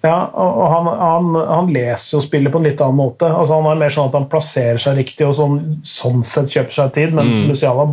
Ja, 0.00 0.30
og 0.32 0.62
han, 0.72 0.86
han, 0.96 1.34
han, 1.44 1.66
leser 1.74 2.20
og 2.20 2.24
spiller 2.24 2.52
på 2.52 2.60
en 2.60 2.68
litt 2.70 2.80
annen 2.80 2.96
måte. 2.96 3.28
Altså, 3.28 3.58
han 3.58 3.68
er 3.68 3.82
mer 3.82 3.92
sånn 3.92 4.08
at 4.08 4.16
han 4.16 4.30
plasserer 4.32 4.80
seg 4.80 4.96
riktig 4.96 5.26
og 5.28 5.36
sånn, 5.36 5.58
sånn 5.84 6.24
sett 6.24 6.48
kjøper 6.54 6.72
seg 6.72 6.94
tid, 6.94 7.12
mens 7.18 7.34
mm. 7.36 7.50
Luciana 7.50 7.84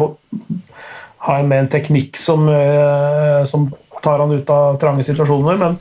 har 1.27 1.43
med 1.43 1.65
en 1.65 1.69
teknikk 1.73 2.15
som, 2.21 2.47
eh, 2.47 3.43
som 3.51 3.67
tar 4.03 4.23
han 4.23 4.31
ut 4.31 4.49
av 4.53 4.79
trange 4.79 5.03
situasjoner. 5.03 5.59
Men, 5.59 5.77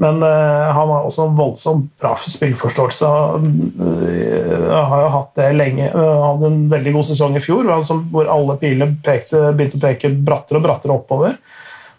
men 0.00 0.22
uh, 0.22 0.70
han 0.72 0.88
har 0.88 1.04
også 1.04 1.26
en 1.26 1.36
voldsomt 1.36 1.88
bra 2.00 2.14
spillforståelse. 2.16 3.08
Han 3.10 3.48
uh, 3.76 4.68
har 4.72 5.04
jo 5.04 5.14
hatt 5.18 5.32
det 5.36 5.52
lenge. 5.58 5.90
Han 5.92 6.22
hadde 6.24 6.52
en 6.54 6.60
veldig 6.72 6.94
god 6.96 7.10
sesong 7.10 7.36
i 7.36 7.44
fjor 7.44 7.68
hvor 7.68 8.30
alle 8.30 8.56
piler 8.62 8.94
pekte, 9.04 9.50
begynte 9.52 9.80
å 9.80 9.84
peke 9.84 10.14
brattere 10.14 10.62
og 10.62 10.68
brattere 10.70 10.96
oppover. 10.96 11.36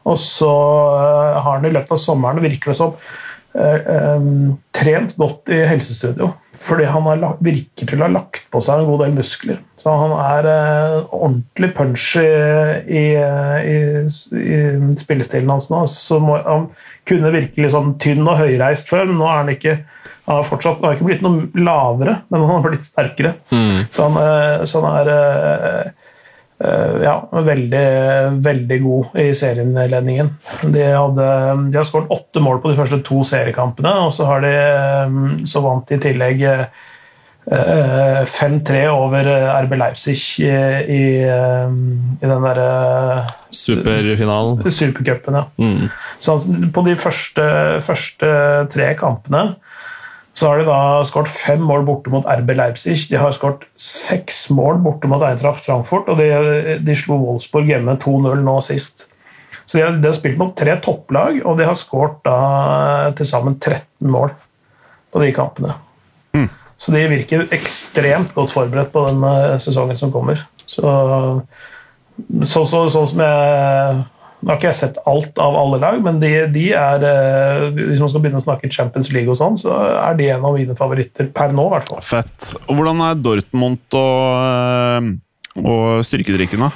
Og 0.09 0.17
så 0.17 0.49
uh, 0.49 1.41
har 1.43 1.59
han 1.59 1.67
i 1.67 1.75
løpet 1.75 1.99
av 1.99 2.01
sommeren 2.01 2.41
virker 2.41 2.73
det 2.73 2.79
som 2.79 2.95
trent 3.51 5.15
godt 5.19 5.51
i 5.51 5.59
helsestudio. 5.67 6.31
Fordi 6.61 6.85
han 6.87 7.07
har, 7.07 7.37
virker 7.43 7.89
til 7.89 8.01
å 8.01 8.05
ha 8.05 8.13
lagt 8.13 8.45
på 8.53 8.61
seg 8.63 8.81
en 8.81 8.89
god 8.89 9.03
del 9.05 9.15
muskler. 9.17 9.61
Så 9.81 9.93
han 9.97 10.13
er 10.13 10.47
eh, 10.51 10.97
ordentlig 11.09 11.71
punch 11.77 12.05
i, 12.21 12.27
i, 12.85 13.05
i, 13.17 13.77
i 14.05 14.59
spillestilen 15.01 15.51
hans 15.51 15.71
nå. 15.71 15.83
Så 15.89 16.19
må, 16.23 16.37
han 16.45 16.69
kunne 17.09 17.33
virke 17.33 17.63
litt 17.63 17.73
sånn 17.73 17.95
tynn 18.03 18.27
og 18.27 18.39
høyreist 18.43 18.91
før, 18.91 19.07
men 19.09 19.19
nå 19.19 19.27
er 19.29 19.41
han 19.41 19.55
ikke 19.55 19.79
han 20.29 20.37
har 20.37 20.45
fortsatt, 20.45 20.77
han 20.79 20.91
har 20.91 20.99
ikke 20.99 21.07
blitt 21.09 21.23
noe 21.25 21.63
lavere, 21.65 22.19
men 22.29 22.43
han 22.45 22.53
har 22.53 22.67
blitt 22.67 22.85
sterkere. 22.87 23.33
Mm. 23.49 23.87
Så, 23.89 24.05
han, 24.05 24.19
eh, 24.21 24.67
så, 24.69 24.83
han, 24.85 24.99
er 25.01 25.09
eh, 25.15 25.89
Eh, 25.91 25.91
ja, 27.01 27.15
veldig, 27.31 27.85
veldig 28.45 28.77
god 28.83 29.17
i 29.21 29.27
serieinnledningen. 29.37 30.29
De, 30.61 30.85
hadde, 30.93 31.27
de 31.71 31.79
har 31.79 31.87
skåret 31.87 32.11
åtte 32.13 32.43
mål 32.43 32.61
på 32.61 32.71
de 32.71 32.77
første 32.79 33.01
to 33.07 33.23
seriekampene, 33.27 33.93
og 34.05 34.13
så 34.15 34.29
har 34.29 34.45
de 34.45 34.53
eh, 34.53 35.19
så 35.49 35.63
vant 35.65 35.87
de 35.89 35.97
i 35.97 36.03
tillegg 36.03 36.47
5-3 37.41 38.75
eh, 38.77 38.91
over 38.93 39.25
RB 39.65 39.73
Leipzig 39.79 40.17
i, 40.45 40.51
i, 40.51 41.05
i 41.25 42.29
den 42.29 42.45
derre 42.45 42.67
Superfinalen. 43.49 44.61
Supercupen, 44.71 45.39
ja. 45.39 45.47
Mm. 45.57 45.89
Så 46.21 46.37
på 46.73 46.85
de 46.85 46.95
første, 46.99 47.43
første 47.85 48.31
tre 48.73 48.93
kampene 48.99 49.55
Så 50.33 50.47
har 50.47 50.61
de 50.61 50.67
da 50.69 51.03
skåret 51.07 51.31
fem 51.31 51.63
mål 51.67 51.83
borte 51.87 52.11
mot 52.13 52.27
RB 52.29 52.53
Leipzig. 52.55 52.95
De 53.11 53.19
har 53.19 53.33
skåret 53.35 53.65
seks 53.81 54.45
mål 54.53 54.79
borte 54.85 55.09
mot 55.11 55.23
Eintracht 55.27 55.65
Frankfurt, 55.65 56.07
og 56.09 56.21
de, 56.21 56.77
de 56.79 56.95
slo 56.97 57.19
Wolfsburg 57.19 57.67
hjemme 57.67 57.97
2-0 57.99 58.45
nå 58.45 58.55
sist. 58.65 59.07
Så 59.65 59.77
de 59.77 59.83
har, 59.83 59.99
de 59.99 60.07
har, 60.07 60.15
spilt 60.17 60.39
mot 60.39 60.55
tre 60.57 60.77
topplag, 60.83 61.41
og 61.45 61.59
de 61.59 61.67
har 61.67 61.77
skåret 61.79 62.31
til 63.17 63.27
sammen 63.27 63.59
13 63.59 64.11
mål 64.11 64.31
på 65.11 65.21
de 65.23 65.33
kampene. 65.35 65.75
Mm. 66.35 66.47
Så 66.81 66.95
de 66.95 67.03
virker 67.11 67.45
ekstremt 67.53 68.33
godt 68.33 68.55
forberedt 68.55 68.91
på 68.95 69.03
den 69.09 69.21
sesongen 69.61 69.99
som 69.99 70.11
kommer. 70.15 70.39
Så, 70.65 70.81
så, 72.47 72.63
så, 72.65 72.85
sånn 72.89 73.11
som 73.11 73.23
jeg 73.23 74.01
nå 74.41 74.49
har 74.49 74.57
ikke 74.57 74.71
jeg 74.71 74.79
sett 74.79 74.99
alt 75.05 75.37
av 75.41 75.55
alle 75.57 75.77
lag, 75.83 75.99
men 76.01 76.17
de, 76.21 76.31
de, 76.49 76.67
er 76.73 77.03
eh, 77.05 77.65
Hvis 77.77 78.01
man 78.01 78.09
skal 78.09 78.23
begynne 78.23 78.41
å 78.41 78.45
snakke 78.45 78.71
Champions 78.73 79.11
League 79.13 79.29
og 79.29 79.37
sånn, 79.37 79.59
så 79.61 79.75
er 79.93 80.17
de 80.17 80.31
en 80.33 80.47
av 80.47 80.57
mine 80.57 80.77
favoritter 80.77 81.29
per 81.35 81.53
nå, 81.53 81.67
i 81.69 81.75
hvert 81.75 81.91
fall. 81.91 82.05
Fett. 82.05 82.53
Og 82.65 82.79
hvordan 82.79 83.03
er 83.05 83.19
Dortmund 83.21 83.99
og, 83.99 84.23
eh, 84.41 85.11
og 85.61 86.07
styrkedrikken, 86.07 86.65
da? 86.65 86.71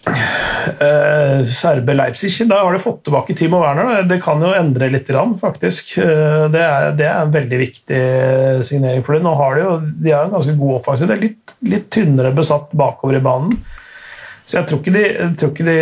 Uh, 0.00 1.48
Serbe 1.52 1.94
Leipzig, 1.96 2.30
da 2.48 2.62
har 2.62 2.72
de 2.74 2.80
fått 2.82 3.02
tilbake 3.06 3.34
Timo 3.36 3.60
Werner. 3.60 4.04
Det 4.08 4.20
kan 4.22 4.40
jo 4.42 4.52
endre 4.54 4.88
litt, 4.92 5.10
faktisk. 5.40 5.92
Uh, 5.98 6.46
det, 6.52 6.62
er, 6.62 6.88
det, 6.96 7.08
er, 7.08 7.24
en 7.24 7.34
veldig 7.34 7.60
viktig 7.60 8.00
signering 8.70 9.04
for 9.06 9.16
dem. 9.16 9.26
Nå 9.26 9.34
har 9.40 9.58
de 9.58 9.66
jo 9.66 9.74
de 10.06 10.14
har 10.14 10.28
en 10.28 10.34
ganske 10.38 10.56
god 10.60 10.78
offensiv. 10.78 11.10
Det 11.10 11.18
er 11.18 11.26
litt, 11.26 11.54
litt 11.74 11.90
tynnere 11.94 12.32
besatt 12.36 12.70
bakover 12.76 13.18
i 13.18 13.24
banen. 13.24 13.58
Så 14.50 14.58
jeg 14.58 14.66
tror 14.66 14.82
ikke 14.82 14.96
de, 14.96 15.06
tror 15.38 15.54
ikke 15.54 15.68
de 15.70 15.80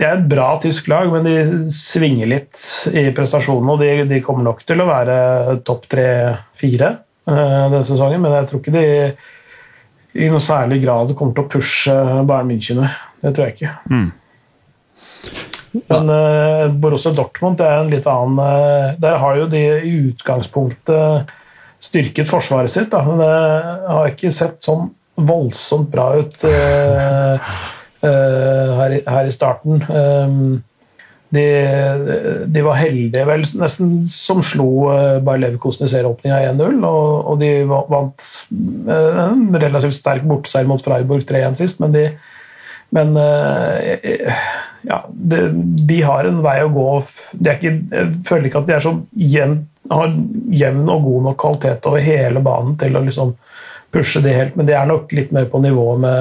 de 0.00 0.06
er 0.08 0.16
et 0.16 0.28
bra 0.32 0.54
tysk 0.62 0.86
lag, 0.88 1.10
men 1.12 1.26
de 1.28 1.72
svinger 1.76 2.30
litt 2.30 2.60
i 2.88 3.10
prestasjonene. 3.12 3.74
Og 3.74 3.82
de, 3.82 4.06
de 4.08 4.22
kommer 4.24 4.46
nok 4.46 4.62
til 4.64 4.80
å 4.80 4.88
være 4.88 5.16
topp 5.68 5.90
tre-fire 5.92 6.94
uh, 7.28 7.66
denne 7.68 7.84
sesongen, 7.84 8.22
men 8.24 8.32
jeg 8.38 8.48
tror 8.48 8.62
ikke 8.62 8.74
de 8.78 8.86
i 10.24 10.30
noe 10.32 10.40
særlig 10.42 10.80
grad 10.82 11.12
kommer 11.18 11.36
til 11.36 11.44
å 11.44 11.50
pushe 11.52 11.96
Bayern 12.26 12.48
München. 12.48 12.80
Det 13.20 13.34
tror 13.36 13.44
jeg 13.46 13.58
ikke. 13.58 13.74
Mm. 13.92 14.08
Men 15.92 16.08
uh, 16.08 16.64
Borussia 16.80 17.12
Dortmund 17.14 17.60
det 17.60 17.68
er 17.68 17.82
en 17.82 17.92
litt 17.92 18.08
annen 18.10 18.40
uh, 18.40 18.96
Der 18.98 19.20
har 19.22 19.36
jo 19.38 19.44
de 19.52 19.60
i 19.84 19.92
utgangspunktet 20.08 21.36
styrket 21.84 22.28
forsvaret 22.28 22.72
sitt, 22.72 22.88
da, 22.92 23.04
men 23.04 23.20
det 23.20 23.28
har 23.84 24.08
ikke 24.10 24.32
sett 24.34 24.58
sånn 24.64 24.90
voldsomt 25.26 25.90
bra 25.92 26.08
ut 26.20 26.34
uh, 26.46 27.52
uh, 28.04 28.74
her, 28.80 28.96
i, 28.96 29.04
her, 29.06 29.28
i 29.28 29.34
starten. 29.34 29.84
Um, 29.88 30.42
de, 31.30 31.44
de, 32.50 32.62
var 32.66 32.80
heldige, 32.80 33.22
vel, 33.28 33.44
nesten 33.60 33.92
som 34.10 34.40
slo 34.42 34.66
uh, 34.90 35.20
Bayer 35.22 35.44
Leverkosten 35.44 35.86
i 35.86 35.92
serieåpninga 35.92 36.40
1-0. 36.50 36.80
Og, 36.82 37.30
og, 37.32 37.38
de 37.42 37.52
vant 37.70 38.26
en 38.50 39.46
relativt 39.54 40.00
sterk 40.00 40.26
borteseier 40.26 40.68
mot 40.70 40.82
Freiburg 40.82 41.26
3-1 41.28 41.62
sist, 41.62 41.82
men 41.82 41.96
de 41.96 42.10
men 42.90 43.14
ja, 43.14 44.96
de, 45.14 45.36
de, 45.86 45.98
har 46.02 46.26
en 46.26 46.40
vei 46.42 46.56
å 46.64 46.72
gå. 46.74 46.86
Ikke, 47.38 47.70
jeg 47.70 48.08
føler 48.26 48.48
ikke 48.48 48.62
at 48.64 48.66
de 48.66 48.74
er 48.74 48.82
så 48.82 48.96
jevn, 49.14 49.60
har 49.92 50.16
jevn 50.58 50.90
og 50.90 51.04
god 51.06 51.28
nok 51.28 51.38
kvalitet 51.38 51.86
over 51.86 52.02
hele 52.02 52.42
banen 52.42 52.74
til 52.80 52.98
å 52.98 53.04
liksom 53.06 53.30
pushe 53.94 54.22
det 54.22 54.34
helt, 54.36 54.56
men 54.58 54.68
det 54.68 54.76
er 54.78 54.88
nok 54.88 55.12
litt 55.16 55.32
mer 55.34 55.48
på 55.50 55.60
nivå 55.62 55.86
med 56.00 56.18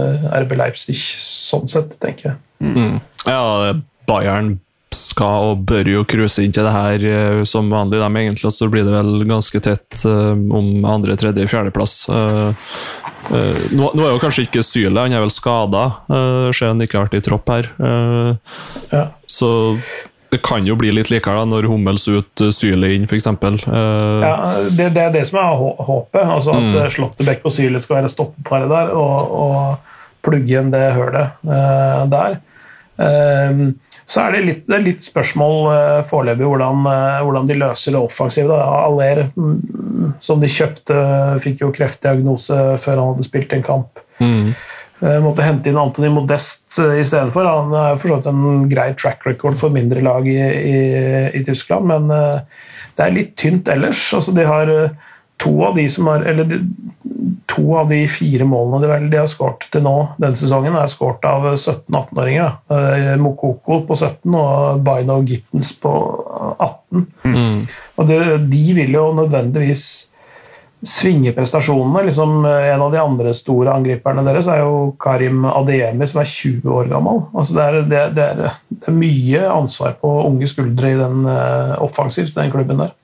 eh, 0.00 0.28
RB 0.42 0.56
Leipzig, 0.58 0.96
sånn 1.20 1.68
sett, 1.70 1.96
tenker 2.02 2.32
jeg. 2.32 2.38
Mm. 2.64 3.00
Ja, 3.28 3.74
Bayern 4.08 4.56
skal 4.94 5.50
og 5.50 5.64
bør 5.66 5.88
jo 5.90 6.04
cruise 6.06 6.42
inn 6.44 6.54
til 6.54 6.66
det 6.66 6.72
her 6.74 7.04
uh, 7.04 7.40
som 7.48 7.66
vanlig. 7.72 7.98
dem 7.98 8.18
egentlig, 8.20 8.52
så 8.54 8.68
blir 8.70 8.86
det 8.86 8.94
vel 8.94 9.24
ganske 9.26 9.60
tett 9.64 10.04
uh, 10.06 10.32
om 10.32 10.86
andre, 10.86 11.16
tredje, 11.18 11.48
fjerdeplass. 11.50 11.96
Nå, 13.24 13.86
nå, 13.96 14.02
er 14.04 14.10
jo 14.12 14.20
kanskje 14.22 14.44
ikke 14.46 14.62
Syle, 14.62 15.00
han 15.00 15.14
er 15.16 15.22
vel 15.24 15.32
skada. 15.32 15.84
Ser 16.52 16.74
han 16.74 16.82
ikke 16.84 17.00
har 17.00 17.06
vært 17.08 17.16
i 17.16 17.22
tropp 17.24 17.48
her. 17.48 17.70
Ja. 18.92 19.06
Så 19.24 19.48
det 20.34 20.42
kan 20.42 20.66
jo 20.66 20.74
bli 20.78 20.90
litt 20.90 21.12
likere 21.12 21.38
da, 21.38 21.46
når 21.46 21.68
Hummels 21.70 22.08
ut 22.10 22.42
uh, 22.42 22.50
Syle 22.54 22.90
inn, 22.96 23.06
f.eks. 23.06 23.28
Uh, 23.30 24.24
ja, 24.24 24.34
det, 24.66 24.90
det, 24.96 25.04
er 25.04 25.12
det 25.14 25.22
som 25.28 25.38
er 25.38 25.60
håpet. 25.86 26.22
altså 26.22 26.56
At 26.56 26.64
mm. 26.64 26.78
Eh, 26.80 26.88
Slåttebekk 26.96 27.46
og 27.46 27.54
Syle 27.54 27.82
skal 27.84 28.00
være 28.00 28.10
stoppeparet 28.10 28.72
der 28.72 28.90
og, 28.98 29.36
og, 29.44 29.92
plugge 30.24 30.48
igjen 30.48 30.70
det 30.72 30.86
hølet 30.96 31.34
uh, 31.44 32.02
der. 32.08 32.38
Um, 32.96 33.74
så 34.08 34.22
er 34.22 34.32
det 34.32 34.40
litt, 34.46 34.62
det 34.70 34.76
er 34.78 34.84
litt 34.86 35.04
spørsmål 35.04 35.58
uh, 35.68 35.98
foreløpig 36.08 36.48
hvordan, 36.48 36.86
uh, 36.88 37.18
hvordan, 37.26 37.50
de 37.50 37.58
løser 37.60 37.92
det 37.92 38.00
offensive. 38.00 38.56
Aller, 38.56 39.26
mm, 39.36 40.14
som 40.24 40.40
de 40.40 40.48
kjøpte, 40.48 40.96
fikk 41.44 41.60
jo 41.60 41.74
kreftdiagnose 41.76 42.56
før 42.80 42.96
han 42.96 43.12
hadde 43.12 43.28
spilt 43.28 43.52
en 43.52 43.66
kamp. 43.68 44.00
Mm. 44.16 44.54
Uh, 45.04 45.18
måtte 45.20 45.44
hente 45.44 45.68
inn 45.68 45.80
Antony 45.80 46.08
Modest 46.12 46.78
uh, 46.80 46.94
istedenfor. 46.96 47.44
Han 47.44 47.74
er 47.76 47.98
forstått 48.00 48.28
en 48.30 48.68
grei 48.70 48.90
track 48.96 49.26
record 49.28 49.58
for 49.60 49.74
mindre 49.74 50.00
lag 50.04 50.28
i, 50.30 50.38
i, 50.40 50.78
i 51.36 51.42
Tyskland, 51.44 51.90
men 51.90 52.08
det 52.08 53.04
er 53.04 53.12
litt 53.12 53.34
tynt 53.40 53.68
ellers. 53.68 54.06
Altså, 54.16 54.32
de 54.32 54.46
har 54.48 54.72
to 55.42 55.52
av 55.66 55.76
de 55.76 55.84
som 55.90 56.08
har 56.08 56.24
eller 56.30 56.46
de, 56.48 56.60
to 57.50 57.64
av 57.76 57.90
de 57.90 57.98
fire 58.08 58.46
målene 58.48 58.80
de, 58.84 58.88
vel, 58.88 59.08
de 59.12 59.18
har 59.18 59.28
skåret 59.28 59.66
til 59.74 59.82
nå 59.84 59.94
denne 60.22 60.38
sesongen, 60.38 60.76
er 60.78 60.92
skåret 60.92 61.26
av 61.28 61.50
17-18-åringer. 61.52 63.18
Mokoko 63.20 63.80
på 63.88 63.98
17 63.98 64.38
og 64.38 64.80
Bino 64.86 65.18
Gittens 65.26 65.74
på 65.82 65.92
18. 66.54 67.04
Mm. 67.26 67.60
Og 67.98 68.08
det, 68.08 68.20
de 68.54 68.64
vil 68.78 68.96
jo 68.96 69.08
nødvendigvis 69.18 69.84
svinge 70.86 71.32
prestasjonene. 71.32 72.02
Liksom, 72.06 72.44
eh, 72.44 72.74
en 72.74 72.82
av 72.82 72.92
de 72.92 73.00
andre 73.00 73.34
store 73.34 73.72
angriperne 73.72 74.24
deres 74.26 74.48
er 74.50 74.62
jo 74.62 74.94
Karim 75.00 75.44
Adeyemi, 75.48 76.08
som 76.08 76.20
er 76.22 76.30
20 76.30 76.76
år 76.78 76.90
gammel. 76.92 77.22
Altså, 77.34 77.56
det, 77.56 77.64
er, 77.64 77.72
det, 77.80 78.02
det, 78.16 78.26
er, 78.28 78.58
det, 78.68 78.82
er, 78.86 78.98
mye 78.98 79.46
ansvar 79.50 79.96
på 80.00 80.12
unge 80.28 80.48
skuldre 80.50 80.92
i 80.92 80.98
den 80.98 81.24
uh, 81.28 81.74
offensivt, 81.84 82.34
den 82.36 82.52
klubben 82.52 82.84
der. 82.84 82.94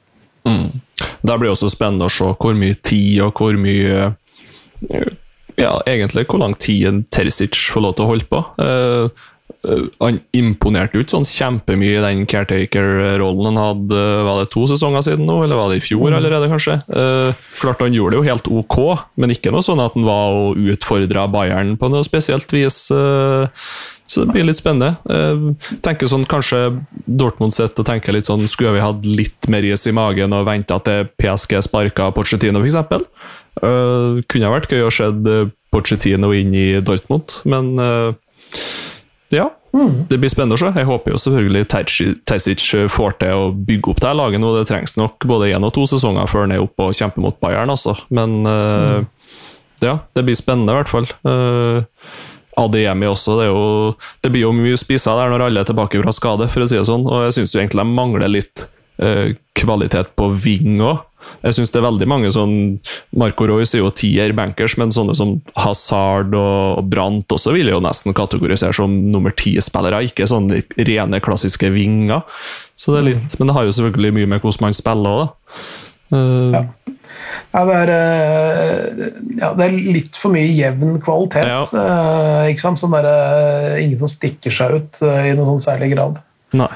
Mm. 0.48 0.80
Det 1.20 1.38
blir 1.40 1.52
også 1.52 1.70
spennende 1.72 2.08
å 2.08 2.12
se 2.12 2.30
hvor 2.32 2.56
mye 2.56 2.76
tid 2.80 3.20
og 3.26 3.40
hvor 3.40 3.56
mye 3.60 4.12
Ja, 5.60 5.74
egentlig 5.84 6.24
hvor 6.30 6.40
lang 6.40 6.54
tid 6.56 7.02
Terzic 7.12 7.58
får 7.68 7.84
lov 7.84 7.96
til 7.96 8.06
å 8.06 8.10
holde 8.14 8.28
på. 8.30 8.38
Eh, 8.64 9.26
han 10.00 10.18
imponerte 10.32 10.96
jo 10.96 11.04
ikke 11.04 11.12
sånn 11.18 11.28
kjempemye 11.28 11.98
i 11.98 12.02
den 12.04 12.24
caretaker-rollen 12.30 13.50
han 13.50 13.60
hadde 13.60 14.00
Var 14.24 14.40
det 14.40 14.48
to 14.54 14.64
sesonger 14.70 15.04
siden 15.04 15.28
nå, 15.28 15.36
eller 15.44 15.58
var 15.58 15.68
det 15.68 15.82
i 15.82 15.84
fjor 15.84 16.06
mm. 16.08 16.16
allerede, 16.16 16.48
kanskje? 16.48 16.78
Eh, 16.88 17.46
klart 17.60 17.84
Han 17.84 17.96
gjorde 17.96 18.16
det 18.16 18.20
jo 18.22 18.28
helt 18.30 18.50
ok, 18.62 18.78
men 19.20 19.34
ikke 19.34 19.52
noe 19.52 19.64
sånn 19.66 19.82
at 19.84 19.96
han 19.98 20.08
var 20.08 20.36
og 20.38 20.60
utfordra 20.72 21.26
Bayern 21.30 21.76
på 21.80 21.90
noe 21.92 22.06
spesielt 22.06 22.52
vis. 22.56 22.86
Eh, 22.94 23.68
så 24.10 24.24
det 24.24 24.34
blir 24.34 24.48
litt 24.48 24.58
spennende. 24.58 24.96
Eh, 25.12 25.76
tenker 25.84 26.08
sånn, 26.10 26.24
Kanskje 26.30 26.64
Dortmund 27.04 27.54
sitter 27.54 27.84
og 27.84 27.90
tenker 27.92 28.16
litt 28.16 28.26
sånn 28.26 28.48
Skulle 28.50 28.74
vi 28.74 28.82
hatt 28.82 29.06
litt 29.06 29.46
mer 29.52 29.66
is 29.68 29.86
i 29.86 29.94
magen 29.94 30.34
og 30.34 30.48
venta 30.48 30.80
til 30.82 31.06
PSG 31.20 31.60
sparka 31.68 32.10
Pochettino, 32.16 32.64
f.eks.? 32.64 33.06
Uh, 33.60 34.22
kunne 34.30 34.46
ha 34.46 34.54
vært 34.54 34.72
gøy 34.72 34.86
å 34.86 34.92
se 34.94 35.10
Pochettino 35.70 36.32
inn 36.34 36.54
i 36.56 36.66
Dortmund, 36.82 37.34
men 37.50 37.74
eh, 37.78 38.14
ja, 39.30 39.46
mm. 39.72 40.08
det 40.10 40.18
blir 40.18 40.30
spennende 40.32 40.56
å 40.58 40.60
se. 40.60 40.70
Jeg 40.74 40.88
håper 40.88 41.14
jo 41.14 41.20
selvfølgelig 41.22 41.68
Terzic 42.26 42.64
får 42.90 43.14
til 43.20 43.44
å 43.44 43.50
bygge 43.54 43.92
opp 43.92 44.02
det 44.02 44.14
laget 44.18 44.42
nå. 44.42 44.50
Det 44.56 44.66
trengs 44.70 44.96
nok 44.98 45.26
både 45.30 45.52
én 45.54 45.66
og 45.66 45.74
to 45.76 45.86
sesonger 45.90 46.26
før 46.30 46.46
han 46.46 46.56
er 46.56 46.64
oppe 46.64 46.88
og 46.88 46.96
kjemper 46.98 47.22
mot 47.22 47.38
Bayern, 47.42 47.70
altså. 47.70 47.94
Men 48.10 48.40
uh, 48.42 48.98
mm. 48.98 49.06
ja, 49.86 50.00
det 50.18 50.26
blir 50.26 50.38
spennende 50.38 50.74
i 50.74 50.80
hvert 50.80 50.90
fall. 50.90 51.06
Uh, 51.22 51.86
ADM 52.60 53.06
også. 53.08 53.38
Det, 53.38 53.46
jo, 53.52 53.60
det, 54.24 54.32
blir 54.34 54.48
jo 54.48 54.54
mye 54.56 54.80
spisa 54.80 55.14
der 55.18 55.30
når 55.32 55.46
alle 55.46 55.62
er 55.62 55.70
tilbake 55.70 56.02
fra 56.02 56.16
skade, 56.16 56.50
for 56.50 56.66
å 56.66 56.70
si 56.70 56.78
det 56.80 56.88
sånn. 56.90 57.06
Og 57.06 57.28
jeg 57.28 57.38
syns 57.38 57.54
egentlig 57.54 57.84
de 57.84 57.98
mangler 58.00 58.34
litt 58.34 58.66
uh, 59.02 59.30
kvalitet 59.58 60.16
på 60.18 60.32
ving 60.42 60.82
òg. 60.82 61.06
Jeg 61.44 61.56
syns 61.56 61.72
det 61.72 61.80
er 61.80 61.86
veldig 61.86 62.08
mange 62.10 62.30
sånn 62.34 62.54
Marco 63.18 63.46
Royce 63.48 63.76
er 63.76 63.84
jo 63.84 63.92
tier 63.96 64.34
bankers, 64.36 64.76
men 64.80 64.94
sånne 64.94 65.16
som 65.18 65.36
Hazard 65.58 66.34
og 66.36 66.86
Brant 66.90 67.32
også 67.32 67.54
vil 67.56 67.70
jeg 67.70 67.76
jo 67.76 67.84
nesten 67.84 68.16
kategorisere 68.16 68.76
som 68.76 68.94
nummer 69.12 69.34
ti-spillere, 69.36 70.02
ikke 70.08 70.28
sånne 70.30 70.62
rene, 70.88 71.22
klassiske 71.24 71.72
vinger. 71.74 72.24
Så 72.78 72.94
det 72.94 73.00
er 73.00 73.08
litt, 73.10 73.38
Men 73.38 73.50
det 73.50 73.56
har 73.56 73.68
jo 73.68 73.76
selvfølgelig 73.76 74.16
mye 74.16 74.32
med 74.34 74.42
hvordan 74.42 74.66
man 74.66 74.76
spiller 74.76 75.10
òg, 75.10 75.22
da. 75.26 75.68
Uh, 76.10 76.54
ja. 76.56 76.64
Ja 77.50 77.60
det, 77.66 77.74
er, 77.74 77.90
eh, 77.90 79.06
ja, 79.40 79.48
det 79.58 79.64
er 79.64 79.72
litt 79.94 80.18
for 80.18 80.34
mye 80.34 80.52
jevn 80.54 81.00
kvalitet. 81.02 81.46
Ja. 81.50 81.64
Uh, 81.66 82.46
ikke 82.50 82.62
sant? 82.62 82.78
Sånn 82.78 82.94
der, 82.94 83.08
ingen 83.82 83.98
som 83.98 84.10
stikker 84.10 84.54
seg 84.54 84.76
ut 84.78 85.00
i 85.02 85.32
noen 85.34 85.56
sånn 85.56 85.64
særlig 85.64 85.90
grad. 85.96 86.20
Nei. 86.54 86.70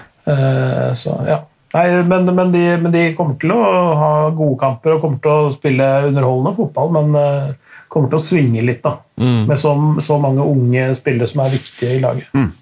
så 0.98 1.14
ja. 1.28 1.38
Nei, 1.74 2.02
men, 2.06 2.28
men, 2.34 2.52
de, 2.54 2.62
men, 2.78 2.92
de, 2.94 3.04
kommer 3.18 3.34
til 3.42 3.50
å 3.50 3.60
ha 3.98 4.10
gode 4.34 4.60
kamper 4.60 4.94
og 4.94 5.00
kommer 5.02 5.22
til 5.22 5.32
å 5.32 5.54
spille 5.56 5.88
underholdende 6.08 6.54
fotball, 6.54 6.92
men 6.94 7.16
uh, 7.18 7.80
kommer 7.90 8.12
til 8.12 8.20
å 8.20 8.22
svinge 8.22 8.62
litt, 8.62 8.84
da. 8.84 9.00
Mm. 9.18 9.40
Med 9.48 9.58
så, 9.58 9.74
så, 10.06 10.18
mange 10.22 10.46
unge 10.46 10.92
spillere 11.00 11.30
som 11.30 11.42
er 11.42 11.56
viktige 11.56 11.96
i 11.96 12.04
laget. 12.04 12.30
Mm. 12.30 12.52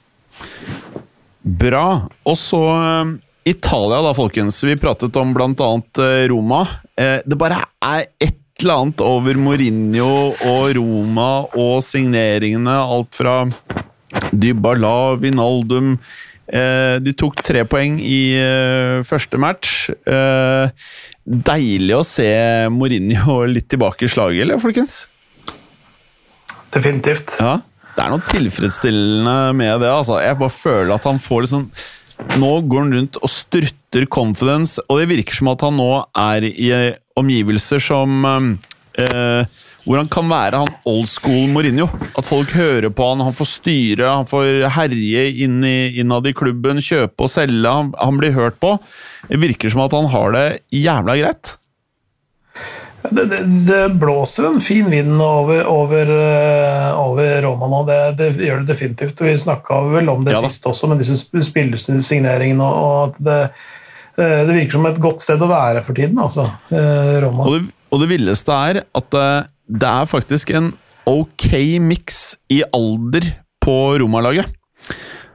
Bra. 1.61 1.87
Og 2.25 2.39
så 2.41 2.63
uh, 2.73 3.13
Italia, 3.45 4.01
da, 4.07 4.15
folkens. 4.17 4.63
Vi 4.65 4.79
pratet 4.81 5.17
om 5.21 5.37
bl.a. 5.37 5.71
Roma. 6.33 6.65
Uh, 6.97 7.19
det 7.27 7.37
bare 7.37 7.61
er 7.85 8.09
et 8.17 8.39
eller 8.63 8.85
annet 8.87 9.01
over 9.05 9.39
Mourinho 9.43 10.11
og 10.33 10.73
Roma 10.79 11.31
og 11.53 11.81
signeringene. 11.85 12.81
Alt 12.81 13.17
fra 13.19 13.41
Dybala, 14.33 15.17
Vinaldum 15.21 15.97
eh, 15.97 16.32
De 16.53 17.13
tok 17.17 17.39
tre 17.41 17.63
poeng 17.65 17.95
i 18.05 18.35
eh, 18.37 18.99
første 19.09 19.39
match. 19.41 19.87
Deilig 21.25 21.97
å 21.97 22.03
se 22.05 22.29
Mourinho 22.75 23.39
litt 23.55 23.71
tilbake 23.73 24.05
i 24.05 24.13
slaget, 24.13 24.45
eller, 24.45 24.61
folkens? 24.61 25.07
Definitivt. 26.73 27.37
Ja, 27.41 27.61
Det 27.97 28.05
er 28.05 28.13
noe 28.13 28.25
tilfredsstillende 28.29 29.37
med 29.57 29.81
det. 29.85 29.91
altså. 29.93 30.21
Jeg 30.23 30.39
bare 30.41 30.55
føler 30.57 30.95
at 30.95 31.09
han 31.09 31.21
får 31.21 31.45
litt 31.45 31.55
sånn 31.57 31.69
Nå 32.39 32.51
går 32.71 32.85
han 32.85 32.93
rundt 32.95 33.17
og 33.19 33.31
strutter 33.33 34.05
confidence, 34.07 34.79
og 34.87 35.01
det 35.01 35.09
virker 35.11 35.35
som 35.35 35.49
at 35.51 35.65
han 35.67 35.75
nå 35.75 35.89
er 36.15 36.45
i 36.47 36.69
omgivelser 37.19 37.83
som 37.83 38.23
eh, 38.95 39.43
Hvor 39.83 39.99
han 39.99 40.11
kan 40.13 40.29
være 40.31 40.61
han 40.63 40.75
old 40.89 41.09
school 41.11 41.49
Mourinho. 41.51 41.89
At 42.19 42.29
folk 42.29 42.53
hører 42.55 42.93
på 42.95 43.09
han, 43.09 43.25
han 43.27 43.35
får 43.37 43.51
styre, 43.57 44.11
han 44.21 44.29
får 44.31 44.69
herje 44.77 45.25
inn 45.45 45.59
i, 45.67 45.79
innad 46.03 46.29
i 46.31 46.35
klubben, 46.37 46.83
kjøpe 46.83 47.27
og 47.27 47.33
selge. 47.33 47.67
Han, 47.67 47.91
han 47.99 48.21
blir 48.21 48.37
hørt 48.37 48.61
på. 48.63 48.77
Det 49.29 49.43
virker 49.43 49.73
som 49.73 49.83
at 49.87 49.97
han 49.97 50.11
har 50.13 50.37
det 50.37 50.47
jævla 50.75 51.19
greit. 51.19 51.57
Det, 53.11 53.25
det, 53.27 53.39
det, 53.67 53.89
blåser 53.99 54.47
en 54.47 54.61
fin 54.63 54.87
vind 54.91 55.23
over, 55.23 55.65
over, 55.67 56.11
eh, 56.15 57.01
over 57.01 57.43
Roma 57.43 57.67
nå, 57.69 57.81
det, 57.89 57.99
det, 58.21 58.29
gjør 58.39 58.63
det 58.63 58.71
definitivt. 58.71 59.23
Vi 59.27 59.35
snakka 59.43 59.81
vel 59.91 60.11
om 60.13 60.23
det 60.25 60.37
ja, 60.37 60.43
sist 60.47 60.67
også, 60.71 60.91
med 60.93 61.03
disse 61.03 61.19
spillersigneringene. 61.19 62.63
og 62.63 63.11
at 63.11 63.19
det, 63.27 63.41
eh, 64.17 64.39
det, 64.47 64.55
virker 64.55 64.77
som 64.79 64.87
et 64.93 65.03
godt 65.03 65.27
sted 65.27 65.43
å 65.43 65.51
være 65.51 65.83
for 65.83 65.99
tiden, 65.99 66.23
altså, 66.23 66.47
eh, 66.71 67.19
Roma. 67.27 67.49
Og 67.49 67.59
det, 67.59 67.75
og 67.93 68.05
det 68.05 68.11
villeste 68.15 68.61
er 68.71 68.85
at 68.87 69.19
det 69.73 69.89
er 69.89 70.09
faktisk 70.11 70.53
en 70.57 70.73
ok 71.09 71.79
miks 71.83 72.37
i 72.53 72.63
alder 72.75 73.33
på 73.63 73.77
Roma-laget. 74.03 74.51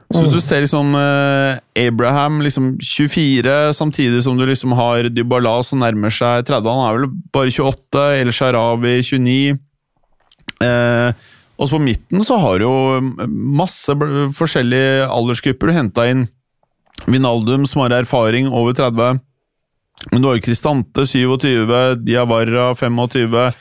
Så 0.08 0.22
hvis 0.22 0.32
du 0.32 0.40
ser 0.40 0.62
liksom 0.64 0.94
uh, 0.96 1.58
Abraham 1.76 2.40
liksom 2.40 2.70
24, 2.80 3.74
samtidig 3.76 4.22
som 4.24 4.38
du 4.38 4.46
liksom 4.48 4.72
har 4.78 5.10
Dybala 5.12 5.58
som 5.66 5.82
nærmer 5.82 6.12
seg 6.12 6.46
30 6.48 6.70
Han 6.72 6.84
er 6.86 6.96
vel 6.96 7.10
bare 7.34 7.52
28. 7.52 8.04
El 8.22 8.32
Sharawi 8.32 8.94
29. 9.04 9.58
Eh, 10.64 11.26
og 11.58 11.68
så 11.68 11.76
på 11.76 11.82
midten 11.84 12.24
så 12.26 12.38
har 12.40 12.58
du 12.58 12.64
jo 12.64 13.28
masse 13.28 13.94
forskjellige 14.38 15.06
aldersgrupper. 15.12 15.70
Du 15.70 15.76
henta 15.76 16.06
inn 16.08 16.24
Vinaldum, 17.06 17.66
som 17.68 17.84
har 17.84 17.98
erfaring 17.98 18.48
over 18.48 18.74
30. 18.74 19.20
Men 20.12 20.22
du 20.22 20.30
har 20.30 20.38
jo 20.38 20.46
Kristante 20.46 21.04
27, 21.06 22.00
Diawara 22.06 22.70
25. 22.78 23.52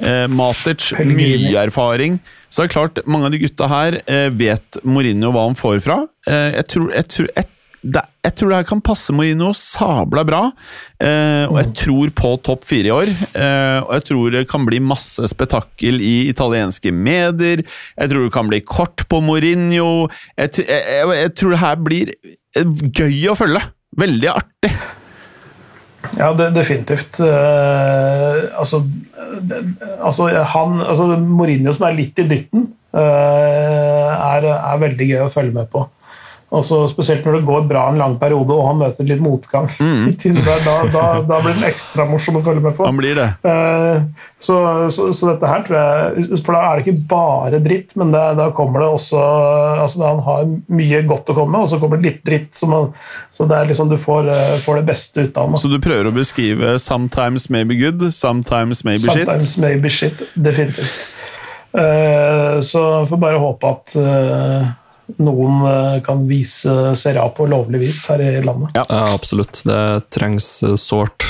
Eh, 0.00 0.26
Matic, 0.30 0.92
mye 1.04 1.56
erfaring. 1.66 2.20
Så 2.52 2.62
det 2.62 2.70
er 2.70 2.74
klart, 2.76 3.02
mange 3.08 3.28
av 3.28 3.34
de 3.34 3.40
gutta 3.42 3.68
her 3.70 3.98
eh, 4.04 4.28
vet 4.34 4.80
Mourinho 4.84 5.32
hva 5.32 5.48
han 5.48 5.58
får 5.58 5.82
fra. 5.84 6.02
Eh, 6.28 6.52
jeg, 6.58 6.68
tror, 6.72 6.88
jeg, 6.92 7.08
tror, 7.14 7.28
jeg, 7.36 7.48
det, 7.82 8.02
jeg, 8.26 8.34
tror, 8.38 8.50
det, 8.50 8.58
her 8.60 8.68
kan 8.68 8.82
passe 8.84 9.14
Mourinho 9.16 9.52
sabla 9.56 10.24
bra. 10.28 10.42
Eh, 11.00 11.44
og 11.48 11.58
jeg 11.60 11.70
mm. 11.70 11.76
tror 11.82 12.14
på 12.22 12.32
topp 12.48 12.66
fire 12.68 12.90
i 12.90 12.94
år. 12.94 13.12
Eh, 13.32 13.78
og 13.80 13.92
jeg 13.96 14.06
tror 14.10 14.36
det 14.36 14.46
kan 14.52 14.68
bli 14.68 14.82
masse 14.92 15.32
spetakkel 15.32 16.02
i 16.04 16.14
italienske 16.30 16.94
medier. 16.94 17.64
Jeg 17.96 18.12
tror 18.12 18.26
det 18.26 18.34
kan 18.36 18.50
bli 18.50 18.62
kort 18.66 19.06
på 19.08 19.22
Mourinho. 19.24 20.08
Jeg, 20.38 20.56
tror 21.36 21.54
det 21.56 21.62
her 21.62 21.84
blir 21.84 22.16
eh, 22.16 22.82
gøy 22.90 23.32
å 23.32 23.38
følge. 23.38 23.64
Veldig 24.02 24.32
artig. 24.32 24.74
Ja, 26.18 26.32
det, 26.36 26.50
definitivt. 26.56 27.16
Uh, 27.20 28.52
altså, 28.60 28.82
det, 29.48 29.62
altså, 29.98 30.28
han, 30.54 30.80
altså, 30.84 31.08
Mourinho 31.16 31.74
som 31.76 31.88
er 31.88 31.98
litt 31.98 32.20
i 32.20 32.26
dytten, 32.28 32.68
uh, 32.96 33.00
er, 33.00 34.48
er, 34.52 34.82
veldig 34.82 35.08
gøy 35.08 35.24
å 35.24 35.32
følge 35.32 35.56
med 35.56 35.70
på. 35.72 35.86
Også 36.52 36.82
spesielt 36.90 37.24
når 37.24 37.38
det 37.38 37.46
går 37.48 37.62
bra 37.64 37.86
en 37.88 37.96
lang 38.00 38.18
periode 38.20 38.52
og 38.52 38.66
han 38.68 38.80
møter 38.82 39.06
litt 39.08 39.22
motgang. 39.24 39.70
Mm. 39.80 40.10
da, 40.66 40.74
da, 40.92 41.04
da, 41.24 41.38
blir 41.40 41.54
den 41.56 41.64
ekstra 41.70 42.04
morsom 42.08 42.36
å 42.36 42.42
følge 42.44 42.64
med 42.66 42.76
på. 42.76 42.84
Han 42.84 42.98
blir 42.98 43.16
det. 43.16 43.28
Uh, 43.40 44.04
så, 44.42 44.58
så, 44.92 45.08
så, 45.16 45.30
dette 45.30 45.48
her 45.48 45.64
tror 45.64 45.78
jeg 45.78 46.40
For 46.42 46.52
da 46.52 46.60
er 46.66 46.76
det 46.76 46.84
ikke 46.84 47.06
bare 47.08 47.62
dritt, 47.64 47.94
men 47.96 48.12
det, 48.12 48.24
da 48.40 48.50
kommer 48.56 48.84
det 48.84 48.90
også 48.98 49.22
altså 49.84 50.02
Han 50.02 50.20
har 50.26 50.50
mye 50.74 51.00
godt 51.08 51.32
å 51.32 51.38
komme 51.38 51.54
med, 51.54 51.64
og 51.64 51.72
så 51.72 51.80
kommer 51.80 52.02
det 52.02 52.10
litt 52.10 52.20
dritt. 52.28 52.52
Så, 52.58 52.68
man, 52.68 52.92
så 53.32 53.48
det 53.48 53.56
er 53.56 53.72
liksom 53.72 53.88
du 53.88 53.96
får, 54.02 54.28
uh, 54.28 54.58
får, 54.66 54.82
det 54.82 54.86
beste 54.92 55.24
ut 55.24 55.40
av 55.40 55.48
ham. 55.48 55.58
Så 55.62 55.72
du 55.72 55.78
prøver 55.80 56.10
å 56.10 56.14
beskrive 56.18 56.76
'sometimes 56.76 57.48
maybe 57.48 57.80
good', 57.80 58.04
'sometimes 58.12 58.84
maybe 58.84 59.08
shit'? 59.08 59.24
Sometimes 59.24 59.56
maybe 59.56 59.88
shit, 59.88 60.20
definitivt. 60.36 61.00
Uh, 61.72 62.60
så 62.60 63.06
får 63.08 63.16
bare 63.16 63.40
håpe 63.40 63.72
at 63.72 64.80
noen 65.22 65.64
eh, 65.68 66.02
kan 66.06 66.26
vise 66.28 66.92
Serie 66.98 67.22
A 67.22 67.30
på 67.34 67.46
lovlig 67.50 67.82
vis 67.82 68.04
her 68.10 68.22
i 68.22 68.34
landet. 68.44 68.76
Ja, 68.78 68.84
absolutt. 69.12 69.64
Det 69.68 69.80
trengs 70.14 70.54
eh, 70.66 70.76
sårt. 70.80 71.26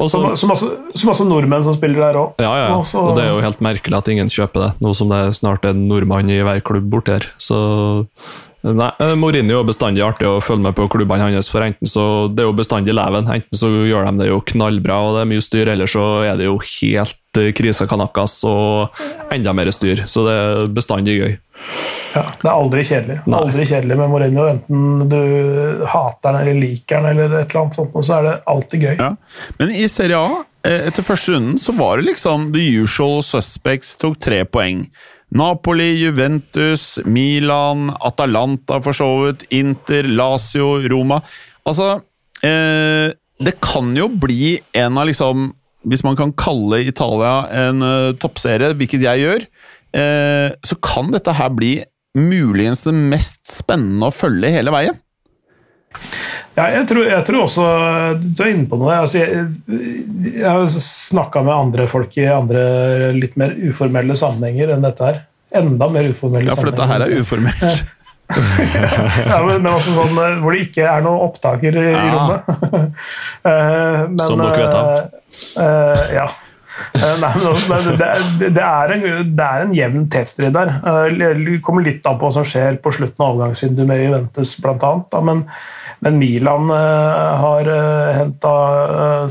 Også, 0.00 0.16
som, 0.16 0.36
som, 0.36 0.52
også, 0.54 0.68
som, 0.96 1.10
også, 1.12 1.24
nordmenn 1.28 1.64
som 1.64 1.76
spiller 1.76 2.00
der 2.06 2.20
òg. 2.20 2.38
Ja, 2.40 2.52
ja. 2.56 2.68
Også, 2.76 3.00
og 3.10 3.18
det 3.18 3.26
er 3.26 3.34
jo 3.34 3.42
helt 3.44 3.64
merkelig 3.64 3.98
at 3.98 4.08
ingen 4.12 4.32
kjøper 4.32 4.66
det, 4.66 4.70
nå 4.84 4.94
som 4.96 5.10
det 5.12 5.24
snart 5.36 5.66
er 5.66 5.74
en 5.76 5.88
nordmann 5.90 6.30
i 6.32 6.40
hver 6.44 6.62
klubb 6.64 6.88
borti 6.92 7.18
her. 7.18 7.28
Så 7.40 7.58
Nei, 8.60 8.90
Mourinho 9.16 9.62
er 9.62 9.68
bestandig 9.70 10.02
artig 10.04 10.26
å 10.28 10.40
følge 10.44 10.66
med 10.66 10.74
på 10.76 10.84
klubbene 10.92 11.30
hans, 11.30 11.48
for 11.48 11.64
enten 11.64 11.88
så 11.88 12.02
det 12.28 12.42
er 12.44 12.50
jo 12.50 12.56
bestandig 12.58 12.92
leven. 12.92 13.30
Enten 13.32 13.56
så 13.56 13.70
gjør 13.88 14.04
de 14.04 14.20
det 14.20 14.28
jo 14.28 14.42
knallbra 14.52 14.98
og 15.06 15.16
det 15.16 15.22
er 15.22 15.30
mye 15.30 15.44
styr, 15.44 15.70
eller 15.72 15.88
så 15.88 16.04
er 16.28 16.36
det 16.36 16.44
jo 16.44 16.58
helt 16.60 17.40
krise 17.56 17.86
kanakas 17.88 18.34
og 18.44 19.00
enda 19.32 19.54
mer 19.56 19.72
styr. 19.72 20.04
Så 20.10 20.26
det 20.28 20.34
er 20.36 20.68
bestandig 20.76 21.16
gøy. 21.16 21.38
Ja, 22.14 22.24
Det 22.26 22.48
er 22.48 22.52
aldri 22.52 22.84
kjedelig. 22.86 23.18
Nei. 23.26 23.40
Aldri 23.44 23.66
kjedelig 23.70 23.98
med 24.00 24.10
Mourinho. 24.10 24.46
Enten 24.50 25.10
du 25.12 25.84
hater 25.86 26.32
han 26.32 26.40
eller 26.42 26.58
liker 26.58 26.98
han, 26.98 27.10
eller 27.12 27.36
et 27.42 27.52
eller 27.52 27.62
annet 27.62 27.78
sånt, 27.78 27.94
så 28.06 28.16
er 28.18 28.26
det 28.26 28.34
alltid 28.50 28.86
gøy. 28.86 28.96
Ja. 28.98 29.12
Men 29.60 29.72
i 29.76 29.86
Serie 29.92 30.18
A, 30.18 30.42
eh, 30.66 30.88
etter 30.90 31.06
første 31.06 31.36
runden, 31.36 31.60
så 31.62 31.76
var 31.78 32.00
det 32.00 32.08
liksom 32.10 32.50
the 32.56 32.66
usual 32.82 33.22
suspects 33.26 33.94
tok 34.00 34.18
tre 34.18 34.42
poeng. 34.44 34.88
Napoli, 35.30 35.92
Juventus, 35.94 36.98
Milan, 37.04 37.92
Atalanta 38.00 38.80
for 38.82 38.96
så 38.96 39.08
vidt, 39.24 39.46
Inter, 39.54 40.08
Lazio, 40.10 40.80
Roma. 40.90 41.20
Altså 41.68 42.00
eh, 42.42 43.12
Det 43.38 43.52
kan 43.62 43.92
jo 43.94 44.08
bli 44.08 44.58
en 44.72 44.98
av 44.98 45.06
liksom 45.06 45.50
Hvis 45.86 46.02
man 46.02 46.16
kan 46.16 46.32
kalle 46.32 46.82
Italia 46.82 47.46
en 47.56 47.80
uh, 47.80 48.12
toppserie, 48.20 48.74
hvilket 48.76 49.00
jeg 49.00 49.22
gjør, 49.22 49.44
så 49.90 50.76
kan 50.86 51.08
dette 51.10 51.32
her 51.34 51.48
bli 51.50 51.72
muligens 52.14 52.84
det 52.86 52.92
mest 52.94 53.42
spennende 53.50 54.06
å 54.06 54.14
følge 54.14 54.52
hele 54.54 54.70
veien? 54.74 54.98
Ja, 56.58 56.66
jeg 56.74 56.86
tror, 56.90 57.06
jeg 57.08 57.24
tror 57.26 57.44
også 57.46 57.64
Du 58.20 58.42
er 58.44 58.50
inne 58.52 58.68
på 58.70 58.78
noe. 58.80 58.96
Altså, 59.04 59.22
jeg, 59.22 59.46
jeg 60.36 60.46
har 60.46 60.66
snakka 60.84 61.42
med 61.46 61.54
andre 61.54 61.86
folk 61.90 62.14
i 62.20 62.26
andre 62.30 62.62
litt 63.16 63.38
mer 63.40 63.54
uformelle 63.54 64.16
sammenhenger 64.18 64.74
enn 64.74 64.84
dette 64.86 65.06
her. 65.06 65.22
Enda 65.60 65.88
mer 65.90 66.10
uformelle 66.10 66.50
sammenhenger. 66.50 66.52
Ja, 66.52 66.58
for 66.60 66.70
dette 66.70 66.90
her 66.90 67.06
er 67.06 67.16
uformelt. 67.18 67.96
ja, 69.32 69.38
men, 69.42 69.56
men 69.64 69.72
også 69.72 69.94
sånn 69.96 70.20
eh, 70.22 70.36
hvor 70.42 70.54
det 70.54 70.66
ikke 70.68 70.84
er 70.86 71.02
noen 71.02 71.24
opptaker 71.24 71.78
i, 71.80 71.88
ja. 71.90 72.02
i 72.02 72.12
rommet. 72.14 72.52
uh, 73.42 74.04
men, 74.12 74.20
Som 74.22 74.42
dere 74.42 74.60
vet 74.60 74.78
av. 74.78 75.18
Uh, 75.56 76.04
ja. 76.14 76.28
Eh, 77.00 77.16
nei, 77.20 77.32
men 77.70 77.90
det, 78.00 78.08
det, 78.40 78.64
er 78.64 78.94
en, 78.94 79.04
det 79.36 79.46
er 79.46 79.64
en 79.64 79.74
jevn 79.76 80.06
tetstrid 80.12 80.54
der. 80.56 80.72
Eh, 80.80 81.18
det 81.18 81.58
kommer 81.66 81.86
litt 81.86 82.06
an 82.08 82.18
på 82.20 82.28
hva 82.28 82.34
som 82.38 82.46
skjer 82.46 82.80
på 82.82 82.92
slutten 82.96 83.24
av 83.24 83.34
overgangsvinduet 83.34 83.90
med 83.90 84.02
Juventus 84.04 84.54
bl.a. 84.62 84.92
Men, 85.26 85.44
men 86.00 86.16
Milan 86.20 86.72
uh, 86.72 87.36
har 87.42 87.68
henta 88.16 88.54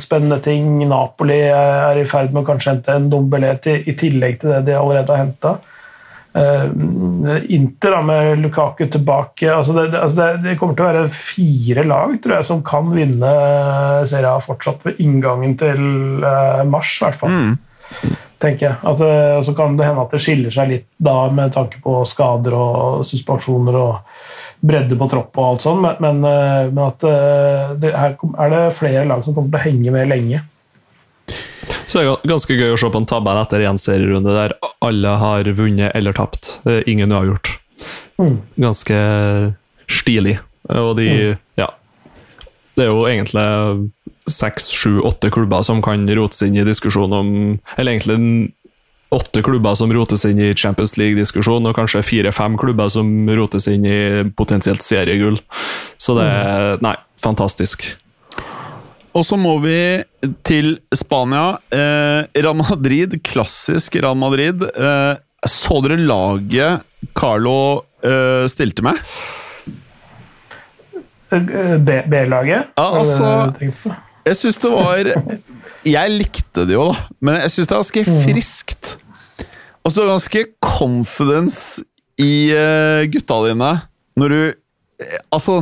spennende 0.02 0.38
ting. 0.45 0.78
Napoli 0.89 1.41
er 1.50 1.97
i 1.97 2.06
ferd 2.10 2.36
med 2.36 2.43
å 2.43 2.50
kanskje 2.52 2.76
hente 2.76 2.95
en 2.95 3.10
Dombelé 3.12 3.56
i 3.66 3.97
tillegg 3.97 4.41
til 4.41 4.54
det 4.54 4.64
de 4.70 4.78
allerede 4.78 5.16
har 5.16 5.26
henta. 5.26 5.58
Inter 6.36 7.92
da, 7.92 8.02
med 8.06 8.40
Lukaku 8.40 8.86
tilbake 8.86 9.50
altså 9.50 9.74
det, 9.74 9.98
altså 9.98 10.18
det, 10.18 10.28
det, 10.44 10.58
kommer 10.60 10.76
til 10.78 10.86
å 10.86 10.90
være 10.92 11.14
fire 11.16 11.86
lag 11.90 12.14
tror 12.22 12.36
jeg, 12.36 12.46
som 12.46 12.62
kan 12.66 12.92
vinne 12.94 13.32
Serie 14.10 14.36
A 14.36 14.44
fortsatt 14.44 14.86
ved 14.86 15.02
inngangen 15.02 15.56
til 15.58 15.82
mars, 16.70 16.92
i 17.00 17.08
hvert 17.08 17.18
fall. 17.18 17.34
Mm. 17.34 18.14
tenker 18.40 18.68
jeg. 18.68 18.78
At, 18.92 19.02
så 19.48 19.56
kan 19.58 19.80
det 19.80 19.88
hende 19.88 20.06
at 20.06 20.14
det 20.14 20.22
skiller 20.22 20.54
seg 20.54 20.70
litt 20.70 20.88
da 21.02 21.18
med 21.34 21.56
tanke 21.56 21.82
på 21.84 21.98
skader 22.08 22.56
og 22.56 23.02
suspensjoner 23.10 23.80
og 23.80 24.22
bredde 24.70 25.00
på 25.00 25.10
tropp 25.10 25.34
og 25.40 25.46
alt 25.48 25.66
sånt, 25.66 25.82
men, 25.82 25.98
men, 26.04 26.72
men 26.76 26.86
at 26.86 27.04
det, 27.82 27.94
her 27.96 28.16
er 28.20 28.54
det 28.54 28.64
flere 28.78 29.06
lag 29.10 29.26
som 29.26 29.34
kommer 29.34 29.50
til 29.50 29.62
å 29.62 29.66
henge 29.66 29.98
med 29.98 30.12
lenge. 30.12 30.46
Så 31.90 32.00
det 32.00 32.06
er 32.06 32.30
ganske 32.30 32.54
gøy 32.54 32.76
å 32.76 32.78
se 32.78 32.90
på 32.94 33.02
en 33.02 33.10
tabell 33.10 33.40
etter 33.42 33.66
én 33.66 33.80
serierunde 33.82 34.36
der 34.36 34.54
alle 34.86 35.16
har 35.22 35.50
vunnet 35.58 35.96
eller 35.98 36.14
tapt. 36.14 36.60
Ingen 36.86 37.16
uavgjort. 37.16 37.56
Mm. 38.22 38.38
Ganske 38.62 39.00
stilig. 39.90 40.38
Og 40.70 40.94
de, 41.00 41.10
mm. 41.10 41.40
ja, 41.58 41.72
det 42.78 42.86
er 42.86 42.92
jo 42.94 43.08
egentlig 43.10 43.90
seks, 44.30 44.70
sju, 44.72 45.00
åtte 45.08 45.32
klubber 45.34 45.66
som 45.66 45.82
kan 45.84 46.06
rotes 46.16 46.44
inn 46.46 46.58
i 46.60 46.66
diskusjon 46.68 47.14
om 47.16 47.32
Eller 47.76 47.96
egentlig 47.96 48.54
åtte 49.10 49.42
klubber 49.42 49.74
som 49.76 49.92
rotes 49.94 50.22
inn 50.30 50.38
i 50.38 50.52
Champions 50.54 50.94
League-diskusjon, 51.00 51.66
og 51.66 51.74
kanskje 51.74 52.04
fire-fem 52.06 52.54
klubber 52.62 52.92
som 52.94 53.08
rotes 53.34 53.66
inn 53.72 53.88
i 53.90 54.00
potensielt 54.38 54.86
seriegull. 54.86 55.40
Så 55.98 56.14
det 56.20 56.28
er 56.30 56.84
Nei, 56.86 56.94
fantastisk. 57.18 57.88
Og 59.18 59.26
så 59.26 59.38
må 59.39 59.55
vi 59.64 59.78
til 60.45 60.76
Spania. 60.95 61.57
Eh, 61.74 62.28
Real 62.38 62.57
Madrid, 62.60 63.18
klassisk 63.26 63.97
Real 63.97 64.18
Madrid. 64.20 64.64
Eh, 64.70 65.16
så 65.49 65.80
dere 65.86 65.97
laget 65.97 66.86
Carlo 67.18 67.86
eh, 68.03 68.45
stilte 68.51 68.86
med? 68.86 68.99
B-laget? 71.30 72.72
Ja, 72.74 72.86
altså 72.97 73.53
Jeg 74.26 74.36
syns 74.36 74.57
det 74.57 74.72
var 74.74 75.12
Jeg 75.86 76.14
likte 76.16 76.66
det 76.66 76.74
jo, 76.74 76.88
da, 76.89 77.03
men 77.22 77.38
jeg 77.43 77.53
syns 77.53 77.70
det 77.70 77.76
er 77.76 77.84
ganske 77.84 78.03
friskt. 78.26 78.95
Altså, 79.86 79.93
du 79.93 80.01
har 80.01 80.12
ganske 80.16 80.41
confidence 80.64 81.86
i 82.20 82.49
uh, 82.51 83.05
gutta 83.14 83.38
dine 83.45 83.70
når 84.20 84.34
du 84.34 84.41
Altså 85.32 85.62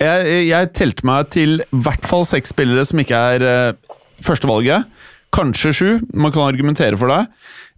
jeg, 0.00 0.42
jeg 0.48 0.72
telte 0.76 1.06
meg 1.08 1.30
til 1.34 1.60
i 1.62 1.82
hvert 1.84 2.06
fall 2.08 2.26
seks 2.28 2.54
spillere 2.54 2.86
som 2.88 3.02
ikke 3.02 3.22
er 3.34 3.44
uh, 3.44 3.96
førstevalget. 4.24 4.88
Kanskje 5.34 5.74
sju. 5.76 5.90
Man 6.12 6.34
kan 6.34 6.48
argumentere 6.48 6.98
for 7.00 7.12
det. 7.12 7.22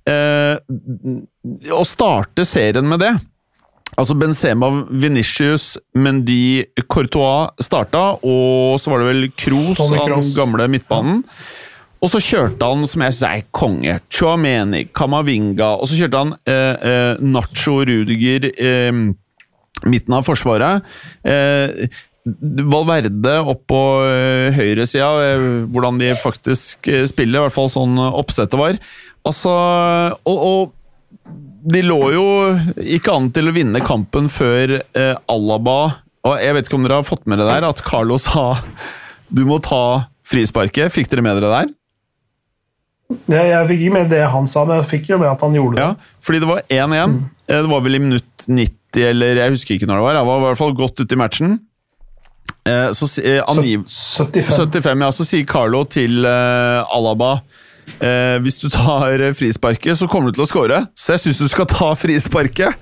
Uh, 0.09 0.57
å 1.75 1.85
starte 1.87 2.47
serien 2.49 2.89
med 2.91 3.05
det 3.05 3.13
Altså 4.01 4.15
Benzema, 4.17 4.71
Venitius, 4.89 5.75
Mendy, 6.01 6.65
Courtois 6.89 7.53
starta, 7.61 8.15
og 8.25 8.79
så 8.81 8.93
var 8.93 9.03
det 9.03 9.09
vel 9.11 9.27
Kroos, 9.37 9.83
den 9.93 10.31
gamle 10.33 10.69
midtbanen. 10.73 11.21
Og 12.03 12.11
så 12.11 12.19
kjørte 12.25 12.67
han, 12.67 12.87
som 12.89 13.05
jeg 13.05 13.15
syns 13.15 13.27
er 13.29 13.43
konge, 13.55 13.99
Chouameni, 14.11 14.87
Kamavinga, 14.97 15.75
og 15.77 15.91
så 15.91 16.01
kjørte 16.01 16.23
han 16.23 16.33
eh, 16.51 16.87
eh, 16.89 17.21
Nacho 17.23 17.77
Rudiger 17.87 18.49
eh, 18.51 18.91
midten 19.87 20.17
av 20.17 20.27
forsvaret. 20.27 20.89
Eh, 21.23 21.85
Valverde 22.23 23.33
opp 23.51 23.65
på 23.71 23.81
eh, 24.07 24.55
høyresida, 24.55 25.09
eh, 25.27 25.47
hvordan 25.73 25.99
de 25.99 26.13
faktisk 26.15 26.87
eh, 26.91 27.03
spiller, 27.11 27.41
i 27.41 27.43
hvert 27.49 27.57
fall 27.57 27.71
sånn 27.73 27.99
oppsettet 27.99 28.55
var. 28.61 28.79
Altså, 29.27 29.51
og, 30.23 30.39
og 30.47 31.27
de 31.73 31.83
lå 31.83 31.99
jo 32.15 32.25
ikke 32.95 33.15
an 33.15 33.29
til 33.35 33.51
å 33.51 33.55
vinne 33.55 33.83
kampen 33.87 34.31
før 34.33 34.81
eh, 34.81 35.13
Alaba 35.31 35.77
Og 36.27 36.41
jeg 36.43 36.57
vet 36.57 36.67
ikke 36.67 36.79
om 36.79 36.87
dere 36.87 36.99
har 36.99 37.07
fått 37.07 37.29
med 37.31 37.39
dere 37.39 37.59
der, 37.59 37.69
at 37.69 37.83
Carlo 37.87 38.19
sa 38.23 38.53
du 39.33 39.47
må 39.49 39.57
ta 39.65 40.11
frisparket. 40.29 40.93
Fikk 40.93 41.09
dere 41.09 41.25
med 41.25 41.39
dere 41.41 41.51
der? 41.53 41.71
Ja, 43.33 43.43
jeg 43.49 43.69
fikk 43.71 43.85
ikke 43.87 43.95
med 43.97 44.11
det 44.13 44.23
han 44.33 44.49
sa, 44.49 44.65
men 44.69 44.83
jeg 44.83 44.91
fikk 44.91 45.11
jo 45.13 45.19
med 45.21 45.31
at 45.31 45.43
han 45.45 45.57
gjorde 45.57 45.79
det. 45.79 45.85
Ja, 45.85 46.19
fordi 46.25 46.41
det 46.43 46.49
var 46.51 46.63
1-1. 46.69 47.15
Mm. 47.15 47.21
Det 47.49 47.61
var 47.73 47.85
vel 47.85 47.99
i 47.99 48.03
minutt 48.03 48.47
90, 48.47 49.05
eller 49.09 49.41
jeg 49.43 49.55
husker 49.57 49.77
ikke 49.77 49.89
når 49.89 50.01
det 50.01 50.07
var. 50.07 50.19
Jeg 50.19 50.29
var 50.29 50.41
i 50.41 50.45
hvert 50.47 50.61
fall 50.61 50.77
godt 50.79 51.03
ute 51.03 51.17
i 51.17 51.21
matchen. 51.21 51.57
Så, 52.69 53.09
eh, 53.23 53.41
angiv, 53.51 53.89
75. 53.91 54.53
75. 54.55 55.03
Ja, 55.03 55.11
så 55.11 55.27
sier 55.27 55.47
Carlo 55.51 55.83
til 55.91 56.25
eh, 56.29 56.95
Alaba 56.95 57.41
Eh, 58.03 58.39
hvis 58.43 58.59
du 58.63 58.69
tar 58.73 59.21
frisparket, 59.37 59.99
så 59.99 60.09
kommer 60.11 60.31
du 60.31 60.39
til 60.39 60.47
å 60.47 60.51
score, 60.51 60.85
så 60.99 61.15
jeg 61.15 61.25
syns 61.27 61.43
du 61.43 61.49
skal 61.51 61.69
ta 61.71 61.93
frisparket. 61.99 62.79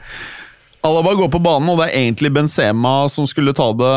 Alaba 0.87 1.12
går 1.18 1.28
på 1.33 1.43
banen, 1.45 1.68
og 1.68 1.81
det 1.81 1.91
er 1.91 2.01
egentlig 2.01 2.33
Benzema 2.33 3.05
som 3.12 3.26
skulle 3.28 3.53
ta 3.57 3.68
det. 3.76 3.95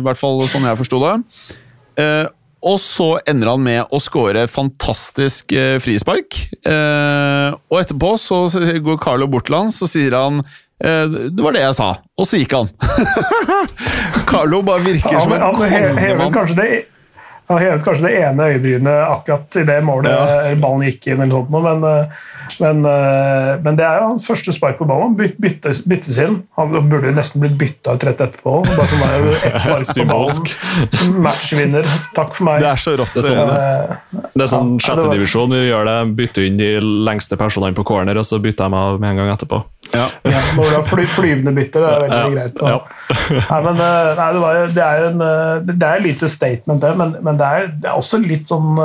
I 0.00 0.02
hvert 0.02 0.18
fall 0.18 0.42
sånn 0.50 0.66
jeg 0.66 0.80
forsto 0.80 0.98
det. 1.04 1.14
Eh, 2.02 2.26
og 2.60 2.76
så 2.82 3.12
ender 3.30 3.52
han 3.54 3.62
med 3.64 3.92
å 3.94 4.00
score 4.02 4.42
fantastisk 4.50 5.54
frispark. 5.80 6.36
Eh, 6.66 7.54
og 7.70 7.78
etterpå 7.78 8.10
så 8.20 8.42
går 8.82 8.98
Carlo 9.00 9.30
bort 9.30 9.46
til 9.48 9.56
han, 9.56 9.70
så 9.72 9.88
sier 9.88 10.18
han 10.18 10.42
det 10.80 11.42
var 11.44 11.52
det 11.52 11.60
jeg 11.66 11.76
sa, 11.76 11.90
og 12.16 12.26
så 12.28 12.40
gikk 12.40 12.54
han. 12.56 12.70
Carlo 14.30 14.62
bare 14.64 14.80
virker 14.86 15.20
som 15.20 15.34
en 15.36 15.44
kongemann. 15.54 16.32
Kanskje 16.32 16.56
det 16.56 16.68
han 17.50 17.62
hevet 17.62 17.84
kanskje 17.84 18.06
det 18.06 18.16
ene 18.22 18.50
øyebrynet 18.52 19.06
akkurat 19.10 19.56
i 19.58 19.64
det 19.66 19.78
målet 19.86 20.12
ja. 20.14 20.50
ballen 20.62 20.86
gikk 20.86 21.08
inn. 21.10 21.22
eller 21.24 21.34
sånt, 21.34 21.50
men, 21.50 21.86
eh, 21.88 22.28
men, 22.58 22.84
eh, 22.84 23.50
men, 23.64 23.76
det 23.78 23.84
er 23.86 24.00
jo 24.00 24.10
hans 24.12 24.26
første 24.26 24.54
spark 24.54 24.78
på 24.78 24.86
ballen. 24.88 25.16
byttes, 25.16 25.82
byttes 25.88 26.18
inn. 26.22 26.40
Han 26.58 26.74
burde 26.90 27.10
jo 27.10 27.14
nesten 27.16 27.42
blitt 27.42 27.56
bytta 27.60 27.96
ut 27.96 28.06
rett 28.06 28.22
etterpå. 28.22 28.60
Bare 28.66 28.86
for 28.90 29.02
meg, 29.02 29.26
ett 29.48 29.58
spark 29.64 29.90
på 29.96 30.06
ballen. 30.10 31.18
Matchvinner. 31.26 31.90
Takk 32.16 32.34
for 32.36 32.48
meg. 32.50 32.62
Det 32.62 32.70
er 32.70 32.82
så 32.84 32.94
rått. 33.00 33.14
Det, 33.18 33.26
sånn, 33.26 34.22
det 34.34 34.46
er 34.46 34.52
sånn 34.52 34.72
sjettedivisjon. 34.82 35.54
Vi 35.54 35.70
gjør 35.70 35.90
det, 35.90 35.98
bytter 36.20 36.48
inn 36.48 36.60
de 36.60 36.70
lengste 36.80 37.38
personene 37.40 37.76
på 37.76 37.86
corner, 37.88 38.18
og 38.20 38.26
så 38.28 38.40
bytter 38.42 38.66
jeg 38.68 38.74
meg 38.76 38.94
av 38.94 39.02
med 39.02 39.14
en 39.14 39.22
gang 39.22 39.34
etterpå. 39.34 39.62
Ja. 39.90 40.06
ja 40.22 40.40
når 40.54 40.68
du 40.68 40.74
har 40.76 40.86
fly, 40.86 41.06
flyvende 41.16 41.54
bytter, 41.56 41.82
det 41.82 41.90
er 41.90 42.04
veldig 42.04 42.20
ja. 42.20 42.30
greit. 42.36 42.60
Ja. 42.62 42.78
nei, 43.50 43.60
men, 43.66 43.80
eh, 43.82 44.10
nei, 44.20 44.28
det, 44.36 44.42
var, 44.44 44.60
det, 44.76 44.86
er 44.86 45.08
en, 45.08 45.24
det 45.66 45.78
er 45.80 45.98
et 45.98 46.06
lite 46.06 46.30
statement, 46.30 46.82
det, 46.84 46.92
men, 47.00 47.16
men 47.26 47.39
det, 47.40 47.46
er, 47.50 47.68
det, 47.74 47.86
er, 47.88 47.98
også 47.98 48.20
litt 48.22 48.50
sånn 48.50 48.78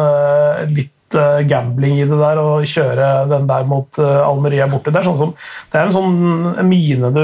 litt 0.71 1.17
uh, 1.17 1.41
gambling 1.47 1.99
i 1.99 2.07
det 2.07 2.19
der 2.19 2.39
å 2.41 2.61
kjøre 2.65 3.09
den 3.31 3.49
der 3.49 3.67
mot 3.69 3.99
uh, 4.01 4.23
Almeria 4.25 4.67
borte. 4.71 4.93
Det 4.93 5.01
er, 5.01 5.07
sånn 5.09 5.19
som, 5.19 5.33
det 5.73 5.81
er 5.81 5.89
en 5.89 5.95
sånn 5.95 6.69
mine 6.69 7.11
du 7.15 7.21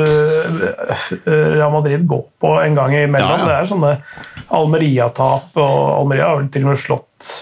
Real 1.25 1.73
Madrid 1.73 2.05
går 2.09 2.27
på 2.43 2.53
en 2.61 2.77
gang 2.77 2.97
imellom. 2.99 3.32
Ja, 3.32 3.39
ja. 3.39 3.47
Det 3.47 3.57
er 3.57 3.71
sånne 3.71 3.95
Almeria-tap, 4.51 5.49
og 5.55 5.79
Almeria 5.95 6.29
har 6.29 6.43
vel 6.43 6.51
til 6.53 6.67
og 6.67 6.73
med 6.73 6.84
slått 6.84 7.34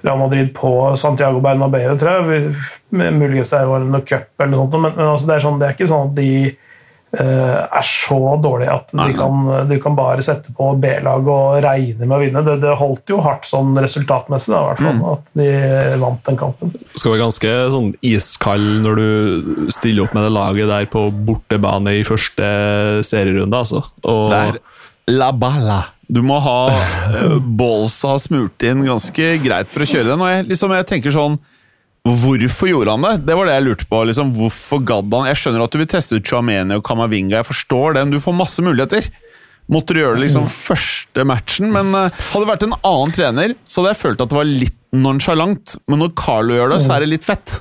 Real 0.00 0.16
Madrid 0.22 0.54
på 0.56 0.72
Santiago 0.96 1.42
Bernabeu, 1.44 1.92
tror 2.00 2.32
jeg. 2.32 2.56
Muligens 2.90 3.52
det 3.52 3.66
var 3.68 3.84
noe 3.84 4.06
cup 4.06 4.30
eller 4.40 4.54
noe 4.54 4.64
sånt, 4.64 4.80
men, 4.80 4.96
men 4.96 5.12
altså, 5.12 5.28
det, 5.28 5.36
er 5.36 5.44
sånn, 5.44 5.60
det 5.60 5.68
er 5.68 5.76
ikke 5.76 5.90
sånn 5.90 6.10
at 6.10 6.18
de 6.18 6.30
Eh, 6.40 6.69
er 7.10 7.86
så 7.86 8.36
dårlig 8.38 8.68
at 8.70 8.92
du 8.94 9.14
kan, 9.18 9.48
du 9.66 9.74
kan 9.82 9.96
bare 9.98 10.22
sette 10.22 10.52
på 10.54 10.68
B-lag 10.78 11.26
og 11.26 11.58
regne 11.64 12.06
med 12.06 12.14
å 12.14 12.20
vinne. 12.22 12.42
Det, 12.46 12.54
det, 12.62 12.76
holdt 12.78 13.10
jo 13.10 13.18
hardt 13.24 13.48
sånn 13.48 13.74
resultatmessig, 13.82 14.52
da, 14.54 14.60
hvert 14.68 14.82
fall, 14.84 14.98
mm. 15.00 15.06
at 15.10 15.32
de 15.40 15.48
vant 16.04 16.22
den 16.28 16.38
kampen. 16.38 16.74
Du 16.78 17.00
skal 17.00 17.16
være 17.16 17.24
ganske 17.24 17.54
sånn 17.74 17.92
iskald 18.06 18.84
når 18.86 19.00
du 19.00 19.70
stiller 19.74 20.06
opp 20.06 20.14
med 20.14 20.28
det 20.28 20.34
laget 20.38 20.70
der 20.70 20.90
på 20.92 21.08
bortebane 21.10 21.98
i 21.98 22.06
første 22.06 22.50
serierunde, 23.06 23.58
altså. 23.58 23.82
Og 24.06 24.28
det 24.30 24.42
er 24.52 24.60
la 25.10 25.32
balla. 25.34 25.80
Du 26.10 26.22
må 26.26 26.38
ha 26.42 26.58
Bolsa 27.60 28.16
smurt 28.22 28.62
inn 28.66 28.84
ganske 28.86 29.32
greit 29.44 29.70
for 29.70 29.84
å 29.84 29.88
kjøre 29.88 30.12
den. 30.12 30.22
Og 30.22 30.32
jeg, 30.32 30.46
liksom, 30.50 30.74
jeg 30.78 30.88
tenker 30.90 31.14
sånn 31.14 31.38
Hvorfor 32.10 32.70
gjorde 32.70 32.94
han 32.96 33.04
det? 33.06 33.16
Det 33.28 33.36
var 33.38 33.46
det 33.46 33.56
jeg 33.56 33.66
lurte 33.68 33.86
på. 33.90 34.02
Liksom, 34.08 34.34
hvorfor 34.38 34.82
gadd 34.86 35.14
han? 35.14 35.28
Jeg 35.30 35.38
skjønner 35.40 35.64
at 35.64 35.74
du 35.74 35.78
vil 35.78 35.90
teste 35.90 36.18
ut 36.18 36.26
Chouameni 36.26 36.78
og 36.78 36.84
Kamavinga, 36.86 37.38
jeg 37.38 37.50
forstår 37.50 37.98
den. 38.00 38.14
Du 38.14 38.18
får 38.22 38.36
masse 38.36 38.64
muligheter. 38.64 39.10
Måtte 39.70 39.94
du 39.94 40.00
gjøre 40.00 40.18
det 40.18 40.24
liksom 40.24 40.48
første 40.50 41.24
matchen, 41.28 41.70
men 41.70 41.94
uh, 41.94 42.08
hadde 42.10 42.42
det 42.42 42.50
vært 42.50 42.64
en 42.66 42.78
annen 42.80 43.12
trener, 43.14 43.52
så 43.62 43.80
hadde 43.80 43.92
jeg 43.92 44.00
følt 44.00 44.22
at 44.24 44.32
det 44.32 44.38
var 44.40 44.48
litt 44.48 44.78
nonchalant. 44.90 45.76
Men 45.86 46.02
når 46.02 46.14
Carlo 46.18 46.56
gjør 46.56 46.74
det, 46.74 46.80
så 46.82 46.96
er 46.96 47.04
det 47.04 47.12
litt 47.12 47.28
fett. 47.28 47.60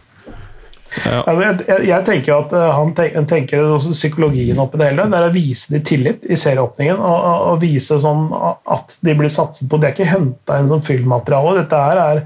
Ja. 1.06 1.22
Jeg, 1.22 1.60
jeg, 1.68 1.84
jeg, 1.86 2.02
tenker 2.08 2.39
at 2.39 2.54
uh, 2.56 2.72
han 2.74 2.95
tenker, 2.97 3.28
tenker 3.30 3.74
også 3.76 3.93
psykologien 3.93 4.58
oppi 4.62 4.80
det 4.82 4.89
hele. 4.89 5.06
Det 5.12 5.20
er 5.20 5.28
å 5.28 5.36
vise 5.36 5.76
dem 5.76 5.84
tillit 5.86 6.26
i 6.26 6.38
serieåpningen. 6.39 6.97
Og, 6.97 7.18
og, 7.20 7.43
og, 7.52 7.60
vise 7.62 8.00
sånn 8.02 8.26
at 8.34 8.97
de 9.06 9.18
blir 9.20 9.30
satset 9.34 9.70
på. 9.70 9.78
Det 9.78 9.91
er 9.91 9.97
ikke 9.97 10.10
henta 10.10 10.58
inn 10.58 10.72
som 10.74 10.82
filmmateriale. 10.88 11.60
Dette 11.62 11.84
her 11.86 12.02
er 12.08 12.24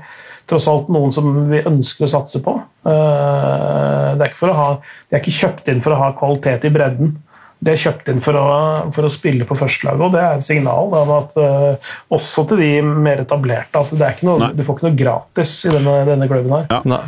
tross 0.49 0.67
alt 0.67 0.89
noen 0.91 1.13
som 1.15 1.29
vi 1.49 1.61
ønsker 1.63 2.07
å 2.07 2.11
satse 2.11 2.41
på. 2.43 2.55
Eh, 2.87 4.09
det 4.17 4.25
er 4.25 4.31
ikke, 4.31 4.55
ha, 4.55 4.69
de 5.09 5.17
er 5.17 5.23
ikke 5.23 5.37
kjøpt 5.39 5.71
inn 5.71 5.83
for 5.83 5.95
å 5.95 6.01
ha 6.01 6.11
kvalitet 6.19 6.67
i 6.67 6.73
bredden. 6.73 7.15
De 7.63 7.71
er 7.71 7.79
kjøpt 7.79 8.09
inn 8.11 8.19
for 8.23 8.35
å, 8.35 8.47
for 8.91 9.07
å 9.07 9.11
spille 9.13 9.47
på 9.47 9.55
førstelaget, 9.55 10.03
og 10.03 10.15
det 10.17 10.21
er 10.21 10.35
et 10.35 10.45
signal 10.45 10.91
om 10.99 11.11
at 11.15 11.37
uh, 11.39 11.91
også 12.11 12.43
til 12.49 12.59
de 12.59 12.71
mer 12.83 13.21
etablerte 13.23 13.79
at 13.79 13.93
det 13.95 14.03
er 14.03 14.17
ikke 14.17 14.27
noe, 14.27 14.49
du 14.51 14.65
får 14.67 14.75
ikke 14.75 14.89
noe 14.89 14.99
gratis 14.99 15.53
i 15.69 15.71
denne, 15.71 15.93
denne 16.09 16.27
klubben 16.27 16.57
her. 16.57 16.67
Ja 16.83 17.03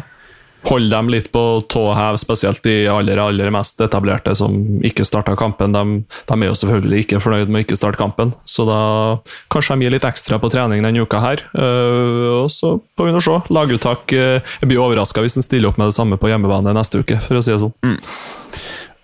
holde 0.65 0.89
dem 0.91 1.09
litt 1.13 1.31
på 1.33 1.43
tå 1.71 1.83
hev, 1.97 2.17
spesielt 2.21 2.63
de 2.65 2.75
aller, 2.91 3.19
aller 3.21 3.51
mest 3.53 3.81
etablerte 3.83 4.35
som 4.37 4.55
ikke 4.85 5.05
starta 5.07 5.35
kampen. 5.39 5.75
De, 5.75 5.83
de, 6.29 6.37
er 6.37 6.49
jo 6.49 6.57
selvfølgelig 6.61 7.03
ikke 7.05 7.21
fornøyd 7.23 7.51
med 7.51 7.61
å 7.61 7.65
ikke 7.65 7.79
starte 7.79 8.01
kampen, 8.01 8.33
så 8.49 8.67
da 8.69 8.79
kanskje 9.53 9.77
de 9.77 9.87
gir 9.87 9.95
litt 9.95 10.07
ekstra 10.07 10.39
på 10.41 10.51
trening 10.53 10.85
denne 10.85 11.05
uka 11.05 11.21
her. 11.23 11.45
Uh, 11.53 12.45
og 12.45 12.49
så 12.53 12.75
får 12.97 13.09
vi 13.09 13.15
nå 13.15 13.23
se. 13.23 13.37
Laguttak 13.55 14.15
uh, 14.15 14.39
Jeg 14.61 14.69
blir 14.69 14.81
overraska 14.81 15.23
hvis 15.23 15.37
en 15.39 15.45
stiller 15.45 15.71
opp 15.71 15.79
med 15.81 15.91
det 15.91 15.97
samme 15.97 16.19
på 16.21 16.31
hjemmebane 16.31 16.75
neste 16.75 17.03
uke, 17.03 17.19
for 17.25 17.39
å 17.39 17.45
si 17.45 17.53
det 17.53 17.61
sånn. 17.61 17.75
Mm. 17.85 17.99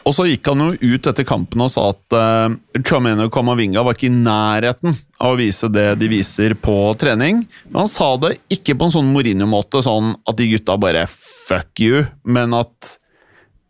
Og 0.08 0.16
så 0.16 0.26
gikk 0.26 0.48
han 0.50 0.64
jo 0.64 0.96
ut 0.96 1.08
etter 1.12 1.26
kampen 1.28 1.62
og 1.62 1.70
sa 1.74 1.90
at 1.92 2.16
uh, 2.16 2.82
Chameno 2.88 3.28
Kamavinga 3.34 3.84
var 3.86 3.98
ikke 3.98 4.10
i 4.10 4.16
nærheten 4.16 4.96
av 5.22 5.36
å 5.36 5.38
vise 5.40 5.70
det 5.70 5.92
de 6.02 6.10
viser 6.10 6.56
på 6.58 6.76
trening. 7.02 7.44
Men 7.70 7.84
han 7.84 7.92
sa 7.92 8.16
det 8.22 8.36
ikke 8.54 8.76
på 8.78 8.88
en 8.88 8.96
sånn 8.96 9.12
Mourinho-måte, 9.14 9.84
sånn 9.86 10.16
at 10.26 10.40
de 10.40 10.50
gutta 10.56 10.80
bare 10.82 11.06
fuck 11.12 11.84
you, 11.84 12.06
men 12.26 12.58
at 12.58 12.96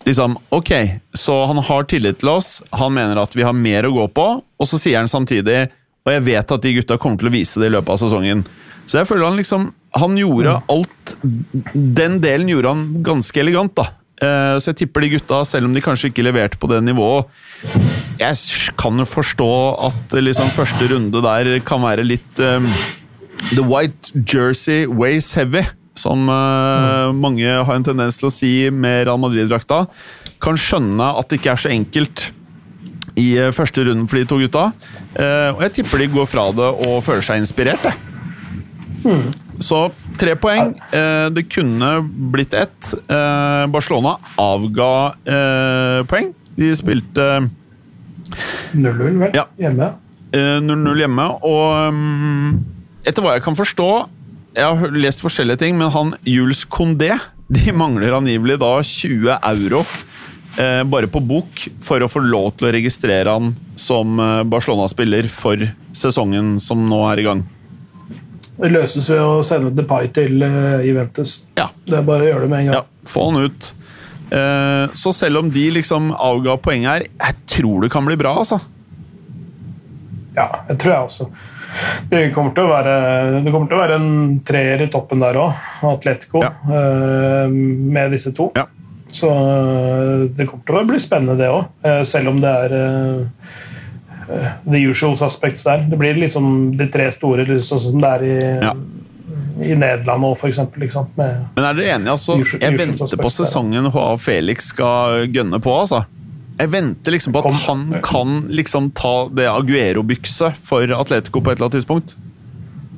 liksom 0.07 0.39
Ok, 0.55 0.71
så 1.13 1.43
han 1.45 1.59
har 1.67 1.85
tillit 1.91 2.21
til 2.23 2.31
oss, 2.33 2.61
han 2.71 2.95
mener 2.95 3.19
at 3.21 3.35
vi 3.37 3.45
har 3.45 3.53
mer 3.53 3.85
å 3.85 3.93
gå 3.99 4.07
på, 4.15 4.27
og 4.41 4.69
så 4.69 4.79
sier 4.81 5.01
han 5.01 5.11
samtidig 5.11 5.67
Og 6.01 6.09
jeg 6.15 6.23
vet 6.25 6.51
at 6.55 6.63
de 6.63 6.73
gutta 6.79 6.97
kommer 6.97 7.21
til 7.21 7.29
å 7.29 7.35
vise 7.35 7.61
det 7.61 7.69
i 7.69 7.73
løpet 7.75 7.93
av 7.93 7.99
sesongen. 8.01 8.41
Så 8.89 8.97
jeg 8.97 9.09
føler 9.09 9.27
han 9.29 9.37
liksom 9.37 9.67
Han 10.01 10.17
gjorde 10.17 10.55
alt 10.73 11.13
Den 11.21 12.17
delen 12.23 12.49
gjorde 12.49 12.73
han 12.73 12.87
ganske 13.05 13.43
elegant, 13.43 13.75
da. 13.77 13.91
Eh, 14.21 14.55
Så 14.61 14.71
jeg 14.71 14.83
tipper 14.83 15.01
de 15.01 15.15
gutta, 15.15 15.41
selv 15.47 15.67
om 15.67 15.73
de 15.73 15.81
kanskje 15.81 16.11
ikke 16.11 16.25
leverte 16.25 16.59
på 16.61 16.69
det 16.69 16.81
nivået 16.85 17.25
Jeg 18.21 18.37
kan 18.77 18.99
jo 19.01 19.05
forstå 19.09 19.51
at 19.87 20.13
eh, 20.13 20.21
liksom 20.21 20.53
første 20.53 20.89
runde 20.91 21.23
der 21.25 21.59
kan 21.65 21.81
være 21.81 22.05
litt 22.05 22.41
um, 22.45 22.69
The 23.55 23.65
white 23.65 24.13
jersey 24.29 24.85
weighs 24.85 25.31
heavy, 25.33 25.63
som 25.97 26.29
uh, 26.29 27.09
mange 27.09 27.49
har 27.49 27.73
en 27.73 27.83
tendens 27.87 28.19
til 28.19 28.29
å 28.29 28.33
si 28.33 28.51
med 28.69 29.07
Real 29.07 29.17
Madrid-drakta. 29.17 29.87
Kan 30.45 30.59
skjønne 30.61 31.07
at 31.17 31.31
det 31.31 31.39
ikke 31.39 31.55
er 31.55 31.63
så 31.63 31.71
enkelt 31.73 32.27
i 33.17 33.33
første 33.49 33.81
runden 33.87 34.05
for 34.05 34.21
de 34.21 34.29
to 34.29 34.37
gutta. 34.43 34.67
Uh, 35.17 35.57
og 35.57 35.65
jeg 35.65 35.79
tipper 35.79 36.05
de 36.05 36.11
går 36.13 36.29
fra 36.29 36.45
det 36.53 36.69
og 36.85 37.01
føler 37.01 37.25
seg 37.25 37.41
inspirert. 37.41 37.89
jeg. 37.89 38.10
Så 39.61 39.79
tre 40.17 40.35
poeng. 40.41 40.73
Eh, 40.93 41.27
det 41.33 41.43
kunne 41.53 41.89
blitt 42.33 42.53
ett. 42.57 42.93
Eh, 43.07 43.63
Barcelona 43.73 44.15
avga 44.41 44.91
eh, 45.25 46.03
poeng. 46.09 46.31
De 46.57 46.71
spilte 46.77 47.27
0-0, 48.73 49.17
vel? 49.19 49.31
Ja. 49.35 49.45
Hjemme. 49.59 49.91
eh, 50.33 50.59
0-0 50.63 51.01
hjemme, 51.03 51.25
og 51.43 51.93
mm, 51.93 52.57
etter 53.07 53.23
hva 53.25 53.33
jeg 53.37 53.43
kan 53.47 53.57
forstå 53.57 53.87
Jeg 54.55 54.67
har 54.81 54.91
lest 54.95 55.23
forskjellige 55.23 55.61
ting, 55.63 55.77
men 55.79 55.91
han 55.93 56.13
Jules 56.27 56.65
Condé 56.69 57.13
De 57.51 57.71
mangler 57.75 58.13
angivelig 58.17 58.57
da 58.61 58.73
20 58.83 59.31
euro 59.39 59.81
eh, 60.59 60.83
bare 60.87 61.07
på 61.11 61.21
bok 61.23 61.65
for 61.83 62.03
å 62.03 62.09
få 62.11 62.21
lov 62.23 62.51
til 62.59 62.67
å 62.69 62.73
registrere 62.75 63.31
han 63.31 63.53
som 63.79 64.19
Barcelona-spiller 64.51 65.27
for 65.31 65.63
sesongen 65.95 66.57
som 66.63 66.83
nå 66.87 66.99
er 67.11 67.19
i 67.23 67.25
gang. 67.27 67.41
Det 68.61 68.69
løses 68.71 69.07
ved 69.09 69.19
å 69.25 69.41
sende 69.45 69.71
Depay 69.73 70.07
til 70.13 70.41
eh, 70.45 70.83
Juventus. 70.85 71.39
Ja, 71.57 71.69
Det 71.87 71.97
er 71.97 72.03
bare 72.05 72.27
å 72.27 72.29
gjøre 72.29 72.45
det 72.45 72.49
med 72.53 72.59
en 72.59 72.65
gang. 72.71 72.75
ja 72.81 72.87
få 73.09 73.23
han 73.31 73.47
ut. 73.47 73.69
Eh, 74.31 74.91
så 74.93 75.09
selv 75.17 75.39
om 75.41 75.47
de 75.51 75.63
liksom 75.73 76.11
avga 76.13 76.53
poeng 76.61 76.85
her, 76.85 77.07
jeg 77.09 77.35
tror 77.49 77.81
det 77.81 77.89
kan 77.91 78.05
bli 78.05 78.15
bra, 78.21 78.35
altså. 78.43 78.59
Ja, 80.35 80.45
det 80.69 80.77
tror 80.79 80.93
jeg 80.93 81.07
også. 81.09 81.27
Det 82.11 82.21
kommer 82.35 82.53
til 82.55 82.67
å 82.67 82.71
være, 82.71 82.93
det 83.45 83.51
kommer 83.53 83.67
til 83.71 83.77
å 83.79 83.81
være 83.81 83.97
en 83.97 84.39
treer 84.47 84.83
i 84.85 84.87
toppen 84.91 85.23
der 85.23 85.39
òg, 85.39 85.57
Atletico, 85.87 86.43
Ja. 86.43 86.51
eh, 86.69 87.47
med 87.49 88.11
disse 88.13 88.31
to. 88.35 88.51
Ja. 88.55 88.67
Så 89.11 89.27
det 90.37 90.45
kommer 90.47 90.63
til 90.69 90.75
å 90.79 90.85
bli 90.87 90.99
spennende, 91.03 91.37
det 91.41 91.49
òg. 91.51 92.05
Selv 92.07 92.29
om 92.31 92.39
det 92.39 92.47
er 92.47 92.75
the 94.69 94.79
usual 94.89 95.17
suspects 95.17 95.63
der. 95.63 95.85
Det 95.89 95.97
blir 95.99 96.15
liksom 96.15 96.77
de 96.77 96.87
tre 96.93 97.11
store, 97.11 97.45
sånn 97.61 97.79
som 97.81 98.01
det 98.01 98.09
er 98.09 98.23
i, 98.23 98.37
Ja. 98.67 98.73
i 99.61 99.75
Nederland 99.75 100.21
nå, 100.21 100.31
f.eks. 100.37 100.57
Liksom, 100.77 101.07
Men 101.17 101.47
er 101.57 101.73
dere 101.73 101.95
enige? 101.97 102.11
Altså, 102.15 102.37
Usual- 102.39 102.61
jeg 102.61 102.73
usual 102.73 102.87
venter 102.87 103.17
på 103.17 103.31
sesongen 103.31 103.91
HA 103.91 104.17
Felix 104.17 104.71
skal 104.73 105.27
gønne 105.27 105.59
på, 105.61 105.71
altså. 105.79 106.05
Jeg 106.59 106.69
venter 106.69 107.11
liksom 107.11 107.33
på 107.33 107.39
at 107.39 107.45
Kom. 107.45 107.53
han 107.91 108.01
kan 108.03 108.47
liksom 108.49 108.91
ta 108.93 109.27
det 109.29 109.47
Aguero-bykset 109.47 110.53
for 110.57 110.83
Atletico 110.93 111.41
på 111.41 111.51
et 111.51 111.57
eller 111.57 111.69
annet 111.69 111.79
tidspunkt. 111.85 112.15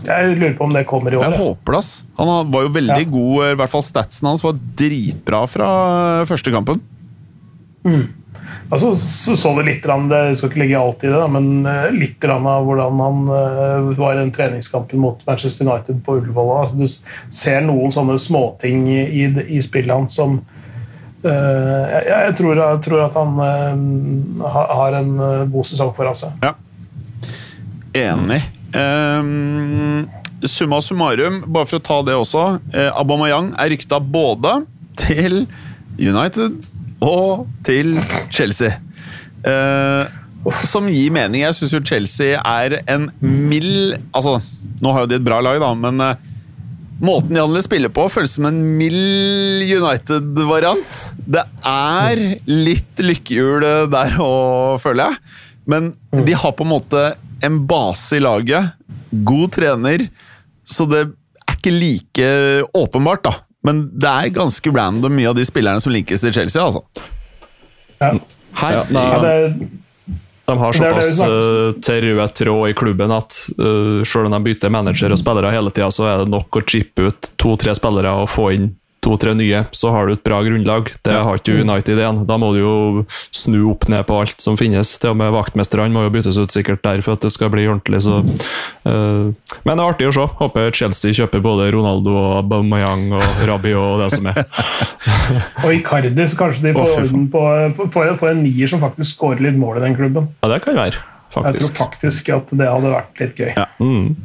Jeg 0.04 0.36
lurer 0.38 0.58
på 0.58 0.66
om 0.66 0.74
det 0.74 0.86
kommer 0.86 1.14
i 1.14 1.16
år. 1.16 1.24
Jeg 1.32 1.40
håper 1.40 1.72
det, 1.72 1.78
ass. 1.78 2.06
Han 2.18 2.52
var 2.52 2.62
jo 2.64 2.70
veldig 2.70 3.06
Ja. 3.06 3.10
god, 3.10 3.52
i 3.54 3.56
hvert 3.56 3.70
fall 3.70 3.82
statsen 3.84 4.28
hans 4.28 4.44
var 4.44 4.54
dritbra 4.76 5.48
fra 5.48 6.26
første 6.26 6.52
kampen. 6.52 6.82
Altså, 8.72 8.94
så, 8.98 9.36
så 9.38 9.52
det 9.58 9.66
litt, 9.68 9.82
grann, 9.84 10.08
det 10.10 10.38
skal 10.40 10.50
ikke 10.50 10.62
legge 10.64 10.80
alt 10.80 11.04
i 11.04 11.10
det, 11.10 11.20
da, 11.20 11.28
men 11.30 11.68
eh, 11.70 11.92
litt 11.94 12.16
grann 12.24 12.48
av 12.50 12.66
hvordan 12.68 13.02
han 13.04 13.22
eh, 13.36 13.92
var 14.00 14.16
i 14.16 14.22
den 14.22 14.34
treningskampen 14.34 15.02
mot 15.04 15.22
Manchester 15.28 15.68
United 15.68 16.02
på 16.06 16.18
Ullevål. 16.22 16.52
Altså, 16.64 16.80
du 16.80 17.36
ser 17.36 17.62
noen 17.68 17.94
sånne 17.94 18.18
småting 18.22 18.88
i, 18.90 19.28
i, 19.44 19.62
spillet 19.64 19.94
hans 19.94 20.18
som 20.18 20.40
uh, 20.40 21.30
jeg, 21.30 22.04
jeg, 22.10 22.34
tror, 22.40 22.60
jeg 22.60 22.82
tror 22.88 23.04
at 23.06 23.20
han 23.20 23.38
uh, 23.40 24.44
ha- 24.56 24.68
har 24.82 24.98
en 25.00 25.14
god 25.54 25.70
sesong 25.70 25.94
foran 25.98 26.18
seg. 26.18 26.44
Ja. 26.44 26.56
Enig. 27.94 28.42
Um, 28.74 30.08
summa 30.50 30.80
summarum, 30.82 31.44
bare 31.54 31.70
for 31.70 31.78
å 31.78 31.86
ta 31.86 32.00
det 32.08 32.16
også. 32.18 32.48
Uh, 32.74 32.90
Aubameyang 32.98 33.54
er 33.62 33.74
rykta 33.76 34.02
både 34.02 34.64
til 35.00 35.44
United 36.00 36.74
og 37.04 37.48
til 37.68 37.98
Chelsea. 38.34 38.78
Uh, 39.44 40.08
som 40.68 40.88
gir 40.92 41.12
mening. 41.16 41.44
Jeg 41.46 41.56
syns 41.58 41.74
jo 41.76 41.84
Chelsea 41.84 42.36
er 42.40 42.82
en 42.92 43.10
mild 43.24 43.96
Altså, 44.12 44.38
nå 44.84 44.92
har 44.92 45.06
jo 45.06 45.12
de 45.12 45.20
et 45.20 45.26
bra 45.26 45.40
lag, 45.44 45.60
da, 45.64 45.72
men 45.76 46.04
uh, 46.04 46.30
Måten 47.04 47.34
de 47.34 47.42
handler 47.42 47.64
spiller 47.66 47.92
på, 47.92 48.06
føles 48.08 48.38
som 48.38 48.46
en 48.48 48.60
mild 48.78 49.66
United-variant. 49.66 51.00
Det 51.28 51.42
er 51.68 52.22
litt 52.48 53.02
lykkehjul 53.04 53.66
der 53.92 54.16
òg, 54.24 54.78
føler 54.80 55.10
jeg. 55.10 55.34
Men 55.68 55.90
de 56.14 56.38
har 56.38 56.54
på 56.56 56.64
en 56.64 56.72
måte 56.72 57.02
en 57.44 57.58
base 57.68 58.22
i 58.22 58.24
laget. 58.24 58.72
God 59.12 59.52
trener. 59.58 60.06
Så 60.64 60.88
det 60.88 61.02
er 61.02 61.58
ikke 61.58 61.74
like 61.76 62.30
åpenbart, 62.72 63.26
da. 63.28 63.36
Men 63.64 63.86
det 63.96 64.10
er 64.10 64.34
ganske 64.36 64.74
random 64.76 65.16
mye 65.16 65.30
av 65.32 65.38
de 65.38 65.46
spillerne 65.48 65.84
som 65.84 65.94
linkes 65.96 66.24
til 66.26 66.36
Chelsea, 66.36 66.64
altså. 66.64 66.84
Ja. 68.00 68.12
Ja, 68.60 68.84
nei, 68.92 69.04
Ja, 69.08 69.22
det, 69.24 69.70
De 70.46 70.58
har 70.60 70.76
såpass 70.76 71.22
uh, 71.24 71.72
til 71.80 72.20
tråd 72.36 72.70
i 72.70 72.76
klubben 72.76 73.14
at 73.16 73.38
uh, 73.56 74.04
selv 74.04 74.28
om 74.28 74.36
de 74.36 74.42
bytter 74.44 74.74
manager 74.74 75.16
og 75.16 75.22
spillere 75.22 75.54
hele 75.56 75.72
tida, 75.72 75.88
så 75.96 76.10
er 76.12 76.24
det 76.24 76.34
nok 76.34 76.60
å 76.60 76.64
chippe 76.68 77.08
ut 77.08 77.30
to-tre 77.40 77.76
spillere 77.78 78.12
og 78.24 78.28
få 78.30 78.50
inn 78.58 78.74
to-tre 79.04 79.34
nye, 79.38 79.66
så 79.76 79.92
har 79.94 80.08
du 80.08 80.16
et 80.16 80.24
bra 80.26 80.40
grunnlag. 80.46 80.92
Det 81.06 81.16
har 81.16 81.40
ikke 81.40 81.60
United 81.62 82.00
igjen. 82.00 82.24
Da 82.30 82.38
må 82.42 82.54
du 82.56 82.62
jo 82.62 82.76
snu 83.36 83.60
opp 83.74 83.88
ned 83.92 84.06
på 84.10 84.22
alt 84.24 84.44
som 84.44 84.58
finnes. 84.60 84.96
Til 85.02 85.14
og 85.14 85.20
med 85.20 85.34
vaktmesterne 85.36 85.92
må 85.94 86.06
jo 86.06 86.14
byttes 86.16 86.40
ut 86.40 86.54
sikkert 86.54 86.84
der 86.86 87.04
for 87.06 87.18
at 87.18 87.26
det 87.26 87.34
skal 87.34 87.52
bli 87.54 87.68
ordentlig. 87.68 88.04
Så, 88.06 88.22
uh, 88.88 89.30
men 89.64 89.74
det 89.74 89.78
er 89.78 89.86
artig 89.86 90.10
å 90.10 90.16
se. 90.16 90.28
Håper 90.40 90.72
Chelsea 90.76 91.16
kjøper 91.20 91.44
både 91.44 91.70
Ronaldo 91.76 92.16
og 92.20 92.30
Aubameyang 92.42 93.10
og 93.14 93.46
Rabi 93.50 93.76
og 93.78 94.04
det 94.04 94.12
som 94.16 94.30
er. 94.32 94.44
og 95.66 95.70
Icardi, 95.74 96.14
så 96.30 96.40
kanskje 96.40 96.70
de 96.70 96.76
får 96.78 96.94
orden 97.04 97.28
på 97.34 97.44
får, 97.94 98.14
får 98.20 98.34
en 98.34 98.44
nier 98.46 98.70
som 98.70 98.82
faktisk 98.84 99.18
skårer 99.18 99.44
litt 99.48 99.60
mål 99.60 99.80
i 99.82 99.88
den 99.88 99.98
klubben. 99.98 100.30
Ja, 100.44 100.52
det 100.54 100.64
kan 100.66 100.78
være, 100.80 101.04
Jeg 101.34 101.58
tror 101.58 101.74
faktisk. 101.78 101.78
faktisk 101.80 102.30
at 102.36 102.54
det 102.60 102.70
hadde 102.70 102.94
vært 102.94 103.22
litt 103.24 103.42
gøy. 103.42 103.52
Ja. 103.58 103.66
Mm. 103.80 104.16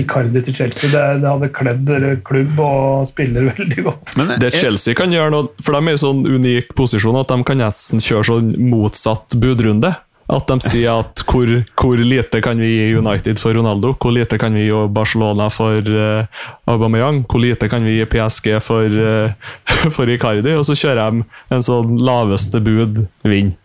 Icardi 0.00 0.42
til 0.46 0.58
Chelsea, 0.60 0.90
det, 0.92 1.04
det 1.22 1.30
hadde 1.30 1.52
kledd 1.54 1.94
klubb 2.28 2.60
og 2.64 3.08
spiller 3.12 3.50
veldig 3.52 3.86
godt. 3.86 4.12
Men 4.18 4.34
Det 4.40 4.52
Chelsea 4.56 4.96
kan 4.98 5.14
gjøre 5.14 5.32
nå, 5.34 5.44
for 5.62 5.76
de 5.76 5.92
er 5.92 5.98
i 5.98 6.02
sånn 6.02 6.24
unik 6.26 6.74
posisjon 6.78 7.18
at 7.20 7.32
de 7.32 7.40
kan 7.48 7.60
nesten 7.60 8.02
kjøre 8.02 8.30
sånn 8.32 8.52
motsatt 8.70 9.38
budrunde. 9.40 9.94
At 10.28 10.50
de 10.50 10.58
sier 10.60 10.92
at 10.92 11.22
hvor, 11.24 11.48
hvor 11.80 12.00
lite 12.04 12.42
kan 12.44 12.58
vi 12.60 12.68
gi 12.68 12.96
United 12.98 13.40
for 13.40 13.56
Ronaldo, 13.56 13.94
hvor 13.96 14.12
lite 14.12 14.36
kan 14.40 14.52
vi 14.52 14.66
gi 14.66 14.80
Barcelona 14.92 15.46
for 15.52 15.80
uh, 15.88 16.42
Aubameyang, 16.68 17.22
hvor 17.24 17.40
lite 17.40 17.70
kan 17.72 17.86
vi 17.86 17.96
gi 17.96 18.08
PSG 18.12 18.50
for, 18.60 18.92
uh, 18.92 19.32
for 19.96 20.12
Icardi, 20.12 20.52
og 20.52 20.66
så 20.68 20.76
kjører 20.76 21.16
de 21.16 21.24
en 21.56 21.64
sånn 21.64 21.96
laveste 22.04 22.60
bud 22.60 23.06
vinner. 23.24 23.56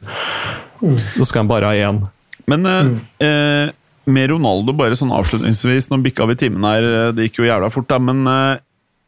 Så 1.17 1.27
skal 1.27 1.43
de 1.43 1.51
bare 1.51 1.67
ha 1.67 1.89
én. 1.91 1.99
Men 2.51 2.67
mm. 2.67 2.95
eh, 3.23 3.73
med 4.11 4.31
Ronaldo, 4.33 4.75
bare 4.75 4.97
sånn 4.99 5.13
avslutningsvis, 5.15 5.89
nå 5.91 6.01
bikka 6.03 6.27
vi 6.31 6.39
timen 6.39 6.65
her, 6.67 6.87
eh, 6.87 7.11
det 7.15 7.29
gikk 7.29 7.41
jo 7.41 7.47
jævla 7.47 7.71
fort, 7.73 7.87
da, 7.91 7.99
men 8.03 8.25
eh, 8.27 8.63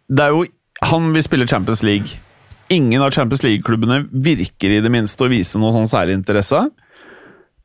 det 0.07 0.27
er 0.27 0.35
jo 0.35 0.45
Han 0.85 1.13
vil 1.15 1.23
spille 1.23 1.47
Champions 1.47 1.81
League. 1.87 2.19
Ingen 2.69 3.01
av 3.01 3.13
Champions 3.15 3.45
League-klubbene 3.45 4.01
virker 4.11 4.73
i 4.75 4.81
det 4.83 4.89
minste 4.91 5.23
å 5.23 5.29
vise 5.31 5.57
noe 5.57 5.71
sånn 5.71 5.87
særlig 5.87 6.17
interesse. 6.19 6.59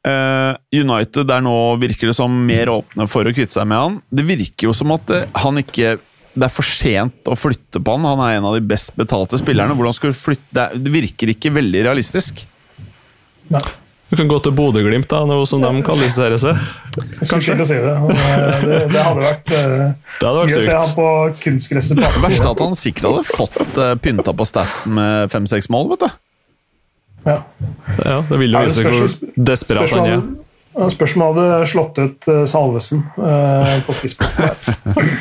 Eh, 0.06 0.52
United 0.78 1.32
er 1.34 1.42
nå 1.44 1.56
virker 1.82 2.08
det 2.08 2.14
som 2.16 2.32
mer 2.46 2.70
åpne 2.72 3.08
for 3.10 3.26
å 3.26 3.32
kvitte 3.34 3.58
seg 3.58 3.66
med 3.68 3.82
han. 3.82 3.98
Det 4.08 4.24
virker 4.28 4.68
jo 4.68 4.76
som 4.78 4.94
at 4.94 5.10
eh, 5.12 5.26
han 5.42 5.58
ikke 5.60 5.98
det 6.30 6.46
er 6.46 6.54
for 6.54 6.64
sent 6.64 7.26
å 7.28 7.34
flytte 7.36 7.82
på 7.82 7.96
han. 7.96 8.06
Han 8.06 8.22
er 8.24 8.38
en 8.38 8.46
av 8.48 8.54
de 8.54 8.62
best 8.64 8.94
betalte 8.98 9.40
spillerne. 9.42 9.74
Hvordan 9.76 9.96
skal 9.96 10.14
du 10.14 10.20
flytte 10.20 10.68
Det 10.78 10.92
virker 10.94 11.34
ikke 11.34 11.52
veldig 11.56 11.82
realistisk. 11.88 12.44
Nei. 13.50 13.64
Du 14.10 14.16
kan 14.18 14.28
gå 14.30 14.38
til 14.42 14.54
Bodø-Glimt, 14.58 15.06
da, 15.10 15.20
noe 15.28 15.44
som 15.46 15.62
de 15.62 15.70
kvalifiserer 15.86 16.40
seg. 16.42 16.58
Til 16.96 17.36
å 17.62 17.66
si 17.68 17.76
det. 17.78 17.92
Eh, 17.94 18.64
det. 18.64 18.80
Det 18.90 19.04
hadde 19.06 19.22
vært 19.22 19.52
eh, 19.54 19.76
Det 20.18 20.26
hadde 20.26 20.40
vært 20.40 20.50
gøy 20.50 20.58
å 20.58 20.64
se 20.64 20.74
han 20.74 20.88
sykt. 20.88 20.96
på 20.96 21.10
kunstgresset. 21.44 22.00
Det 22.00 22.10
verste 22.24 22.48
er 22.48 22.50
at 22.50 22.64
han 22.64 22.74
sikkert 22.78 23.06
hadde 23.10 23.22
fått 23.30 23.78
uh, 23.78 23.94
pynta 24.02 24.34
på 24.34 24.48
statsen 24.50 24.98
med 24.98 25.30
fem-seks 25.30 25.70
mål, 25.70 25.92
vet 25.94 26.08
du. 26.08 26.18
Ja. 27.28 27.38
Ja, 28.02 28.20
det 28.26 28.38
vil 28.40 28.54
jo 28.56 28.64
vise 28.64 28.86
hvor 28.86 29.16
desperat 29.36 29.94
han 29.94 30.08
er. 30.08 30.22
Spørs 30.90 31.16
om 31.16 31.24
han 31.24 31.34
hadde 31.34 31.66
slått 31.68 31.98
ut 31.98 32.28
eh, 32.30 32.44
Salvesen 32.48 33.02
eh, 33.18 33.80
på 33.86 33.98
spissplassen. 34.00 34.86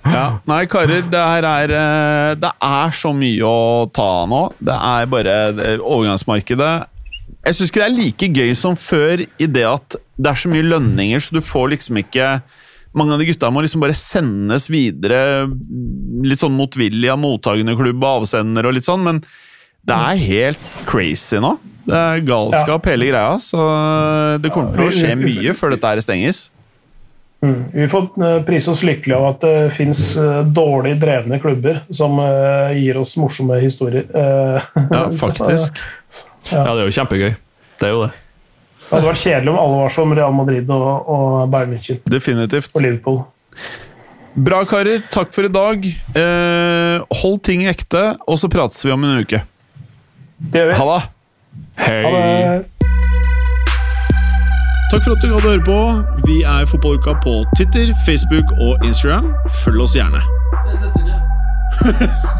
Ja. 0.00 0.40
Nei, 0.48 0.62
karer, 0.64 1.02
det 1.12 1.20
her 1.20 1.44
er 1.44 1.72
eh, 1.76 2.30
Det 2.40 2.48
er 2.64 2.94
så 2.96 3.10
mye 3.14 3.44
å 3.44 3.84
ta 3.92 4.06
av 4.22 4.30
nå. 4.32 4.38
Det 4.56 4.72
er 4.72 5.10
bare 5.12 5.34
Overgangsmarkedet 5.76 6.70
Jeg 7.46 7.56
syns 7.56 7.70
ikke 7.70 7.82
det 7.82 7.88
er 7.88 7.96
like 7.96 8.30
gøy 8.40 8.54
som 8.58 8.78
før 8.78 9.24
i 9.24 9.48
det 9.48 9.66
at 9.68 9.96
det 10.20 10.32
er 10.32 10.40
så 10.40 10.50
mye 10.52 10.66
lønninger, 10.66 11.22
så 11.22 11.36
du 11.36 11.44
får 11.44 11.72
liksom 11.76 12.02
ikke 12.04 12.40
Mange 12.90 13.14
av 13.14 13.20
de 13.22 13.26
gutta 13.28 13.46
må 13.54 13.60
liksom 13.62 13.84
bare 13.84 13.94
sendes 13.94 14.64
videre 14.66 15.44
litt 16.26 16.40
sånn 16.40 16.56
motvillig 16.58 17.06
av 17.12 17.20
mottakende 17.22 17.76
klubb 17.78 18.02
og 18.02 18.24
avsender 18.24 18.66
og 18.66 18.74
litt 18.74 18.88
sånn, 18.88 19.04
men 19.06 19.20
det 19.86 19.94
er 19.94 20.18
helt 20.24 20.64
crazy 20.88 21.38
nå. 21.38 21.52
Det 21.86 21.94
er 21.94 22.24
galskap, 22.26 22.88
hele 22.90 23.12
greia, 23.12 23.36
så 23.38 23.62
det 24.42 24.50
kommer 24.50 24.74
til 24.74 24.88
å 24.88 24.96
skje 24.96 25.14
mye 25.22 25.54
før 25.54 25.76
dette 25.76 25.92
her 25.92 26.02
stenges. 26.02 26.48
Mm. 27.40 27.64
Vi 27.72 27.86
får 27.88 28.08
eh, 28.24 28.42
prise 28.44 28.70
oss 28.70 28.82
lykkelige 28.84 29.16
av 29.16 29.26
at 29.30 29.44
det 29.46 29.70
fins 29.72 30.00
eh, 30.16 30.42
dårlig 30.44 30.98
drevne 31.00 31.38
klubber 31.40 31.80
som 31.94 32.18
eh, 32.20 32.76
gir 32.76 33.00
oss 33.00 33.16
morsomme 33.16 33.56
historier. 33.62 34.10
Ja, 34.90 35.06
faktisk. 35.14 35.80
Ja. 36.48 36.64
ja, 36.64 36.72
det 36.74 36.82
er 36.82 36.88
jo 36.88 36.96
kjempegøy. 36.96 37.30
Det 37.80 37.88
er 37.88 37.94
jo 37.94 38.02
det. 38.06 38.10
Det 38.80 38.96
hadde 38.96 39.06
vært 39.06 39.20
kjedelig 39.22 39.52
om 39.52 39.60
alle 39.60 39.76
var 39.84 39.92
som 39.94 40.12
Real 40.18 40.34
Madrid 40.34 40.70
og, 40.74 40.88
og 41.14 41.52
Bayern 41.52 41.76
München. 41.76 42.00
Definitivt. 42.10 42.72
Og 42.74 42.82
Liverpool. 42.82 43.20
Bra, 44.34 44.64
karer. 44.66 45.04
Takk 45.12 45.32
for 45.34 45.46
i 45.46 45.52
dag. 45.52 45.86
Eh, 46.16 47.06
hold 47.22 47.40
ting 47.46 47.66
ekte, 47.70 48.16
og 48.26 48.38
så 48.40 48.50
prates 48.50 48.82
vi 48.86 48.92
om 48.94 49.06
en 49.06 49.22
uke. 49.22 49.42
Det 50.40 50.62
gjør 50.62 50.72
vi. 50.72 50.76
Ha 50.80 50.90
det. 50.90 51.00
Hei. 51.84 52.02
Ha 52.06 52.12
det. 52.16 52.80
Takk 54.90 55.04
for 55.06 55.14
at 55.14 55.22
du 55.22 55.28
gadd 55.30 55.44
å 55.46 55.52
høre 55.52 55.62
på. 55.66 55.80
Vi 56.26 56.40
er 56.42 56.66
Fotballuka 56.66 57.14
på 57.22 57.36
Twitter, 57.54 57.94
Facebook 58.06 58.50
og 58.58 58.82
Instagram. 58.86 59.30
Følg 59.62 59.86
oss 59.86 59.94
gjerne. 59.98 60.24
Ses 60.66 60.82
neste 60.82 61.06
uke. 61.06 62.36